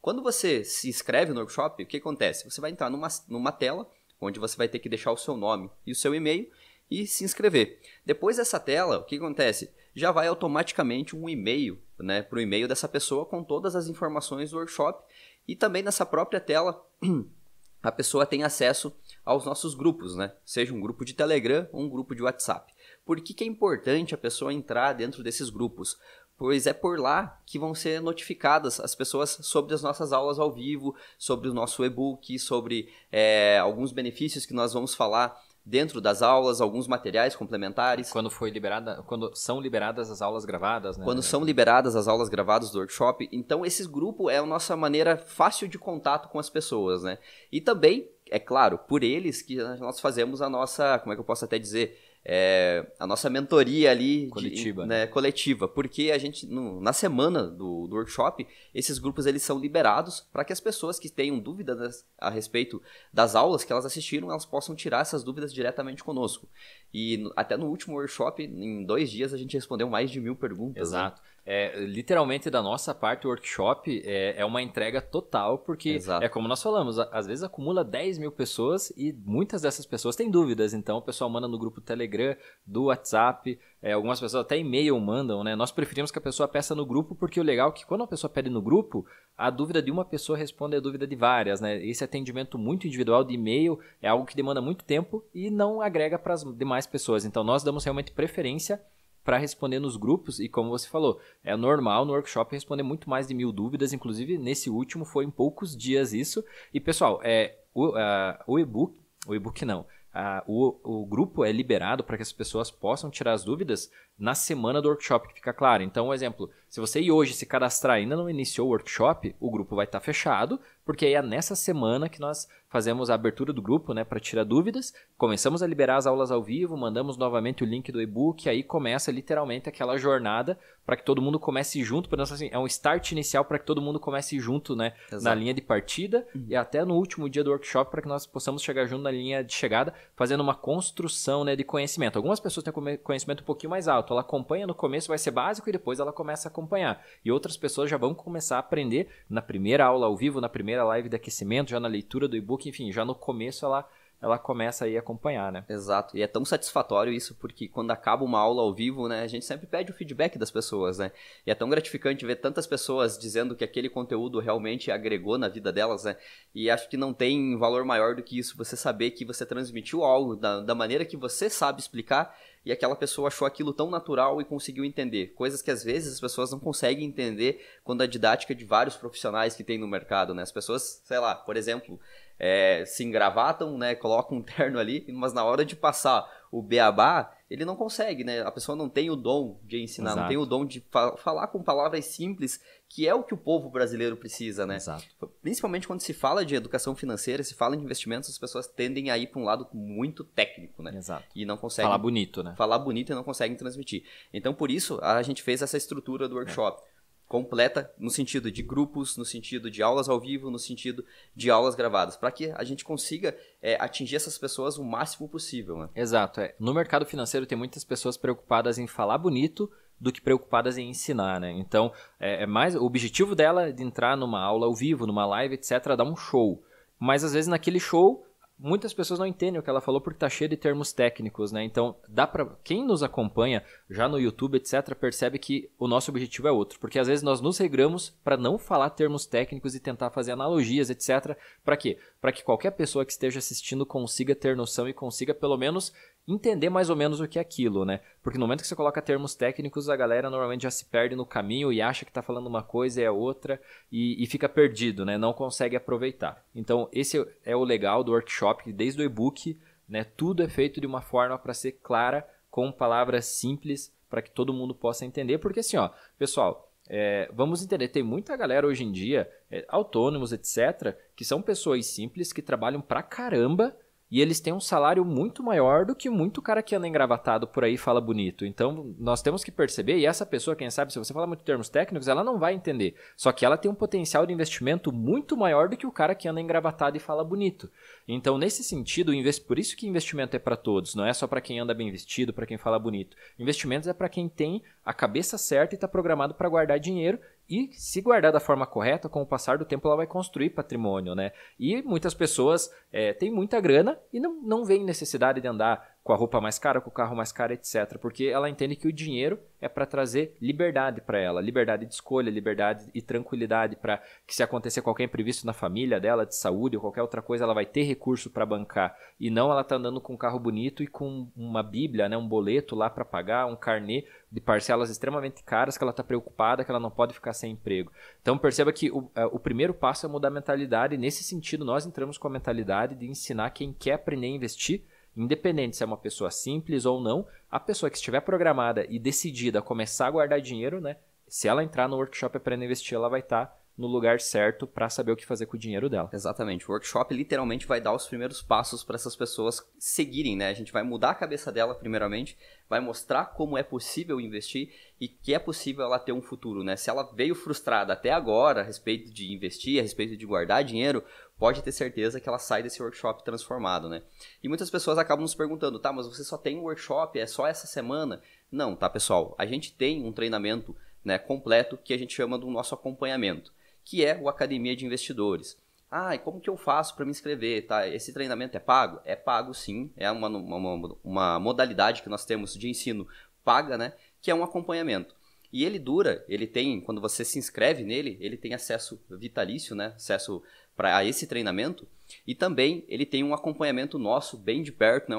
Quando 0.00 0.22
você 0.22 0.62
se 0.62 0.88
inscreve 0.88 1.32
no 1.32 1.40
workshop, 1.40 1.82
o 1.82 1.86
que 1.86 1.96
acontece? 1.96 2.48
Você 2.48 2.60
vai 2.60 2.70
entrar 2.70 2.88
numa, 2.88 3.08
numa 3.28 3.50
tela 3.50 3.88
onde 4.20 4.38
você 4.38 4.56
vai 4.56 4.68
ter 4.68 4.78
que 4.78 4.88
deixar 4.88 5.10
o 5.10 5.16
seu 5.16 5.36
nome 5.36 5.68
e 5.84 5.90
o 5.90 5.96
seu 5.96 6.14
e-mail 6.14 6.48
e 6.88 7.04
se 7.04 7.24
inscrever. 7.24 7.80
Depois 8.06 8.36
dessa 8.36 8.60
tela, 8.60 8.98
o 8.98 9.04
que 9.04 9.16
acontece? 9.16 9.72
Já 9.94 10.10
vai 10.10 10.26
automaticamente 10.26 11.14
um 11.14 11.28
e-mail 11.28 11.80
né, 11.98 12.22
para 12.22 12.38
o 12.38 12.40
e-mail 12.40 12.66
dessa 12.66 12.88
pessoa 12.88 13.26
com 13.26 13.44
todas 13.44 13.76
as 13.76 13.88
informações 13.88 14.50
do 14.50 14.56
workshop 14.56 15.04
e 15.46 15.54
também 15.54 15.82
nessa 15.82 16.06
própria 16.06 16.40
tela 16.40 16.84
a 17.82 17.92
pessoa 17.92 18.24
tem 18.24 18.44
acesso 18.44 18.94
aos 19.24 19.44
nossos 19.44 19.74
grupos, 19.74 20.16
né? 20.16 20.32
Seja 20.44 20.72
um 20.72 20.80
grupo 20.80 21.04
de 21.04 21.14
Telegram 21.14 21.68
ou 21.72 21.82
um 21.82 21.88
grupo 21.88 22.14
de 22.14 22.22
WhatsApp. 22.22 22.72
Por 23.04 23.20
que, 23.20 23.34
que 23.34 23.42
é 23.42 23.46
importante 23.46 24.14
a 24.14 24.18
pessoa 24.18 24.54
entrar 24.54 24.92
dentro 24.92 25.22
desses 25.22 25.50
grupos? 25.50 25.98
Pois 26.38 26.66
é 26.66 26.72
por 26.72 26.98
lá 26.98 27.40
que 27.44 27.58
vão 27.58 27.74
ser 27.74 28.00
notificadas 28.00 28.80
as 28.80 28.94
pessoas 28.94 29.38
sobre 29.42 29.74
as 29.74 29.82
nossas 29.82 30.12
aulas 30.12 30.38
ao 30.38 30.52
vivo, 30.52 30.94
sobre 31.18 31.48
o 31.48 31.54
nosso 31.54 31.84
e-book, 31.84 32.38
sobre 32.38 32.88
é, 33.10 33.58
alguns 33.58 33.92
benefícios 33.92 34.46
que 34.46 34.54
nós 34.54 34.72
vamos 34.72 34.94
falar 34.94 35.40
dentro 35.64 36.00
das 36.00 36.22
aulas, 36.22 36.60
alguns 36.60 36.88
materiais 36.88 37.36
complementares. 37.36 38.10
Quando 38.10 38.30
foi 38.30 38.50
liberada, 38.50 39.02
quando 39.06 39.34
são 39.34 39.60
liberadas 39.60 40.10
as 40.10 40.20
aulas 40.20 40.44
gravadas, 40.44 40.96
né? 40.96 41.04
Quando 41.04 41.22
são 41.22 41.44
liberadas 41.44 41.94
as 41.94 42.08
aulas 42.08 42.28
gravadas 42.28 42.70
do 42.70 42.78
workshop, 42.78 43.28
então 43.32 43.64
esse 43.64 43.86
grupo 43.86 44.28
é 44.28 44.38
a 44.38 44.46
nossa 44.46 44.76
maneira 44.76 45.16
fácil 45.16 45.68
de 45.68 45.78
contato 45.78 46.28
com 46.28 46.38
as 46.38 46.50
pessoas, 46.50 47.02
né? 47.02 47.18
E 47.50 47.60
também, 47.60 48.08
é 48.30 48.38
claro, 48.38 48.78
por 48.78 49.04
eles 49.04 49.42
que 49.42 49.56
nós 49.78 50.00
fazemos 50.00 50.42
a 50.42 50.48
nossa, 50.48 50.98
como 50.98 51.12
é 51.12 51.16
que 51.16 51.20
eu 51.20 51.24
posso 51.24 51.44
até 51.44 51.58
dizer, 51.58 51.98
é, 52.24 52.86
a 53.00 53.06
nossa 53.06 53.28
mentoria 53.28 53.90
ali 53.90 54.28
coletiva, 54.28 54.82
de, 54.82 54.88
né, 54.88 55.06
coletiva, 55.08 55.66
porque 55.66 56.12
a 56.12 56.18
gente 56.18 56.46
no, 56.46 56.80
na 56.80 56.92
semana 56.92 57.48
do, 57.48 57.88
do, 57.88 57.96
workshop 57.96 58.46
esses 58.72 58.98
grupos 58.98 59.26
eles 59.26 59.42
são 59.42 59.58
liberados 59.58 60.20
para 60.32 60.44
que 60.44 60.52
as 60.52 60.60
pessoas 60.60 61.00
que 61.00 61.08
tenham 61.08 61.38
dúvidas 61.40 62.06
a 62.16 62.30
respeito 62.30 62.80
das 63.12 63.34
aulas 63.34 63.64
que 63.64 63.72
elas 63.72 63.84
assistiram 63.84 64.30
elas 64.30 64.46
possam 64.46 64.76
tirar 64.76 65.00
essas 65.00 65.24
dúvidas 65.24 65.52
diretamente 65.52 66.04
conosco 66.04 66.48
e 66.94 67.28
até 67.34 67.56
no 67.56 67.66
último 67.66 67.96
workshop 67.96 68.42
em 68.44 68.84
dois 68.84 69.10
dias 69.10 69.34
a 69.34 69.36
gente 69.36 69.54
respondeu 69.54 69.88
mais 69.88 70.10
de 70.10 70.20
mil 70.20 70.36
perguntas. 70.36 70.92
Né? 70.92 70.98
Exato. 70.98 71.22
Né? 71.22 71.28
É, 71.44 71.84
literalmente 71.84 72.48
da 72.48 72.62
nossa 72.62 72.94
parte, 72.94 73.26
o 73.26 73.30
workshop 73.30 74.00
é, 74.04 74.40
é 74.40 74.44
uma 74.44 74.62
entrega 74.62 75.02
total, 75.02 75.58
porque 75.58 75.90
Exato. 75.90 76.24
é 76.24 76.28
como 76.28 76.46
nós 76.46 76.62
falamos, 76.62 77.00
às 77.00 77.26
vezes 77.26 77.42
acumula 77.42 77.82
10 77.82 78.18
mil 78.18 78.30
pessoas 78.30 78.90
e 78.96 79.12
muitas 79.12 79.62
dessas 79.62 79.84
pessoas 79.84 80.14
têm 80.14 80.30
dúvidas, 80.30 80.72
então 80.72 80.98
o 80.98 81.02
pessoal 81.02 81.28
manda 81.28 81.48
no 81.48 81.58
grupo 81.58 81.80
Telegram, 81.80 82.36
do 82.64 82.84
WhatsApp, 82.84 83.58
é, 83.82 83.92
algumas 83.92 84.20
pessoas 84.20 84.44
até 84.44 84.56
e-mail 84.56 84.98
mandam, 85.00 85.42
né? 85.42 85.56
Nós 85.56 85.72
preferimos 85.72 86.12
que 86.12 86.18
a 86.18 86.22
pessoa 86.22 86.46
peça 86.46 86.76
no 86.76 86.86
grupo, 86.86 87.16
porque 87.16 87.40
o 87.40 87.42
legal 87.42 87.70
é 87.70 87.72
que 87.72 87.84
quando 87.84 88.04
a 88.04 88.06
pessoa 88.06 88.30
pede 88.30 88.48
no 88.48 88.62
grupo, 88.62 89.04
a 89.36 89.50
dúvida 89.50 89.82
de 89.82 89.90
uma 89.90 90.04
pessoa 90.04 90.38
responde 90.38 90.76
a 90.76 90.80
dúvida 90.80 91.08
de 91.08 91.16
várias, 91.16 91.60
né? 91.60 91.84
Esse 91.84 92.04
atendimento 92.04 92.56
muito 92.56 92.86
individual 92.86 93.24
de 93.24 93.34
e-mail 93.34 93.80
é 94.00 94.06
algo 94.08 94.24
que 94.24 94.36
demanda 94.36 94.60
muito 94.60 94.84
tempo 94.84 95.24
e 95.34 95.50
não 95.50 95.80
agrega 95.80 96.16
para 96.20 96.34
as 96.34 96.44
demais 96.56 96.86
pessoas. 96.86 97.24
Então 97.24 97.42
nós 97.42 97.64
damos 97.64 97.82
realmente 97.82 98.12
preferência 98.12 98.80
para 99.24 99.38
responder 99.38 99.78
nos 99.78 99.96
grupos 99.96 100.40
e 100.40 100.48
como 100.48 100.70
você 100.70 100.88
falou, 100.88 101.20
é 101.44 101.56
normal 101.56 102.04
no 102.04 102.12
workshop 102.12 102.54
responder 102.54 102.82
muito 102.82 103.08
mais 103.08 103.26
de 103.26 103.34
mil 103.34 103.52
dúvidas, 103.52 103.92
inclusive 103.92 104.38
nesse 104.38 104.68
último 104.68 105.04
foi 105.04 105.24
em 105.24 105.30
poucos 105.30 105.76
dias 105.76 106.12
isso. 106.12 106.44
E 106.72 106.80
pessoal, 106.80 107.20
é, 107.22 107.58
o, 107.74 107.88
uh, 107.88 108.38
o 108.46 108.58
e-book, 108.58 108.94
o 109.26 109.34
e-book 109.34 109.64
não, 109.64 109.80
uh, 109.80 110.42
o, 110.46 111.02
o 111.02 111.06
grupo 111.06 111.44
é 111.44 111.52
liberado 111.52 112.02
para 112.02 112.16
que 112.16 112.22
as 112.22 112.32
pessoas 112.32 112.70
possam 112.70 113.10
tirar 113.10 113.32
as 113.32 113.44
dúvidas 113.44 113.90
na 114.22 114.36
semana 114.36 114.80
do 114.80 114.88
workshop, 114.88 115.26
que 115.26 115.34
fica 115.34 115.52
claro. 115.52 115.82
Então, 115.82 116.06
um 116.06 116.14
exemplo, 116.14 116.48
Se 116.72 116.80
você 116.80 117.02
ir 117.02 117.10
hoje 117.10 117.34
se 117.34 117.44
cadastrar 117.44 117.96
ainda 117.96 118.16
não 118.16 118.30
iniciou 118.30 118.68
o 118.68 118.70
workshop, 118.70 119.36
o 119.38 119.50
grupo 119.50 119.76
vai 119.76 119.84
estar 119.84 120.00
tá 120.00 120.04
fechado, 120.04 120.58
porque 120.86 121.04
aí 121.04 121.12
é 121.12 121.20
nessa 121.20 121.54
semana 121.54 122.08
que 122.08 122.18
nós 122.18 122.48
fazemos 122.66 123.10
a 123.10 123.14
abertura 123.14 123.52
do 123.52 123.60
grupo, 123.60 123.92
né, 123.92 124.04
para 124.04 124.18
tirar 124.18 124.44
dúvidas, 124.44 124.94
começamos 125.18 125.62
a 125.62 125.66
liberar 125.66 125.96
as 125.96 126.06
aulas 126.06 126.30
ao 126.30 126.42
vivo, 126.42 126.74
mandamos 126.74 127.18
novamente 127.18 127.62
o 127.62 127.66
link 127.66 127.92
do 127.92 128.00
e-book, 128.00 128.48
aí 128.48 128.62
começa 128.62 129.12
literalmente 129.12 129.68
aquela 129.68 129.98
jornada 129.98 130.58
para 130.86 130.96
que 130.96 131.04
todo 131.04 131.20
mundo 131.20 131.38
comece 131.38 131.84
junto, 131.84 132.08
por 132.08 132.18
assim, 132.18 132.48
é 132.50 132.58
um 132.58 132.66
start 132.66 133.12
inicial 133.12 133.44
para 133.44 133.58
que 133.58 133.66
todo 133.66 133.82
mundo 133.82 134.00
comece 134.00 134.40
junto, 134.40 134.74
né, 134.74 134.94
Exato. 135.08 135.24
na 135.24 135.34
linha 135.34 135.52
de 135.52 135.60
partida 135.60 136.26
uhum. 136.34 136.46
e 136.48 136.56
até 136.56 136.82
no 136.82 136.94
último 136.94 137.28
dia 137.28 137.44
do 137.44 137.50
workshop 137.50 137.90
para 137.90 138.00
que 138.00 138.08
nós 138.08 138.26
possamos 138.26 138.62
chegar 138.62 138.86
junto 138.86 139.02
na 139.02 139.10
linha 139.10 139.44
de 139.44 139.52
chegada, 139.52 139.92
fazendo 140.16 140.40
uma 140.40 140.54
construção, 140.54 141.44
né, 141.44 141.54
de 141.54 141.64
conhecimento. 141.64 142.16
Algumas 142.16 142.40
pessoas 142.40 142.64
têm 142.64 142.96
conhecimento 142.96 143.42
um 143.42 143.46
pouquinho 143.46 143.68
mais 143.68 143.86
alto, 143.88 144.11
ela 144.12 144.20
acompanha 144.20 144.66
no 144.66 144.74
começo, 144.74 145.08
vai 145.08 145.18
ser 145.18 145.30
básico 145.30 145.68
e 145.68 145.72
depois 145.72 145.98
ela 145.98 146.12
começa 146.12 146.48
a 146.48 146.50
acompanhar. 146.50 147.04
E 147.24 147.32
outras 147.32 147.56
pessoas 147.56 147.90
já 147.90 147.96
vão 147.96 148.14
começar 148.14 148.56
a 148.56 148.60
aprender 148.60 149.08
na 149.28 149.42
primeira 149.42 149.84
aula 149.84 150.06
ao 150.06 150.16
vivo, 150.16 150.40
na 150.40 150.48
primeira 150.48 150.84
live 150.84 151.08
de 151.08 151.16
aquecimento, 151.16 151.70
já 151.70 151.80
na 151.80 151.88
leitura 151.88 152.28
do 152.28 152.36
e-book, 152.36 152.68
enfim, 152.68 152.92
já 152.92 153.04
no 153.04 153.14
começo 153.14 153.64
ela 153.64 153.88
ela 154.22 154.38
começa 154.38 154.84
aí 154.84 154.96
a 154.96 155.00
acompanhar, 155.00 155.50
né? 155.50 155.64
Exato. 155.68 156.16
E 156.16 156.22
é 156.22 156.28
tão 156.28 156.44
satisfatório 156.44 157.12
isso, 157.12 157.34
porque 157.34 157.66
quando 157.66 157.90
acaba 157.90 158.24
uma 158.24 158.38
aula 158.38 158.62
ao 158.62 158.72
vivo, 158.72 159.08
né, 159.08 159.22
a 159.22 159.26
gente 159.26 159.44
sempre 159.44 159.66
pede 159.66 159.90
o 159.90 159.94
feedback 159.94 160.38
das 160.38 160.50
pessoas, 160.50 160.98
né? 160.98 161.10
E 161.44 161.50
é 161.50 161.54
tão 161.56 161.68
gratificante 161.68 162.24
ver 162.24 162.36
tantas 162.36 162.64
pessoas 162.64 163.18
dizendo 163.18 163.56
que 163.56 163.64
aquele 163.64 163.88
conteúdo 163.88 164.38
realmente 164.38 164.92
agregou 164.92 165.36
na 165.36 165.48
vida 165.48 165.72
delas, 165.72 166.04
né? 166.04 166.16
E 166.54 166.70
acho 166.70 166.88
que 166.88 166.96
não 166.96 167.12
tem 167.12 167.58
valor 167.58 167.84
maior 167.84 168.14
do 168.14 168.22
que 168.22 168.38
isso, 168.38 168.56
você 168.56 168.76
saber 168.76 169.10
que 169.10 169.24
você 169.24 169.44
transmitiu 169.44 170.04
algo 170.04 170.36
da, 170.36 170.60
da 170.60 170.74
maneira 170.74 171.04
que 171.04 171.16
você 171.16 171.50
sabe 171.50 171.80
explicar 171.80 172.32
e 172.64 172.70
aquela 172.70 172.94
pessoa 172.94 173.26
achou 173.26 173.46
aquilo 173.46 173.72
tão 173.72 173.90
natural 173.90 174.40
e 174.40 174.44
conseguiu 174.44 174.84
entender. 174.84 175.32
Coisas 175.34 175.60
que 175.60 175.70
às 175.70 175.82
vezes 175.82 176.14
as 176.14 176.20
pessoas 176.20 176.52
não 176.52 176.60
conseguem 176.60 177.08
entender 177.08 177.60
quando 177.82 178.02
a 178.02 178.06
didática 178.06 178.54
de 178.54 178.64
vários 178.64 178.96
profissionais 178.96 179.56
que 179.56 179.64
tem 179.64 179.78
no 179.78 179.88
mercado, 179.88 180.32
né? 180.32 180.42
As 180.42 180.52
pessoas, 180.52 181.02
sei 181.04 181.18
lá, 181.18 181.34
por 181.34 181.56
exemplo, 181.56 181.98
é, 182.38 182.84
se 182.86 183.04
engravatam, 183.04 183.78
né, 183.78 183.94
colocam 183.94 184.38
um 184.38 184.42
terno 184.44 184.78
ali, 184.78 185.04
mas 185.12 185.32
na 185.32 185.44
hora 185.44 185.64
de 185.64 185.76
passar 185.76 186.28
o 186.52 186.60
beabá, 186.60 187.34
ele 187.48 187.64
não 187.64 187.74
consegue, 187.74 188.24
né? 188.24 188.42
A 188.42 188.52
pessoa 188.52 188.76
não 188.76 188.86
tem 188.86 189.08
o 189.08 189.16
dom 189.16 189.58
de 189.64 189.82
ensinar, 189.82 190.10
Exato. 190.10 190.20
não 190.20 190.28
tem 190.28 190.36
o 190.36 190.44
dom 190.44 190.66
de 190.66 190.80
fa 190.90 191.16
falar 191.16 191.46
com 191.46 191.62
palavras 191.62 192.04
simples, 192.04 192.60
que 192.86 193.08
é 193.08 193.14
o 193.14 193.22
que 193.22 193.32
o 193.32 193.38
povo 193.38 193.70
brasileiro 193.70 194.18
precisa, 194.18 194.66
né? 194.66 194.76
Exato. 194.76 195.02
Principalmente 195.40 195.86
quando 195.86 196.00
se 196.00 196.12
fala 196.12 196.44
de 196.44 196.54
educação 196.54 196.94
financeira, 196.94 197.42
se 197.42 197.54
fala 197.54 197.74
de 197.74 197.82
investimentos, 197.82 198.28
as 198.28 198.36
pessoas 198.36 198.66
tendem 198.66 199.10
a 199.10 199.16
ir 199.16 199.28
para 199.28 199.40
um 199.40 199.44
lado 199.44 199.66
muito 199.72 200.24
técnico, 200.24 200.82
né? 200.82 200.94
Exato. 200.94 201.24
E 201.34 201.46
não 201.46 201.56
conseguem 201.56 201.88
falar 201.88 201.98
bonito, 201.98 202.42
né? 202.42 202.54
Falar 202.54 202.78
bonito 202.78 203.12
e 203.12 203.14
não 203.14 203.24
conseguem 203.24 203.56
transmitir. 203.56 204.04
Então, 204.30 204.52
por 204.52 204.70
isso, 204.70 204.98
a 205.02 205.22
gente 205.22 205.42
fez 205.42 205.62
essa 205.62 205.78
estrutura 205.78 206.28
do 206.28 206.34
workshop. 206.34 206.82
É 206.82 206.91
completa 207.32 207.90
no 207.98 208.10
sentido 208.10 208.50
de 208.50 208.62
grupos, 208.62 209.16
no 209.16 209.24
sentido 209.24 209.70
de 209.70 209.82
aulas 209.82 210.06
ao 210.06 210.20
vivo, 210.20 210.50
no 210.50 210.58
sentido 210.58 211.02
de 211.34 211.50
aulas 211.50 211.74
gravadas, 211.74 212.14
para 212.14 212.30
que 212.30 212.50
a 212.50 212.62
gente 212.62 212.84
consiga 212.84 213.34
é, 213.62 213.74
atingir 213.80 214.16
essas 214.16 214.36
pessoas 214.36 214.76
o 214.76 214.84
máximo 214.84 215.26
possível. 215.26 215.78
Né? 215.78 215.88
Exato. 215.96 216.42
É. 216.42 216.54
No 216.60 216.74
mercado 216.74 217.06
financeiro 217.06 217.46
tem 217.46 217.56
muitas 217.56 217.84
pessoas 217.84 218.18
preocupadas 218.18 218.76
em 218.76 218.86
falar 218.86 219.16
bonito 219.16 219.70
do 219.98 220.12
que 220.12 220.20
preocupadas 220.20 220.76
em 220.76 220.90
ensinar, 220.90 221.40
né? 221.40 221.50
Então, 221.52 221.90
é, 222.20 222.42
é 222.42 222.46
mais 222.46 222.74
o 222.74 222.84
objetivo 222.84 223.34
dela 223.34 223.68
é 223.68 223.72
de 223.72 223.82
entrar 223.82 224.14
numa 224.14 224.42
aula 224.42 224.66
ao 224.66 224.74
vivo, 224.74 225.06
numa 225.06 225.24
live, 225.24 225.54
etc, 225.54 225.96
dar 225.96 226.04
um 226.04 226.16
show. 226.16 226.62
Mas 226.98 227.24
às 227.24 227.32
vezes 227.32 227.48
naquele 227.48 227.80
show 227.80 228.26
muitas 228.62 228.94
pessoas 228.94 229.18
não 229.18 229.26
entendem 229.26 229.58
o 229.58 229.62
que 229.62 229.68
ela 229.68 229.80
falou 229.80 230.00
porque 230.00 230.16
está 230.16 230.30
cheio 230.30 230.48
de 230.48 230.56
termos 230.56 230.92
técnicos, 230.92 231.50
né? 231.50 231.64
Então, 231.64 231.96
dá 232.08 232.26
para 232.26 232.46
quem 232.62 232.86
nos 232.86 233.02
acompanha 233.02 233.64
já 233.90 234.08
no 234.08 234.20
YouTube, 234.20 234.56
etc, 234.56 234.94
percebe 234.94 235.38
que 235.38 235.68
o 235.78 235.88
nosso 235.88 236.10
objetivo 236.12 236.46
é 236.46 236.52
outro, 236.52 236.78
porque 236.78 236.98
às 236.98 237.08
vezes 237.08 237.24
nós 237.24 237.40
nos 237.40 237.58
regramos 237.58 238.10
para 238.22 238.36
não 238.36 238.56
falar 238.56 238.90
termos 238.90 239.26
técnicos 239.26 239.74
e 239.74 239.80
tentar 239.80 240.10
fazer 240.10 240.32
analogias, 240.32 240.90
etc. 240.90 241.36
Para 241.64 241.76
quê? 241.76 241.98
Para 242.20 242.30
que 242.30 242.44
qualquer 242.44 242.70
pessoa 242.70 243.04
que 243.04 243.12
esteja 243.12 243.40
assistindo 243.40 243.84
consiga 243.84 244.34
ter 244.34 244.56
noção 244.56 244.88
e 244.88 244.94
consiga 244.94 245.34
pelo 245.34 245.56
menos 245.56 245.92
entender 246.26 246.70
mais 246.70 246.88
ou 246.88 246.96
menos 246.96 247.20
o 247.20 247.26
que 247.26 247.38
é 247.38 247.42
aquilo, 247.42 247.84
né? 247.84 248.00
Porque 248.22 248.38
no 248.38 248.44
momento 248.44 248.60
que 248.60 248.66
você 248.66 248.76
coloca 248.76 249.02
termos 249.02 249.34
técnicos, 249.34 249.88
a 249.88 249.96
galera 249.96 250.30
normalmente 250.30 250.62
já 250.62 250.70
se 250.70 250.84
perde 250.84 251.16
no 251.16 251.26
caminho 251.26 251.72
e 251.72 251.82
acha 251.82 252.04
que 252.04 252.10
está 252.10 252.22
falando 252.22 252.46
uma 252.46 252.62
coisa 252.62 253.00
e 253.00 253.04
é 253.04 253.10
outra 253.10 253.60
e, 253.90 254.22
e, 254.22 254.26
fica 254.26 254.48
perdido, 254.48 255.04
né? 255.04 255.18
Não 255.18 255.32
consegue 255.32 255.76
aproveitar. 255.76 256.44
Então, 256.54 256.88
esse 256.92 257.24
é 257.44 257.56
o 257.56 257.64
legal 257.64 258.04
do 258.04 258.12
workshop, 258.12 258.72
desde 258.72 259.02
o 259.02 259.04
e-book, 259.04 259.58
né? 259.88 260.04
Tudo 260.04 260.42
é 260.42 260.48
feito 260.48 260.80
de 260.80 260.86
uma 260.86 261.02
forma 261.02 261.36
para 261.38 261.54
ser 261.54 261.72
clara, 261.82 262.26
com 262.50 262.70
palavras 262.70 263.26
simples, 263.26 263.92
para 264.08 264.22
que 264.22 264.30
todo 264.30 264.52
mundo 264.52 264.74
possa 264.74 265.04
entender. 265.04 265.38
Porque 265.38 265.60
assim, 265.60 265.76
ó, 265.76 265.90
pessoal, 266.18 266.70
é, 266.88 267.28
vamos 267.32 267.64
entender, 267.64 267.88
tem 267.88 268.02
muita 268.02 268.36
galera 268.36 268.66
hoje 268.66 268.84
em 268.84 268.92
dia, 268.92 269.30
é, 269.50 269.64
autônomos, 269.68 270.32
etc., 270.32 270.96
que 271.16 271.24
são 271.24 271.42
pessoas 271.42 271.86
simples 271.86 272.32
que 272.32 272.42
trabalham 272.42 272.80
pra 272.80 273.02
caramba 273.02 273.74
e 274.12 274.20
eles 274.20 274.40
têm 274.40 274.52
um 274.52 274.60
salário 274.60 275.06
muito 275.06 275.42
maior 275.42 275.86
do 275.86 275.94
que 275.94 276.10
muito 276.10 276.42
cara 276.42 276.62
que 276.62 276.76
anda 276.76 276.86
engravatado 276.86 277.46
por 277.46 277.64
aí 277.64 277.74
e 277.74 277.78
fala 277.78 277.98
bonito. 277.98 278.44
Então, 278.44 278.94
nós 278.98 279.22
temos 279.22 279.42
que 279.42 279.50
perceber, 279.50 279.96
e 279.96 280.04
essa 280.04 280.26
pessoa, 280.26 280.54
quem 280.54 280.68
sabe, 280.68 280.92
se 280.92 280.98
você 280.98 281.14
falar 281.14 281.26
muito 281.26 281.42
termos 281.42 281.70
técnicos, 281.70 282.08
ela 282.08 282.22
não 282.22 282.38
vai 282.38 282.52
entender. 282.52 282.94
Só 283.16 283.32
que 283.32 283.42
ela 283.42 283.56
tem 283.56 283.70
um 283.70 283.74
potencial 283.74 284.26
de 284.26 284.32
investimento 284.34 284.92
muito 284.92 285.34
maior 285.34 285.66
do 285.66 285.78
que 285.78 285.86
o 285.86 285.90
cara 285.90 286.14
que 286.14 286.28
anda 286.28 286.42
engravatado 286.42 286.94
e 286.94 287.00
fala 287.00 287.24
bonito. 287.24 287.70
Então, 288.06 288.36
nesse 288.36 288.62
sentido, 288.62 289.12
por 289.46 289.58
isso 289.58 289.74
que 289.74 289.88
investimento 289.88 290.36
é 290.36 290.38
para 290.38 290.56
todos, 290.56 290.94
não 290.94 291.06
é 291.06 291.14
só 291.14 291.26
para 291.26 291.40
quem 291.40 291.58
anda 291.58 291.72
bem 291.72 291.90
vestido, 291.90 292.34
para 292.34 292.44
quem 292.44 292.58
fala 292.58 292.78
bonito. 292.78 293.16
Investimentos 293.38 293.88
é 293.88 293.94
para 293.94 294.10
quem 294.10 294.28
tem 294.28 294.62
a 294.84 294.92
cabeça 294.92 295.38
certa 295.38 295.74
e 295.74 295.76
está 295.76 295.88
programado 295.88 296.34
para 296.34 296.50
guardar 296.50 296.78
dinheiro 296.78 297.18
e 297.52 297.70
se 297.74 298.00
guardar 298.00 298.32
da 298.32 298.40
forma 298.40 298.66
correta, 298.66 299.10
com 299.10 299.20
o 299.20 299.26
passar 299.26 299.58
do 299.58 299.66
tempo 299.66 299.86
ela 299.86 299.98
vai 299.98 300.06
construir 300.06 300.48
patrimônio, 300.48 301.14
né? 301.14 301.32
E 301.60 301.82
muitas 301.82 302.14
pessoas 302.14 302.70
é, 302.90 303.12
têm 303.12 303.30
muita 303.30 303.60
grana 303.60 304.00
e 304.10 304.18
não, 304.18 304.40
não 304.40 304.64
veem 304.64 304.82
necessidade 304.82 305.38
de 305.38 305.46
andar 305.46 305.91
com 306.02 306.12
a 306.12 306.16
roupa 306.16 306.40
mais 306.40 306.58
cara, 306.58 306.80
com 306.80 306.90
o 306.90 306.92
carro 306.92 307.14
mais 307.14 307.30
caro, 307.30 307.52
etc. 307.52 307.96
Porque 308.00 308.24
ela 308.24 308.50
entende 308.50 308.74
que 308.74 308.88
o 308.88 308.92
dinheiro 308.92 309.38
é 309.60 309.68
para 309.68 309.86
trazer 309.86 310.36
liberdade 310.40 311.00
para 311.00 311.18
ela, 311.18 311.40
liberdade 311.40 311.86
de 311.86 311.94
escolha, 311.94 312.28
liberdade 312.28 312.90
e 312.92 313.00
tranquilidade 313.00 313.76
para 313.76 314.02
que 314.26 314.34
se 314.34 314.42
acontecer 314.42 314.82
qualquer 314.82 315.04
imprevisto 315.04 315.46
na 315.46 315.52
família 315.52 316.00
dela, 316.00 316.26
de 316.26 316.34
saúde 316.34 316.76
ou 316.76 316.82
qualquer 316.82 317.02
outra 317.02 317.22
coisa, 317.22 317.44
ela 317.44 317.54
vai 317.54 317.64
ter 317.64 317.84
recurso 317.84 318.30
para 318.30 318.44
bancar. 318.44 318.96
E 319.20 319.30
não 319.30 319.52
ela 319.52 319.62
tá 319.62 319.76
andando 319.76 320.00
com 320.00 320.14
um 320.14 320.16
carro 320.16 320.40
bonito 320.40 320.82
e 320.82 320.88
com 320.88 321.28
uma 321.36 321.62
bíblia, 321.62 322.08
né, 322.08 322.16
um 322.16 322.26
boleto 322.26 322.74
lá 322.74 322.90
para 322.90 323.04
pagar, 323.04 323.46
um 323.46 323.54
carnê 323.54 324.04
de 324.30 324.40
parcelas 324.40 324.90
extremamente 324.90 325.44
caras 325.44 325.78
que 325.78 325.84
ela 325.84 325.90
está 325.92 326.02
preocupada 326.02 326.64
que 326.64 326.70
ela 326.70 326.80
não 326.80 326.90
pode 326.90 327.14
ficar 327.14 327.32
sem 327.32 327.52
emprego. 327.52 327.92
Então 328.20 328.36
perceba 328.36 328.72
que 328.72 328.90
o, 328.90 329.08
é, 329.14 329.24
o 329.26 329.38
primeiro 329.38 329.72
passo 329.72 330.06
é 330.06 330.08
mudar 330.08 330.28
a 330.28 330.32
mentalidade 330.32 330.96
nesse 330.96 331.22
sentido 331.22 331.64
nós 331.64 331.86
entramos 331.86 332.18
com 332.18 332.26
a 332.26 332.30
mentalidade 332.30 332.96
de 332.96 333.06
ensinar 333.06 333.50
quem 333.50 333.72
quer 333.72 333.92
aprender 333.92 334.26
a 334.26 334.30
investir 334.30 334.82
Independente 335.16 335.76
se 335.76 335.82
é 335.82 335.86
uma 335.86 335.96
pessoa 335.96 336.30
simples 336.30 336.84
ou 336.84 337.00
não, 337.00 337.26
a 337.50 337.60
pessoa 337.60 337.90
que 337.90 337.96
estiver 337.96 338.20
programada 338.20 338.86
e 338.88 338.98
decidida 338.98 339.58
a 339.58 339.62
começar 339.62 340.06
a 340.06 340.10
guardar 340.10 340.40
dinheiro, 340.40 340.80
né? 340.80 340.96
Se 341.28 341.48
ela 341.48 341.64
entrar 341.64 341.88
no 341.88 341.96
workshop 341.96 342.36
Aprenda 342.36 342.64
a 342.64 342.66
Investir, 342.66 342.94
ela 342.94 343.08
vai 343.08 343.20
estar 343.20 343.46
tá 343.46 343.56
no 343.76 343.86
lugar 343.86 344.20
certo 344.20 344.66
para 344.66 344.90
saber 344.90 345.12
o 345.12 345.16
que 345.16 345.24
fazer 345.24 345.46
com 345.46 345.56
o 345.56 345.60
dinheiro 345.60 345.88
dela. 345.88 346.10
Exatamente. 346.12 346.68
O 346.68 346.72
workshop 346.72 347.14
literalmente 347.14 347.66
vai 347.66 347.80
dar 347.80 347.94
os 347.94 348.06
primeiros 348.06 348.42
passos 348.42 348.84
para 348.84 348.96
essas 348.96 349.16
pessoas 349.16 349.66
seguirem, 349.78 350.36
né? 350.36 350.48
A 350.48 350.54
gente 350.54 350.72
vai 350.72 350.82
mudar 350.82 351.10
a 351.10 351.14
cabeça 351.14 351.50
dela 351.50 351.74
primeiramente, 351.74 352.36
vai 352.68 352.80
mostrar 352.80 353.26
como 353.26 353.56
é 353.56 353.62
possível 353.62 354.20
investir 354.20 354.72
e 355.00 355.08
que 355.08 355.34
é 355.34 355.38
possível 355.38 355.84
ela 355.84 355.98
ter 355.98 356.12
um 356.12 356.20
futuro, 356.20 356.62
né? 356.62 356.76
Se 356.76 356.90
ela 356.90 357.10
veio 357.14 357.34
frustrada 357.34 357.94
até 357.94 358.10
agora 358.10 358.60
a 358.60 358.64
respeito 358.64 359.10
de 359.10 359.32
investir, 359.32 359.78
a 359.78 359.82
respeito 359.82 360.16
de 360.16 360.26
guardar 360.26 360.62
dinheiro, 360.62 361.02
pode 361.38 361.62
ter 361.62 361.72
certeza 361.72 362.20
que 362.20 362.28
ela 362.28 362.38
sai 362.38 362.62
desse 362.62 362.82
workshop 362.82 363.24
transformado, 363.24 363.88
né? 363.88 364.02
E 364.42 364.48
muitas 364.48 364.70
pessoas 364.70 364.98
acabam 364.98 365.22
nos 365.22 365.34
perguntando, 365.34 365.78
tá, 365.78 365.92
mas 365.92 366.06
você 366.06 366.22
só 366.22 366.36
tem 366.36 366.58
um 366.58 366.64
workshop, 366.64 367.18
é 367.18 367.26
só 367.26 367.46
essa 367.46 367.66
semana? 367.66 368.22
Não, 368.50 368.76
tá, 368.76 368.88
pessoal? 368.88 369.34
A 369.38 369.46
gente 369.46 369.72
tem 369.72 370.04
um 370.04 370.12
treinamento 370.12 370.76
né, 371.02 371.18
completo 371.18 371.78
que 371.78 371.94
a 371.94 371.98
gente 371.98 372.14
chama 372.14 372.38
do 372.38 372.50
nosso 372.50 372.74
acompanhamento 372.74 373.50
que 373.84 374.04
é 374.04 374.16
o 374.20 374.28
Academia 374.28 374.76
de 374.76 374.86
Investidores. 374.86 375.56
Ah, 375.90 376.14
e 376.14 376.18
como 376.18 376.40
que 376.40 376.48
eu 376.48 376.56
faço 376.56 376.96
para 376.96 377.04
me 377.04 377.10
inscrever? 377.10 377.66
Tá? 377.66 377.86
Esse 377.86 378.12
treinamento 378.14 378.56
é 378.56 378.60
pago? 378.60 379.00
É 379.04 379.14
pago 379.14 379.52
sim, 379.52 379.92
é 379.96 380.10
uma, 380.10 380.28
uma, 380.28 380.96
uma 381.04 381.38
modalidade 381.38 382.02
que 382.02 382.08
nós 382.08 382.24
temos 382.24 382.54
de 382.54 382.68
ensino 382.68 383.06
paga, 383.44 383.76
né? 383.76 383.92
Que 384.20 384.30
é 384.30 384.34
um 384.34 384.42
acompanhamento. 384.42 385.14
E 385.52 385.64
ele 385.66 385.78
dura, 385.78 386.24
ele 386.28 386.46
tem, 386.46 386.80
quando 386.80 387.00
você 387.00 387.26
se 387.26 387.38
inscreve 387.38 387.84
nele, 387.84 388.16
ele 388.20 388.38
tem 388.38 388.54
acesso 388.54 388.98
vitalício, 389.10 389.76
né? 389.76 389.92
Acesso 389.94 390.42
para 390.76 391.04
esse 391.04 391.26
treinamento. 391.26 391.86
E 392.26 392.34
também 392.34 392.84
ele 392.88 393.06
tem 393.06 393.24
um 393.24 393.32
acompanhamento 393.32 393.98
nosso 393.98 394.36
bem 394.36 394.62
de 394.62 394.70
perto, 394.70 395.08
né? 395.08 395.16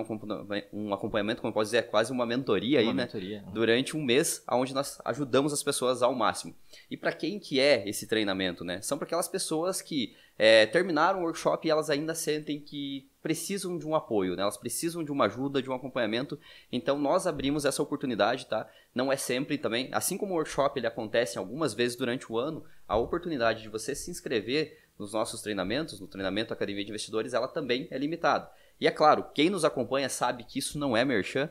um, 0.71 0.93
acompanhamento, 0.93 1.41
como 1.41 1.49
eu 1.49 1.53
posso 1.53 1.67
dizer, 1.67 1.77
é 1.77 1.81
quase 1.81 2.11
uma 2.11 2.25
mentoria 2.25 2.79
uma 2.81 2.89
aí, 2.91 2.95
né? 2.95 3.03
mentoria. 3.05 3.41
né? 3.41 3.47
Durante 3.51 3.97
um 3.97 4.03
mês, 4.03 4.43
onde 4.51 4.73
nós 4.73 5.01
ajudamos 5.03 5.51
as 5.51 5.63
pessoas 5.63 6.03
ao 6.03 6.13
máximo. 6.13 6.53
E 6.89 6.95
para 6.95 7.11
quem 7.11 7.39
que 7.39 7.59
é 7.59 7.87
esse 7.87 8.05
treinamento, 8.05 8.63
né? 8.63 8.81
São 8.81 8.97
para 8.97 9.05
aquelas 9.05 9.27
pessoas 9.27 9.81
que 9.81 10.15
é, 10.37 10.65
terminaram 10.65 11.19
o 11.19 11.23
workshop 11.23 11.67
e 11.67 11.71
elas 11.71 11.89
ainda 11.89 12.15
sentem 12.15 12.59
que 12.59 13.07
precisam 13.21 13.77
de 13.77 13.87
um 13.87 13.95
apoio, 13.95 14.35
né? 14.35 14.41
elas 14.41 14.57
precisam 14.57 15.03
de 15.03 15.11
uma 15.11 15.25
ajuda, 15.25 15.61
de 15.61 15.69
um 15.69 15.73
acompanhamento. 15.73 16.39
Então 16.71 16.97
nós 16.97 17.25
abrimos 17.25 17.65
essa 17.65 17.81
oportunidade, 17.81 18.47
tá? 18.47 18.69
Não 18.93 19.11
é 19.11 19.15
sempre 19.15 19.57
também, 19.57 19.89
assim 19.91 20.17
como 20.17 20.33
o 20.33 20.35
workshop 20.35 20.79
ele 20.79 20.87
acontece 20.87 21.37
algumas 21.37 21.73
vezes 21.73 21.95
durante 21.95 22.31
o 22.31 22.37
ano, 22.37 22.63
a 22.87 22.97
oportunidade 22.97 23.61
de 23.61 23.69
você 23.69 23.95
se 23.95 24.11
inscrever 24.11 24.82
nos 24.97 25.13
nossos 25.13 25.41
treinamentos, 25.41 25.99
no 25.99 26.07
treinamento 26.07 26.53
Academia 26.53 26.83
de 26.83 26.91
Investidores, 26.91 27.33
ela 27.33 27.47
também 27.47 27.87
é 27.91 27.97
limitada. 27.97 28.49
E 28.79 28.87
é 28.87 28.91
claro, 28.91 29.25
quem 29.33 29.49
nos 29.49 29.65
acompanha 29.65 30.09
sabe 30.09 30.43
que 30.43 30.59
isso 30.59 30.77
não 30.77 30.95
é 30.95 31.03
merchan, 31.03 31.49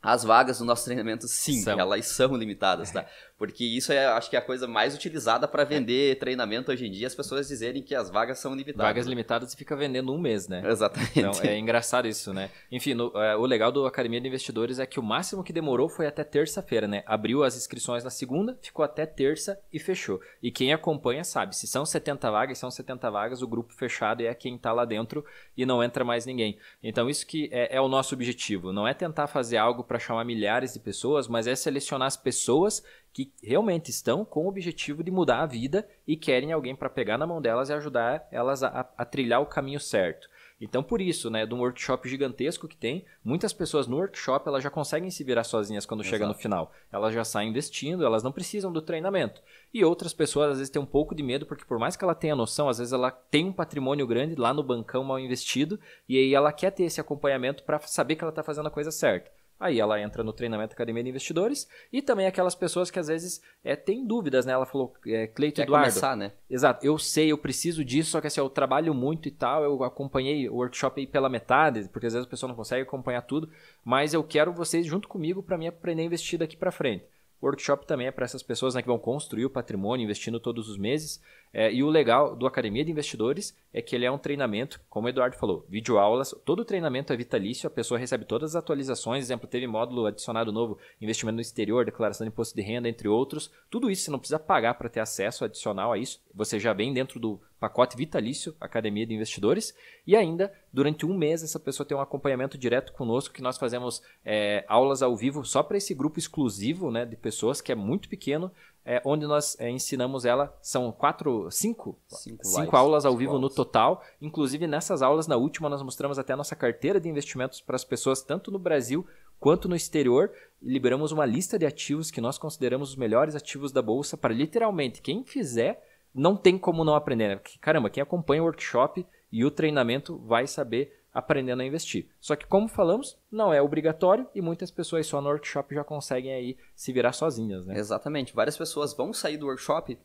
as 0.00 0.22
vagas 0.22 0.58
do 0.58 0.64
nosso 0.64 0.84
treinamento, 0.84 1.26
sim, 1.26 1.62
são. 1.62 1.78
elas 1.78 2.06
são 2.06 2.36
limitadas, 2.36 2.92
tá? 2.92 3.06
Porque 3.38 3.64
isso 3.64 3.92
é, 3.92 4.04
acho 4.06 4.28
que 4.28 4.34
é 4.34 4.38
a 4.40 4.42
coisa 4.42 4.66
mais 4.66 4.96
utilizada 4.96 5.46
para 5.46 5.62
vender 5.62 6.10
é. 6.10 6.14
treinamento 6.16 6.72
hoje 6.72 6.86
em 6.86 6.90
dia, 6.90 7.06
as 7.06 7.14
pessoas 7.14 7.46
dizerem 7.46 7.80
que 7.80 7.94
as 7.94 8.10
vagas 8.10 8.40
são 8.40 8.52
limitadas. 8.52 8.88
Vagas 8.88 9.06
limitadas 9.06 9.52
e 9.52 9.56
fica 9.56 9.76
vendendo 9.76 10.12
um 10.12 10.18
mês, 10.18 10.48
né? 10.48 10.62
Exatamente. 10.66 11.20
Então, 11.20 11.32
é 11.42 11.56
engraçado 11.56 12.08
isso, 12.08 12.34
né? 12.34 12.50
Enfim, 12.70 12.94
no, 12.94 13.12
é, 13.16 13.36
o 13.36 13.46
legal 13.46 13.70
do 13.70 13.86
Academia 13.86 14.20
de 14.20 14.26
Investidores 14.26 14.80
é 14.80 14.86
que 14.86 14.98
o 14.98 15.02
máximo 15.02 15.44
que 15.44 15.52
demorou 15.52 15.88
foi 15.88 16.08
até 16.08 16.24
terça-feira, 16.24 16.88
né? 16.88 17.04
Abriu 17.06 17.44
as 17.44 17.56
inscrições 17.56 18.02
na 18.02 18.10
segunda, 18.10 18.58
ficou 18.60 18.84
até 18.84 19.06
terça 19.06 19.60
e 19.72 19.78
fechou. 19.78 20.20
E 20.42 20.50
quem 20.50 20.72
acompanha 20.72 21.22
sabe, 21.22 21.56
se 21.56 21.68
são 21.68 21.86
70 21.86 22.28
vagas, 22.32 22.58
são 22.58 22.72
70 22.72 23.08
vagas, 23.08 23.40
o 23.40 23.46
grupo 23.46 23.72
fechado 23.72 24.22
é 24.22 24.34
quem 24.34 24.56
está 24.56 24.72
lá 24.72 24.84
dentro 24.84 25.24
e 25.56 25.64
não 25.64 25.82
entra 25.82 26.04
mais 26.04 26.26
ninguém. 26.26 26.58
Então, 26.82 27.08
isso 27.08 27.24
que 27.24 27.48
é, 27.52 27.76
é 27.76 27.80
o 27.80 27.86
nosso 27.86 28.16
objetivo. 28.16 28.72
Não 28.72 28.88
é 28.88 28.92
tentar 28.94 29.28
fazer 29.28 29.58
algo 29.58 29.84
para 29.84 29.98
chamar 29.98 30.24
milhares 30.24 30.72
de 30.72 30.80
pessoas, 30.80 31.28
mas 31.28 31.46
é 31.46 31.54
selecionar 31.54 32.08
as 32.08 32.16
pessoas 32.16 32.82
que 33.18 33.32
realmente 33.42 33.90
estão 33.90 34.24
com 34.24 34.44
o 34.44 34.48
objetivo 34.48 35.02
de 35.02 35.10
mudar 35.10 35.42
a 35.42 35.46
vida 35.46 35.88
e 36.06 36.16
querem 36.16 36.52
alguém 36.52 36.76
para 36.76 36.88
pegar 36.88 37.18
na 37.18 37.26
mão 37.26 37.42
delas 37.42 37.68
e 37.68 37.72
ajudar 37.72 38.28
elas 38.30 38.62
a, 38.62 38.88
a, 38.96 39.04
trilhar 39.04 39.42
o 39.42 39.46
caminho 39.46 39.80
certo. 39.80 40.28
Então, 40.60 40.84
por 40.84 41.00
isso, 41.00 41.28
né, 41.28 41.44
de 41.44 41.52
um 41.52 41.58
workshop 41.58 42.08
gigantesco 42.08 42.68
que 42.68 42.76
tem, 42.76 43.04
muitas 43.24 43.52
pessoas 43.52 43.88
no 43.88 43.96
workshop 43.96 44.48
elas 44.48 44.62
já 44.62 44.70
conseguem 44.70 45.10
se 45.10 45.24
virar 45.24 45.42
sozinhas 45.42 45.84
quando 45.84 46.02
Exato. 46.02 46.14
chega 46.14 46.26
no 46.28 46.34
final. 46.34 46.72
Elas 46.92 47.12
já 47.12 47.24
saem 47.24 47.50
investindo, 47.50 48.04
elas 48.04 48.22
não 48.22 48.30
precisam 48.30 48.72
do 48.72 48.80
treinamento. 48.80 49.42
E 49.74 49.84
outras 49.84 50.12
pessoas 50.12 50.52
às 50.52 50.58
vezes 50.58 50.70
têm 50.70 50.80
um 50.80 50.86
pouco 50.86 51.12
de 51.12 51.22
medo, 51.22 51.44
porque 51.44 51.64
por 51.64 51.78
mais 51.78 51.96
que 51.96 52.04
ela 52.04 52.14
tenha 52.14 52.36
noção, 52.36 52.68
às 52.68 52.78
vezes 52.78 52.92
ela 52.92 53.10
tem 53.10 53.46
um 53.46 53.52
patrimônio 53.52 54.06
grande 54.06 54.36
lá 54.36 54.54
no 54.54 54.62
bancão 54.62 55.02
mal 55.02 55.18
investido, 55.18 55.78
e 56.08 56.16
aí 56.16 56.34
ela 56.34 56.52
quer 56.52 56.70
ter 56.70 56.84
esse 56.84 57.00
acompanhamento 57.00 57.64
para 57.64 57.80
saber 57.80 58.14
que 58.14 58.22
ela 58.22 58.30
está 58.30 58.44
fazendo 58.44 58.68
a 58.68 58.70
coisa 58.70 58.92
certa. 58.92 59.28
Aí 59.60 59.80
ela 59.80 60.00
entra 60.00 60.22
no 60.22 60.32
treinamento 60.32 60.72
Academia 60.72 61.02
de 61.02 61.10
Investidores 61.10 61.68
e 61.92 62.00
também 62.00 62.26
aquelas 62.26 62.54
pessoas 62.54 62.90
que 62.90 62.98
às 62.98 63.08
vezes 63.08 63.42
é, 63.64 63.74
têm 63.74 64.06
dúvidas, 64.06 64.46
né? 64.46 64.52
Ela 64.52 64.66
falou, 64.66 64.94
é, 65.06 65.26
Cleito 65.26 65.60
Eduardo. 65.60 65.88
começar, 65.88 66.16
né? 66.16 66.32
Exato, 66.48 66.86
eu 66.86 66.96
sei, 66.96 67.32
eu 67.32 67.38
preciso 67.38 67.84
disso, 67.84 68.10
só 68.10 68.20
que 68.20 68.28
assim, 68.28 68.40
eu 68.40 68.48
trabalho 68.48 68.94
muito 68.94 69.26
e 69.26 69.32
tal, 69.32 69.64
eu 69.64 69.82
acompanhei 69.82 70.48
o 70.48 70.54
workshop 70.54 71.00
aí 71.00 71.06
pela 71.06 71.28
metade, 71.28 71.88
porque 71.92 72.06
às 72.06 72.12
vezes 72.12 72.26
a 72.26 72.30
pessoa 72.30 72.48
não 72.48 72.56
consegue 72.56 72.82
acompanhar 72.82 73.22
tudo, 73.22 73.50
mas 73.84 74.14
eu 74.14 74.22
quero 74.22 74.52
vocês 74.52 74.86
junto 74.86 75.08
comigo 75.08 75.42
para 75.42 75.58
mim 75.58 75.66
aprender 75.66 76.02
a 76.02 76.06
investir 76.06 76.38
daqui 76.38 76.56
para 76.56 76.70
frente. 76.70 77.04
O 77.40 77.46
workshop 77.46 77.86
também 77.86 78.08
é 78.08 78.10
para 78.10 78.24
essas 78.24 78.42
pessoas 78.42 78.74
né, 78.74 78.82
que 78.82 78.88
vão 78.88 78.98
construir 78.98 79.44
o 79.44 79.50
patrimônio 79.50 80.02
investindo 80.02 80.40
todos 80.40 80.68
os 80.68 80.76
meses. 80.76 81.22
É, 81.52 81.72
e 81.72 81.82
o 81.82 81.88
legal 81.88 82.36
do 82.36 82.46
Academia 82.46 82.84
de 82.84 82.90
Investidores 82.90 83.56
é 83.72 83.80
que 83.80 83.94
ele 83.94 84.04
é 84.04 84.10
um 84.10 84.18
treinamento, 84.18 84.80
como 84.88 85.06
o 85.06 85.10
Eduardo 85.10 85.36
falou, 85.36 85.64
videoaulas. 85.68 86.34
Todo 86.44 86.64
treinamento 86.64 87.12
é 87.12 87.16
vitalício, 87.16 87.66
a 87.66 87.70
pessoa 87.70 87.98
recebe 87.98 88.24
todas 88.24 88.54
as 88.54 88.62
atualizações. 88.62 89.24
Exemplo, 89.24 89.48
teve 89.48 89.66
módulo 89.66 90.06
adicionado 90.06 90.52
novo, 90.52 90.78
investimento 91.00 91.36
no 91.36 91.40
exterior, 91.40 91.84
declaração 91.84 92.24
de 92.26 92.32
imposto 92.32 92.54
de 92.54 92.62
renda, 92.62 92.88
entre 92.88 93.08
outros. 93.08 93.50
Tudo 93.70 93.90
isso 93.90 94.04
você 94.04 94.10
não 94.10 94.18
precisa 94.18 94.38
pagar 94.38 94.74
para 94.74 94.88
ter 94.88 95.00
acesso 95.00 95.44
adicional 95.44 95.92
a 95.92 95.98
isso. 95.98 96.20
Você 96.34 96.58
já 96.58 96.72
vem 96.72 96.92
dentro 96.92 97.18
do 97.18 97.40
pacote 97.58 97.96
vitalício 97.96 98.54
Academia 98.60 99.06
de 99.06 99.14
Investidores. 99.14 99.74
E 100.06 100.16
ainda, 100.16 100.52
durante 100.72 101.04
um 101.04 101.16
mês, 101.16 101.42
essa 101.42 101.58
pessoa 101.58 101.86
tem 101.86 101.96
um 101.96 102.00
acompanhamento 102.00 102.56
direto 102.56 102.92
conosco, 102.92 103.34
que 103.34 103.42
nós 103.42 103.58
fazemos 103.58 104.02
é, 104.24 104.64
aulas 104.68 105.02
ao 105.02 105.16
vivo 105.16 105.44
só 105.44 105.62
para 105.62 105.76
esse 105.76 105.94
grupo 105.94 106.18
exclusivo 106.18 106.90
né, 106.90 107.04
de 107.04 107.16
pessoas, 107.16 107.60
que 107.60 107.72
é 107.72 107.74
muito 107.74 108.08
pequeno, 108.08 108.50
é, 108.88 109.02
onde 109.04 109.26
nós 109.26 109.54
é, 109.60 109.68
ensinamos 109.68 110.24
ela, 110.24 110.56
são 110.62 110.90
quatro, 110.90 111.50
cinco, 111.50 111.98
cinco, 112.08 112.42
cinco 112.42 112.74
aulas 112.74 113.04
ao 113.04 113.14
vivo 113.14 113.38
no 113.38 113.50
total. 113.50 114.02
Inclusive, 114.18 114.66
nessas 114.66 115.02
aulas, 115.02 115.26
na 115.26 115.36
última, 115.36 115.68
nós 115.68 115.82
mostramos 115.82 116.18
até 116.18 116.32
a 116.32 116.36
nossa 116.38 116.56
carteira 116.56 116.98
de 116.98 117.06
investimentos 117.06 117.60
para 117.60 117.76
as 117.76 117.84
pessoas, 117.84 118.22
tanto 118.22 118.50
no 118.50 118.58
Brasil 118.58 119.06
quanto 119.38 119.68
no 119.68 119.76
exterior. 119.76 120.32
Liberamos 120.62 121.12
uma 121.12 121.26
lista 121.26 121.58
de 121.58 121.66
ativos 121.66 122.10
que 122.10 122.18
nós 122.18 122.38
consideramos 122.38 122.88
os 122.88 122.96
melhores 122.96 123.34
ativos 123.34 123.72
da 123.72 123.82
Bolsa 123.82 124.16
para 124.16 124.32
literalmente 124.32 125.02
quem 125.02 125.22
fizer 125.22 125.84
não 126.14 126.34
tem 126.34 126.56
como 126.56 126.82
não 126.82 126.94
aprender. 126.94 127.28
Né? 127.28 127.40
Caramba, 127.60 127.90
quem 127.90 128.02
acompanha 128.02 128.40
o 128.40 128.46
workshop 128.46 129.06
e 129.30 129.44
o 129.44 129.50
treinamento 129.50 130.16
vai 130.20 130.46
saber 130.46 130.97
aprendendo 131.12 131.62
a 131.62 131.64
investir. 131.64 132.06
Só 132.20 132.36
que, 132.36 132.46
como 132.46 132.68
falamos, 132.68 133.18
não 133.30 133.52
é 133.52 133.60
obrigatório 133.60 134.26
e 134.34 134.40
muitas 134.40 134.70
pessoas 134.70 135.06
só 135.06 135.20
no 135.20 135.28
workshop 135.28 135.74
já 135.74 135.84
conseguem 135.84 136.32
aí 136.32 136.56
se 136.74 136.92
virar 136.92 137.12
sozinhas, 137.12 137.66
né? 137.66 137.78
Exatamente. 137.78 138.34
Várias 138.34 138.56
pessoas 138.56 138.92
vão 138.94 139.12
sair 139.12 139.36
do 139.36 139.46
workshop 139.46 139.98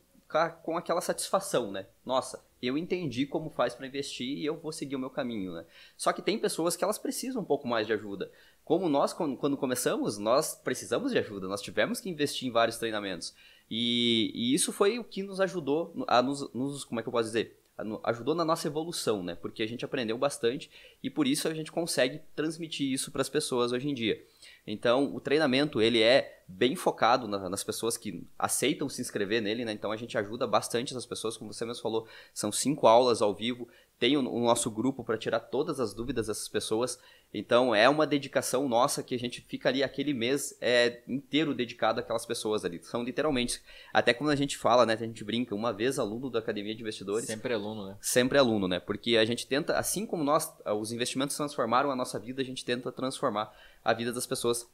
com 0.62 0.76
aquela 0.76 1.00
satisfação, 1.00 1.70
né? 1.70 1.86
Nossa, 2.04 2.42
eu 2.60 2.76
entendi 2.76 3.24
como 3.26 3.50
faz 3.50 3.74
para 3.74 3.86
investir 3.86 4.38
e 4.38 4.44
eu 4.44 4.56
vou 4.56 4.72
seguir 4.72 4.96
o 4.96 4.98
meu 4.98 5.10
caminho, 5.10 5.52
né? 5.52 5.64
Só 5.96 6.12
que 6.12 6.22
tem 6.22 6.38
pessoas 6.38 6.74
que 6.74 6.82
elas 6.82 6.98
precisam 6.98 7.42
um 7.42 7.44
pouco 7.44 7.68
mais 7.68 7.86
de 7.86 7.92
ajuda. 7.92 8.30
Como 8.64 8.88
nós, 8.88 9.12
quando 9.12 9.56
começamos, 9.56 10.18
nós 10.18 10.54
precisamos 10.54 11.12
de 11.12 11.18
ajuda, 11.18 11.46
nós 11.46 11.62
tivemos 11.62 12.00
que 12.00 12.08
investir 12.08 12.48
em 12.48 12.50
vários 12.50 12.78
treinamentos. 12.78 13.34
E, 13.70 14.32
e 14.34 14.54
isso 14.54 14.72
foi 14.72 14.98
o 14.98 15.04
que 15.04 15.22
nos 15.22 15.40
ajudou 15.40 15.94
a 16.08 16.20
nos, 16.22 16.52
nos, 16.52 16.84
como 16.84 16.98
é 16.98 17.02
que 17.02 17.08
eu 17.08 17.12
posso 17.12 17.28
dizer? 17.28 17.58
Ajudou 18.04 18.34
na 18.34 18.44
nossa 18.44 18.68
evolução, 18.68 19.22
né? 19.22 19.34
Porque 19.34 19.62
a 19.62 19.66
gente 19.66 19.84
aprendeu 19.84 20.16
bastante 20.16 20.70
e 21.02 21.10
por 21.10 21.26
isso 21.26 21.48
a 21.48 21.54
gente 21.54 21.72
consegue 21.72 22.20
transmitir 22.34 22.92
isso 22.92 23.10
para 23.10 23.20
as 23.20 23.28
pessoas 23.28 23.72
hoje 23.72 23.88
em 23.88 23.94
dia. 23.94 24.24
Então, 24.66 25.14
o 25.14 25.20
treinamento 25.20 25.80
ele 25.80 26.00
é 26.00 26.42
bem 26.46 26.76
focado 26.76 27.26
nas 27.26 27.64
pessoas 27.64 27.96
que 27.96 28.26
aceitam 28.38 28.88
se 28.88 29.00
inscrever 29.00 29.42
nele, 29.42 29.64
né? 29.64 29.72
Então 29.72 29.90
a 29.90 29.96
gente 29.96 30.16
ajuda 30.16 30.46
bastante 30.46 30.92
essas 30.92 31.06
pessoas, 31.06 31.36
como 31.36 31.52
você 31.52 31.64
mesmo 31.64 31.82
falou, 31.82 32.06
são 32.32 32.52
cinco 32.52 32.86
aulas 32.86 33.20
ao 33.20 33.34
vivo, 33.34 33.68
tem 34.04 34.18
o, 34.18 34.22
nosso 34.22 34.70
grupo 34.70 35.02
para 35.02 35.16
tirar 35.16 35.40
todas 35.40 35.80
as 35.80 35.94
dúvidas 35.94 36.26
dessas 36.26 36.46
pessoas. 36.46 36.98
Então 37.32 37.74
é 37.74 37.88
uma 37.88 38.06
dedicação 38.06 38.68
nossa 38.68 39.02
que 39.02 39.14
a 39.14 39.18
gente 39.18 39.40
fica 39.40 39.70
ali 39.70 39.82
aquele 39.82 40.12
mês 40.12 40.54
é, 40.60 41.02
inteiro 41.08 41.54
dedicado 41.54 42.00
àquelas 42.00 42.26
pessoas 42.26 42.66
ali. 42.66 42.78
São 42.82 43.02
literalmente, 43.02 43.62
até 43.94 44.12
quando 44.12 44.28
a 44.28 44.36
gente 44.36 44.58
fala, 44.58 44.84
né, 44.84 44.92
a 44.92 44.96
gente 44.96 45.24
brinca, 45.24 45.54
uma 45.54 45.72
vez 45.72 45.98
aluno 45.98 46.28
da 46.28 46.38
Academia 46.38 46.74
de 46.74 46.82
Investidores. 46.82 47.24
Sempre 47.24 47.54
aluno, 47.54 47.86
né? 47.86 47.96
Sempre 47.98 48.36
aluno, 48.36 48.68
né? 48.68 48.78
Porque 48.78 49.16
a 49.16 49.24
gente 49.24 49.46
tenta, 49.46 49.78
assim 49.78 50.04
como 50.04 50.22
nós, 50.22 50.52
os 50.78 50.92
investimentos 50.92 51.34
transformaram 51.34 51.90
a 51.90 51.96
nossa 51.96 52.18
vida, 52.18 52.42
a 52.42 52.44
gente 52.44 52.62
tenta 52.62 52.92
transformar 52.92 53.56
a 53.82 53.94
vida 53.94 54.12
das 54.12 54.26
pessoas 54.26 54.68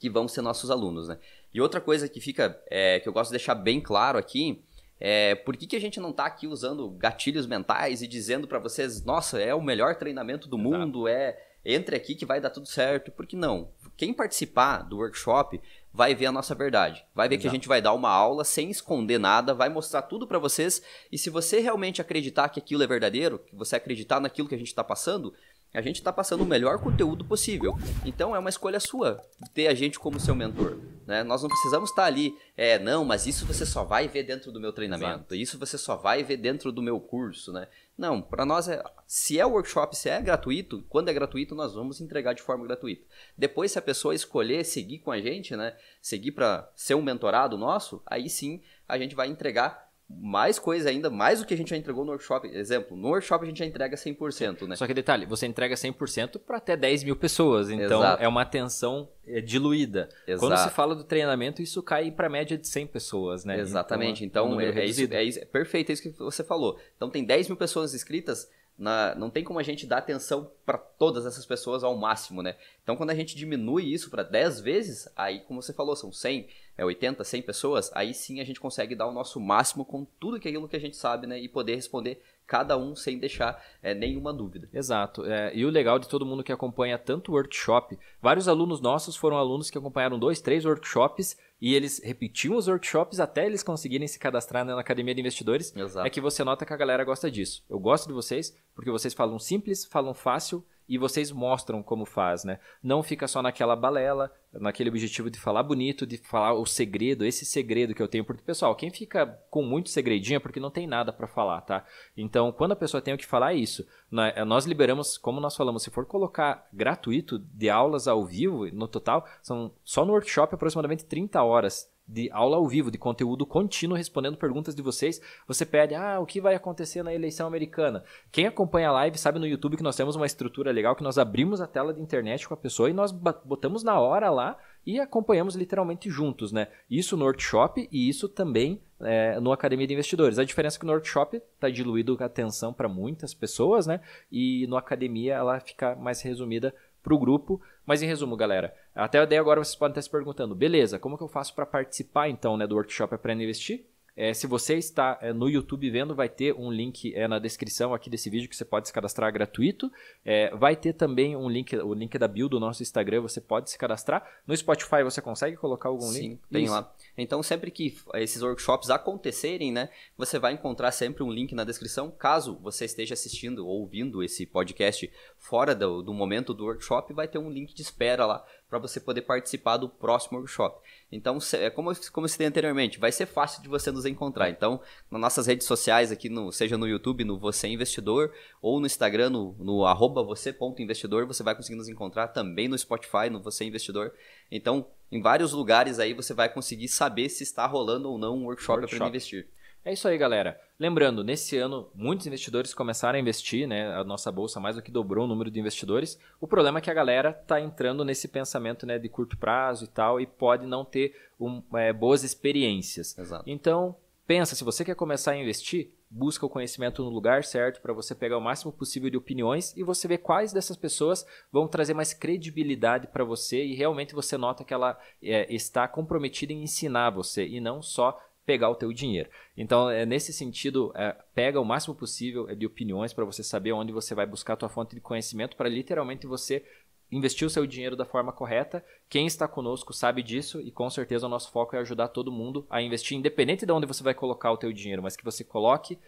que 0.00 0.10
vão 0.10 0.26
ser 0.26 0.42
nossos 0.42 0.68
alunos, 0.68 1.06
né? 1.06 1.16
E 1.54 1.60
outra 1.60 1.80
coisa 1.80 2.08
que 2.08 2.20
fica, 2.20 2.60
é, 2.68 2.98
que 2.98 3.08
eu 3.08 3.12
gosto 3.12 3.30
de 3.30 3.38
deixar 3.38 3.54
bem 3.54 3.80
claro 3.80 4.18
aqui, 4.18 4.64
é, 5.00 5.34
por 5.34 5.56
que, 5.56 5.66
que 5.66 5.76
a 5.76 5.80
gente 5.80 6.00
não 6.00 6.10
está 6.10 6.26
aqui 6.26 6.46
usando 6.46 6.90
gatilhos 6.90 7.46
mentais 7.46 8.02
e 8.02 8.06
dizendo 8.06 8.48
para 8.48 8.58
vocês, 8.58 9.04
nossa, 9.04 9.40
é 9.40 9.54
o 9.54 9.62
melhor 9.62 9.96
treinamento 9.96 10.48
do 10.48 10.56
Exato. 10.56 10.78
mundo, 10.78 11.08
é 11.08 11.38
entre 11.64 11.96
aqui 11.96 12.14
que 12.14 12.24
vai 12.24 12.40
dar 12.40 12.50
tudo 12.50 12.66
certo? 12.66 13.10
Por 13.10 13.26
que 13.26 13.36
não? 13.36 13.70
Quem 13.96 14.14
participar 14.14 14.82
do 14.82 14.98
workshop 14.98 15.60
vai 15.92 16.14
ver 16.14 16.26
a 16.26 16.32
nossa 16.32 16.54
verdade. 16.54 17.04
Vai 17.14 17.28
ver 17.28 17.34
Exato. 17.34 17.42
que 17.42 17.48
a 17.48 17.52
gente 17.52 17.68
vai 17.68 17.82
dar 17.82 17.92
uma 17.92 18.10
aula 18.10 18.44
sem 18.44 18.70
esconder 18.70 19.18
nada, 19.18 19.54
vai 19.54 19.68
mostrar 19.68 20.02
tudo 20.02 20.26
para 20.26 20.38
vocês. 20.38 20.82
E 21.10 21.18
se 21.18 21.28
você 21.28 21.60
realmente 21.60 22.00
acreditar 22.00 22.48
que 22.48 22.60
aquilo 22.60 22.82
é 22.82 22.86
verdadeiro, 22.86 23.38
que 23.40 23.56
você 23.56 23.76
acreditar 23.76 24.20
naquilo 24.20 24.48
que 24.48 24.54
a 24.54 24.58
gente 24.58 24.68
está 24.68 24.84
passando, 24.84 25.34
a 25.72 25.80
gente 25.80 25.96
está 25.96 26.12
passando 26.12 26.42
o 26.42 26.46
melhor 26.46 26.78
conteúdo 26.78 27.24
possível. 27.24 27.76
Então 28.04 28.34
é 28.34 28.38
uma 28.38 28.48
escolha 28.48 28.80
sua 28.80 29.22
ter 29.54 29.66
a 29.66 29.74
gente 29.74 29.98
como 29.98 30.18
seu 30.18 30.34
mentor. 30.34 30.78
Né? 31.06 31.22
Nós 31.22 31.42
não 31.42 31.48
precisamos 31.48 31.90
estar 31.90 32.02
tá 32.02 32.08
ali, 32.08 32.36
é, 32.56 32.78
não, 32.78 33.04
mas 33.04 33.26
isso 33.26 33.46
você 33.46 33.64
só 33.64 33.82
vai 33.82 34.08
ver 34.08 34.24
dentro 34.24 34.52
do 34.52 34.60
meu 34.60 34.72
treinamento, 34.72 35.10
Exato. 35.10 35.34
isso 35.34 35.58
você 35.58 35.78
só 35.78 35.96
vai 35.96 36.22
ver 36.22 36.36
dentro 36.36 36.70
do 36.70 36.82
meu 36.82 37.00
curso. 37.00 37.50
Né? 37.50 37.66
Não, 37.96 38.20
para 38.20 38.44
nós, 38.44 38.68
é, 38.68 38.82
se 39.06 39.40
é 39.40 39.46
workshop, 39.46 39.96
se 39.96 40.10
é 40.10 40.20
gratuito, 40.20 40.84
quando 40.88 41.08
é 41.08 41.14
gratuito, 41.14 41.54
nós 41.54 41.74
vamos 41.74 42.00
entregar 42.00 42.34
de 42.34 42.42
forma 42.42 42.66
gratuita. 42.66 43.06
Depois, 43.36 43.72
se 43.72 43.78
a 43.78 43.82
pessoa 43.82 44.14
escolher 44.14 44.64
seguir 44.64 44.98
com 44.98 45.10
a 45.10 45.20
gente, 45.20 45.56
né, 45.56 45.74
seguir 46.00 46.32
para 46.32 46.70
ser 46.76 46.94
um 46.94 47.02
mentorado 47.02 47.56
nosso, 47.56 48.02
aí 48.04 48.28
sim 48.28 48.60
a 48.86 48.98
gente 48.98 49.14
vai 49.14 49.28
entregar 49.28 49.87
mais 50.08 50.58
coisa 50.58 50.88
ainda, 50.88 51.10
mais 51.10 51.40
do 51.40 51.46
que 51.46 51.52
a 51.52 51.56
gente 51.56 51.68
já 51.68 51.76
entregou 51.76 52.02
no 52.02 52.12
workshop. 52.12 52.48
Exemplo, 52.48 52.96
no 52.96 53.08
workshop 53.08 53.44
a 53.44 53.48
gente 53.48 53.58
já 53.58 53.66
entrega 53.66 53.94
100%, 53.94 54.66
né? 54.66 54.74
Só 54.74 54.86
que 54.86 54.94
detalhe, 54.94 55.26
você 55.26 55.46
entrega 55.46 55.74
100% 55.74 56.38
para 56.38 56.56
até 56.56 56.76
10 56.76 57.04
mil 57.04 57.14
pessoas, 57.14 57.68
então 57.68 58.00
Exato. 58.00 58.22
é 58.22 58.26
uma 58.26 58.40
atenção 58.40 59.08
é, 59.26 59.40
diluída. 59.42 60.08
Exato. 60.26 60.40
Quando 60.40 60.58
se 60.58 60.70
fala 60.70 60.94
do 60.94 61.04
treinamento, 61.04 61.60
isso 61.60 61.82
cai 61.82 62.10
para 62.10 62.28
média 62.30 62.56
de 62.56 62.66
100 62.66 62.86
pessoas, 62.86 63.44
né? 63.44 63.60
Exatamente, 63.60 64.24
então, 64.24 64.46
então 64.46 64.60
é, 64.60 64.68
é, 64.80 64.84
isso, 64.86 65.12
é, 65.12 65.22
isso, 65.22 65.38
é 65.40 65.44
perfeito 65.44 65.90
é 65.90 65.92
isso 65.92 66.02
que 66.02 66.10
você 66.10 66.42
falou. 66.42 66.78
Então 66.96 67.10
tem 67.10 67.22
10 67.24 67.48
mil 67.48 67.56
pessoas 67.56 67.94
inscritas, 67.94 68.48
na, 68.78 69.14
não 69.16 69.28
tem 69.28 69.42
como 69.42 69.58
a 69.58 69.62
gente 69.62 69.86
dar 69.86 69.98
atenção 69.98 70.50
para 70.64 70.78
todas 70.78 71.26
essas 71.26 71.44
pessoas 71.44 71.82
ao 71.82 71.96
máximo, 71.96 72.42
né? 72.42 72.54
Então, 72.82 72.96
quando 72.96 73.10
a 73.10 73.14
gente 73.14 73.34
diminui 73.34 73.92
isso 73.92 74.08
para 74.08 74.22
10 74.22 74.60
vezes, 74.60 75.08
aí, 75.16 75.40
como 75.40 75.60
você 75.60 75.72
falou, 75.72 75.96
são 75.96 76.12
100, 76.12 76.48
é 76.76 76.84
80, 76.84 77.24
100 77.24 77.42
pessoas, 77.42 77.90
aí 77.92 78.14
sim 78.14 78.40
a 78.40 78.44
gente 78.44 78.60
consegue 78.60 78.94
dar 78.94 79.08
o 79.08 79.12
nosso 79.12 79.40
máximo 79.40 79.84
com 79.84 80.06
tudo 80.20 80.36
aquilo 80.36 80.68
que 80.68 80.76
a 80.76 80.80
gente 80.80 80.96
sabe, 80.96 81.26
né? 81.26 81.40
E 81.40 81.48
poder 81.48 81.74
responder 81.74 82.22
cada 82.46 82.78
um 82.78 82.94
sem 82.94 83.18
deixar 83.18 83.62
é, 83.82 83.92
nenhuma 83.94 84.32
dúvida. 84.32 84.68
Exato. 84.72 85.24
É, 85.26 85.54
e 85.54 85.66
o 85.66 85.70
legal 85.70 85.98
de 85.98 86.08
todo 86.08 86.24
mundo 86.24 86.44
que 86.44 86.52
acompanha 86.52 86.96
tanto 86.96 87.32
o 87.32 87.34
workshop, 87.34 87.98
vários 88.22 88.48
alunos 88.48 88.80
nossos 88.80 89.16
foram 89.16 89.36
alunos 89.36 89.70
que 89.70 89.76
acompanharam 89.76 90.18
dois, 90.18 90.40
três 90.40 90.64
workshops 90.64 91.36
e 91.60 91.74
eles 91.74 92.00
repetiam 92.02 92.56
os 92.56 92.68
workshops 92.68 93.20
até 93.20 93.46
eles 93.46 93.62
conseguirem 93.62 94.06
se 94.06 94.18
cadastrar 94.18 94.64
na 94.64 94.78
Academia 94.78 95.14
de 95.14 95.20
Investidores. 95.20 95.74
Exato. 95.74 96.06
É 96.06 96.10
que 96.10 96.20
você 96.20 96.44
nota 96.44 96.64
que 96.64 96.72
a 96.72 96.76
galera 96.76 97.04
gosta 97.04 97.30
disso. 97.30 97.64
Eu 97.68 97.78
gosto 97.78 98.06
de 98.06 98.12
vocês 98.12 98.54
porque 98.74 98.90
vocês 98.90 99.12
falam 99.14 99.38
simples, 99.38 99.84
falam 99.84 100.14
fácil 100.14 100.64
e 100.88 100.96
vocês 100.96 101.30
mostram 101.30 101.82
como 101.82 102.06
faz, 102.06 102.44
né? 102.44 102.58
Não 102.82 103.02
fica 103.02 103.28
só 103.28 103.42
naquela 103.42 103.76
balela, 103.76 104.32
naquele 104.52 104.88
objetivo 104.88 105.30
de 105.30 105.38
falar 105.38 105.62
bonito, 105.62 106.06
de 106.06 106.16
falar 106.16 106.54
o 106.54 106.64
segredo, 106.64 107.24
esse 107.24 107.44
segredo 107.44 107.94
que 107.94 108.02
eu 108.02 108.08
tenho. 108.08 108.24
Porque, 108.24 108.42
pessoal, 108.42 108.74
quem 108.74 108.90
fica 108.90 109.26
com 109.50 109.62
muito 109.62 109.90
segredinho 109.90 110.36
é 110.36 110.40
porque 110.40 110.58
não 110.60 110.70
tem 110.70 110.86
nada 110.86 111.12
para 111.12 111.26
falar, 111.26 111.60
tá? 111.60 111.84
Então, 112.16 112.50
quando 112.50 112.72
a 112.72 112.76
pessoa 112.76 113.02
tem 113.02 113.12
o 113.12 113.18
que 113.18 113.26
falar, 113.26 113.52
é 113.52 113.56
isso. 113.56 113.86
Eh, 114.34 114.44
nós 114.44 114.64
liberamos, 114.64 115.18
como 115.18 115.40
nós 115.40 115.56
falamos, 115.56 115.82
se 115.82 115.90
for 115.90 116.06
colocar 116.06 116.66
gratuito 116.72 117.38
de 117.38 117.68
aulas 117.68 118.08
ao 118.08 118.24
vivo, 118.24 118.66
no 118.72 118.88
total, 118.88 119.26
são 119.42 119.72
só 119.84 120.04
no 120.04 120.12
workshop 120.12 120.54
aproximadamente 120.54 121.04
30 121.04 121.42
horas 121.42 121.90
de 122.08 122.30
aula 122.32 122.56
ao 122.56 122.66
vivo, 122.66 122.90
de 122.90 122.96
conteúdo 122.96 123.44
contínuo, 123.44 123.96
respondendo 123.96 124.38
perguntas 124.38 124.74
de 124.74 124.80
vocês. 124.80 125.20
Você 125.46 125.66
pede, 125.66 125.94
ah, 125.94 126.18
o 126.18 126.26
que 126.26 126.40
vai 126.40 126.54
acontecer 126.54 127.02
na 127.02 127.14
eleição 127.14 127.46
americana? 127.46 128.02
Quem 128.32 128.46
acompanha 128.46 128.88
a 128.88 128.92
live 128.92 129.18
sabe 129.18 129.38
no 129.38 129.46
YouTube 129.46 129.76
que 129.76 129.82
nós 129.82 129.96
temos 129.96 130.16
uma 130.16 130.26
estrutura 130.26 130.72
legal, 130.72 130.96
que 130.96 131.02
nós 131.02 131.18
abrimos 131.18 131.60
a 131.60 131.66
tela 131.66 131.92
de 131.92 132.00
internet 132.00 132.48
com 132.48 132.54
a 132.54 132.56
pessoa 132.56 132.88
e 132.88 132.94
nós 132.94 133.12
botamos 133.12 133.82
na 133.82 134.00
hora 134.00 134.30
lá 134.30 134.56
e 134.86 134.98
acompanhamos 134.98 135.54
literalmente 135.54 136.08
juntos, 136.08 136.50
né? 136.50 136.68
Isso 136.90 137.14
no 137.14 137.26
workshop 137.26 137.86
e 137.92 138.08
isso 138.08 138.26
também 138.26 138.80
é, 139.00 139.38
no 139.38 139.52
Academia 139.52 139.86
de 139.86 139.92
Investidores. 139.92 140.38
A 140.38 140.44
diferença 140.44 140.76
é 140.76 140.80
que 140.80 140.86
no 140.86 140.92
workshop 140.92 141.36
está 141.36 141.68
diluído 141.68 142.16
a 142.20 142.24
atenção 142.24 142.72
para 142.72 142.88
muitas 142.88 143.34
pessoas, 143.34 143.86
né? 143.86 144.00
E 144.32 144.66
no 144.66 144.76
Academia 144.76 145.34
ela 145.34 145.60
fica 145.60 145.94
mais 145.94 146.22
resumida 146.22 146.74
para 147.08 147.14
o 147.14 147.18
grupo. 147.18 147.60
Mas 147.86 148.02
em 148.02 148.06
resumo, 148.06 148.36
galera, 148.36 148.74
até 148.94 149.24
daí 149.24 149.38
agora 149.38 149.64
vocês 149.64 149.74
podem 149.74 149.92
estar 149.92 150.02
se 150.02 150.10
perguntando, 150.10 150.54
beleza, 150.54 150.98
como 150.98 151.16
que 151.16 151.24
eu 151.24 151.28
faço 151.28 151.54
para 151.54 151.64
participar 151.64 152.28
então 152.28 152.56
né, 152.56 152.66
do 152.66 152.74
workshop 152.74 153.14
Aprenda 153.14 153.42
a 153.42 153.44
Investir? 153.44 153.86
É, 154.20 154.34
se 154.34 154.48
você 154.48 154.74
está 154.74 155.16
é, 155.22 155.32
no 155.32 155.48
YouTube 155.48 155.88
vendo, 155.88 156.12
vai 156.12 156.28
ter 156.28 156.52
um 156.52 156.72
link 156.72 157.14
é, 157.14 157.28
na 157.28 157.38
descrição 157.38 157.94
aqui 157.94 158.10
desse 158.10 158.28
vídeo 158.28 158.48
que 158.48 158.56
você 158.56 158.64
pode 158.64 158.88
se 158.88 158.92
cadastrar 158.92 159.32
gratuito. 159.32 159.88
É, 160.24 160.50
vai 160.56 160.74
ter 160.74 160.92
também 160.92 161.36
um 161.36 161.48
link, 161.48 161.76
o 161.76 161.94
link 161.94 162.18
da 162.18 162.26
bio 162.26 162.48
do 162.48 162.58
nosso 162.58 162.82
Instagram, 162.82 163.20
você 163.20 163.40
pode 163.40 163.70
se 163.70 163.78
cadastrar. 163.78 164.28
No 164.44 164.56
Spotify 164.56 165.04
você 165.04 165.22
consegue 165.22 165.56
colocar 165.56 165.88
algum 165.88 166.08
Sim, 166.08 166.20
link? 166.30 166.40
tem 166.50 166.64
Isso. 166.64 166.72
lá. 166.72 166.92
Então 167.16 167.40
sempre 167.44 167.70
que 167.70 167.96
esses 168.14 168.42
workshops 168.42 168.90
acontecerem, 168.90 169.70
né, 169.70 169.88
você 170.16 170.36
vai 170.36 170.52
encontrar 170.52 170.90
sempre 170.90 171.22
um 171.22 171.30
link 171.30 171.54
na 171.54 171.62
descrição. 171.62 172.10
Caso 172.10 172.58
você 172.60 172.86
esteja 172.86 173.14
assistindo 173.14 173.64
ou 173.64 173.82
ouvindo 173.82 174.20
esse 174.20 174.44
podcast 174.44 175.08
fora 175.36 175.76
do, 175.76 176.02
do 176.02 176.12
momento 176.12 176.52
do 176.52 176.64
workshop, 176.64 177.14
vai 177.14 177.28
ter 177.28 177.38
um 177.38 177.48
link 177.48 177.72
de 177.72 177.82
espera 177.82 178.26
lá 178.26 178.44
para 178.68 178.78
você 178.78 179.00
poder 179.00 179.22
participar 179.22 179.78
do 179.78 179.88
próximo 179.88 180.38
workshop. 180.38 180.78
Então, 181.10 181.38
é 181.54 181.70
como, 181.70 181.90
como 182.12 182.26
eu 182.26 182.28
citei 182.28 182.46
anteriormente, 182.46 182.98
vai 182.98 183.10
ser 183.10 183.26
fácil 183.26 183.62
de 183.62 183.68
você 183.68 183.90
nos 183.90 184.04
encontrar. 184.04 184.50
Então, 184.50 184.80
nas 185.10 185.20
nossas 185.20 185.46
redes 185.46 185.66
sociais 185.66 186.12
aqui, 186.12 186.28
no, 186.28 186.52
seja 186.52 186.76
no 186.76 186.86
YouTube, 186.86 187.24
no 187.24 187.38
Você 187.38 187.66
Investidor, 187.68 188.32
ou 188.60 188.78
no 188.78 188.86
Instagram, 188.86 189.30
no, 189.30 189.56
no 189.58 189.86
arroba 189.86 190.22
você.investidor, 190.22 191.26
você 191.26 191.42
vai 191.42 191.54
conseguir 191.54 191.76
nos 191.76 191.88
encontrar 191.88 192.28
também 192.28 192.68
no 192.68 192.76
Spotify, 192.76 193.30
no 193.30 193.40
Você 193.40 193.64
Investidor. 193.64 194.12
Então, 194.50 194.86
em 195.10 195.22
vários 195.22 195.52
lugares 195.52 195.98
aí 195.98 196.12
você 196.12 196.34
vai 196.34 196.52
conseguir 196.52 196.88
saber 196.88 197.30
se 197.30 197.42
está 197.42 197.66
rolando 197.66 198.10
ou 198.10 198.18
não 198.18 198.36
um 198.36 198.44
workshop, 198.44 198.80
workshop. 198.80 198.98
para 198.98 199.08
investir. 199.08 199.48
É 199.84 199.92
isso 199.92 200.06
aí, 200.06 200.18
galera. 200.18 200.60
Lembrando, 200.78 201.24
nesse 201.24 201.56
ano, 201.56 201.90
muitos 201.94 202.26
investidores 202.26 202.74
começaram 202.74 203.16
a 203.16 203.20
investir, 203.20 203.66
né? 203.66 203.94
A 203.94 204.04
nossa 204.04 204.30
bolsa 204.30 204.60
mais 204.60 204.76
do 204.76 204.82
que 204.82 204.90
dobrou 204.90 205.24
o 205.24 205.28
número 205.28 205.50
de 205.50 205.58
investidores. 205.58 206.18
O 206.40 206.46
problema 206.46 206.78
é 206.78 206.82
que 206.82 206.90
a 206.90 206.94
galera 206.94 207.30
está 207.30 207.60
entrando 207.60 208.04
nesse 208.04 208.28
pensamento 208.28 208.86
né, 208.86 208.98
de 208.98 209.08
curto 209.08 209.36
prazo 209.36 209.84
e 209.84 209.88
tal, 209.88 210.20
e 210.20 210.26
pode 210.26 210.66
não 210.66 210.84
ter 210.84 211.14
um, 211.40 211.62
é, 211.74 211.92
boas 211.92 212.22
experiências. 212.22 213.16
Exato. 213.18 213.44
Então, 213.46 213.96
pensa, 214.26 214.54
se 214.54 214.62
você 214.62 214.84
quer 214.84 214.94
começar 214.94 215.32
a 215.32 215.36
investir, 215.36 215.90
busca 216.10 216.46
o 216.46 216.50
conhecimento 216.50 217.02
no 217.02 217.10
lugar 217.10 217.44
certo 217.44 217.80
para 217.80 217.92
você 217.92 218.14
pegar 218.14 218.38
o 218.38 218.40
máximo 218.40 218.72
possível 218.72 219.10
de 219.10 219.16
opiniões 219.16 219.76
e 219.76 219.82
você 219.82 220.08
ver 220.08 220.18
quais 220.18 220.52
dessas 220.52 220.76
pessoas 220.76 221.26
vão 221.52 221.68
trazer 221.68 221.94
mais 221.94 222.14
credibilidade 222.14 223.08
para 223.08 223.24
você 223.24 223.64
e 223.64 223.74
realmente 223.74 224.14
você 224.14 224.36
nota 224.38 224.64
que 224.64 224.72
ela 224.72 224.98
é, 225.22 225.52
está 225.52 225.86
comprometida 225.86 226.52
em 226.52 226.62
ensinar 226.62 227.10
você 227.10 227.46
e 227.46 227.60
não 227.60 227.82
só 227.82 228.18
pegar 228.48 228.70
o 228.70 228.74
teu 228.74 228.90
dinheiro. 228.94 229.28
Então, 229.54 229.90
é, 229.90 230.06
nesse 230.06 230.32
sentido, 230.32 230.90
é, 230.94 231.14
pega 231.34 231.60
o 231.60 231.64
máximo 231.66 231.94
possível 231.94 232.48
é, 232.48 232.54
de 232.54 232.64
opiniões 232.64 233.12
para 233.12 233.26
você 233.26 233.42
saber 233.42 233.72
onde 233.72 233.92
você 233.92 234.14
vai 234.14 234.24
buscar 234.24 234.54
a 234.54 234.56
tua 234.56 234.70
fonte 234.70 234.94
de 234.94 235.02
conhecimento 235.02 235.54
para 235.54 235.68
literalmente 235.68 236.26
você 236.26 236.64
investir 237.12 237.46
o 237.46 237.50
seu 237.50 237.66
dinheiro 237.66 237.94
da 237.94 238.06
forma 238.06 238.32
correta. 238.32 238.82
Quem 239.06 239.26
está 239.26 239.46
conosco 239.46 239.92
sabe 239.92 240.22
disso 240.22 240.62
e 240.62 240.70
com 240.70 240.88
certeza 240.88 241.26
o 241.26 241.28
nosso 241.28 241.52
foco 241.52 241.76
é 241.76 241.80
ajudar 241.80 242.08
todo 242.08 242.32
mundo 242.32 242.66
a 242.70 242.80
investir, 242.80 243.18
independente 243.18 243.66
de 243.66 243.72
onde 243.72 243.86
você 243.86 244.02
vai 244.02 244.14
colocar 244.14 244.50
o 244.50 244.56
teu 244.56 244.72
dinheiro, 244.72 245.02
mas 245.02 245.14
que 245.14 245.24
você 245.24 245.44
coloque 245.44 245.98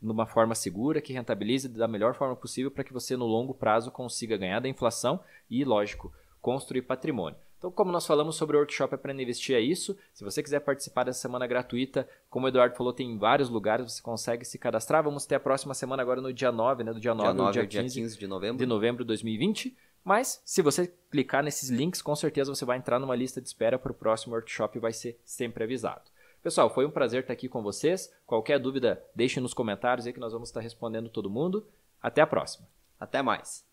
numa 0.00 0.24
forma 0.24 0.54
segura, 0.54 1.02
que 1.02 1.12
rentabilize 1.12 1.68
da 1.68 1.86
melhor 1.86 2.14
forma 2.14 2.34
possível 2.34 2.70
para 2.70 2.82
que 2.82 2.94
você 2.94 3.14
no 3.14 3.26
longo 3.26 3.52
prazo 3.52 3.90
consiga 3.90 4.38
ganhar 4.38 4.60
da 4.60 4.70
inflação 4.70 5.20
e, 5.50 5.62
lógico, 5.64 6.10
construir 6.40 6.80
patrimônio. 6.80 7.38
Então, 7.60 7.70
como 7.70 7.92
nós 7.92 8.06
falamos 8.06 8.36
sobre 8.36 8.56
o 8.56 8.60
workshop 8.60 8.94
Aprenda 8.94 9.20
a 9.20 9.22
Investir, 9.22 9.54
é 9.54 9.60
isso. 9.60 9.94
Se 10.14 10.24
você 10.24 10.42
quiser 10.42 10.60
participar 10.60 11.04
dessa 11.04 11.20
semana 11.20 11.46
gratuita, 11.46 12.08
como 12.30 12.46
o 12.46 12.48
Eduardo 12.48 12.74
falou, 12.74 12.90
tem 12.90 13.10
em 13.10 13.18
vários 13.18 13.50
lugares, 13.50 13.92
você 13.92 14.00
consegue 14.00 14.46
se 14.46 14.58
cadastrar. 14.58 15.04
Vamos 15.04 15.26
ter 15.26 15.34
a 15.34 15.40
próxima 15.40 15.74
semana 15.74 16.02
agora 16.02 16.22
no 16.22 16.32
dia 16.32 16.50
9, 16.50 16.84
né? 16.84 16.94
Do 16.94 16.98
dia 16.98 17.14
9, 17.14 17.28
dia 17.28 17.34
9 17.34 17.60
ao 17.60 17.66
dia 17.66 17.82
15, 17.82 18.00
15 18.00 18.18
de 18.18 18.26
novembro. 18.26 18.56
De 18.56 18.64
novembro 18.64 19.04
de 19.04 19.08
2020. 19.08 19.76
Mas, 20.02 20.40
se 20.42 20.62
você 20.62 20.90
clicar 21.10 21.44
nesses 21.44 21.68
links, 21.68 22.00
com 22.00 22.16
certeza 22.16 22.54
você 22.54 22.64
vai 22.64 22.78
entrar 22.78 22.98
numa 22.98 23.14
lista 23.14 23.42
de 23.42 23.48
espera 23.48 23.78
para 23.78 23.92
o 23.92 23.94
próximo 23.94 24.34
workshop 24.34 24.78
e 24.78 24.80
vai 24.80 24.94
ser 24.94 25.20
sempre 25.22 25.62
avisado. 25.62 26.10
Pessoal, 26.42 26.72
foi 26.72 26.86
um 26.86 26.90
prazer 26.90 27.20
estar 27.20 27.34
aqui 27.34 27.46
com 27.46 27.62
vocês. 27.62 28.10
Qualquer 28.26 28.58
dúvida, 28.58 29.04
deixe 29.14 29.38
nos 29.38 29.52
comentários 29.52 30.06
aí 30.06 30.14
que 30.14 30.18
nós 30.18 30.32
vamos 30.32 30.48
estar 30.48 30.60
respondendo 30.60 31.10
todo 31.10 31.28
mundo. 31.28 31.66
Até 32.00 32.22
a 32.22 32.26
próxima. 32.26 32.66
Até 32.98 33.20
mais. 33.20 33.68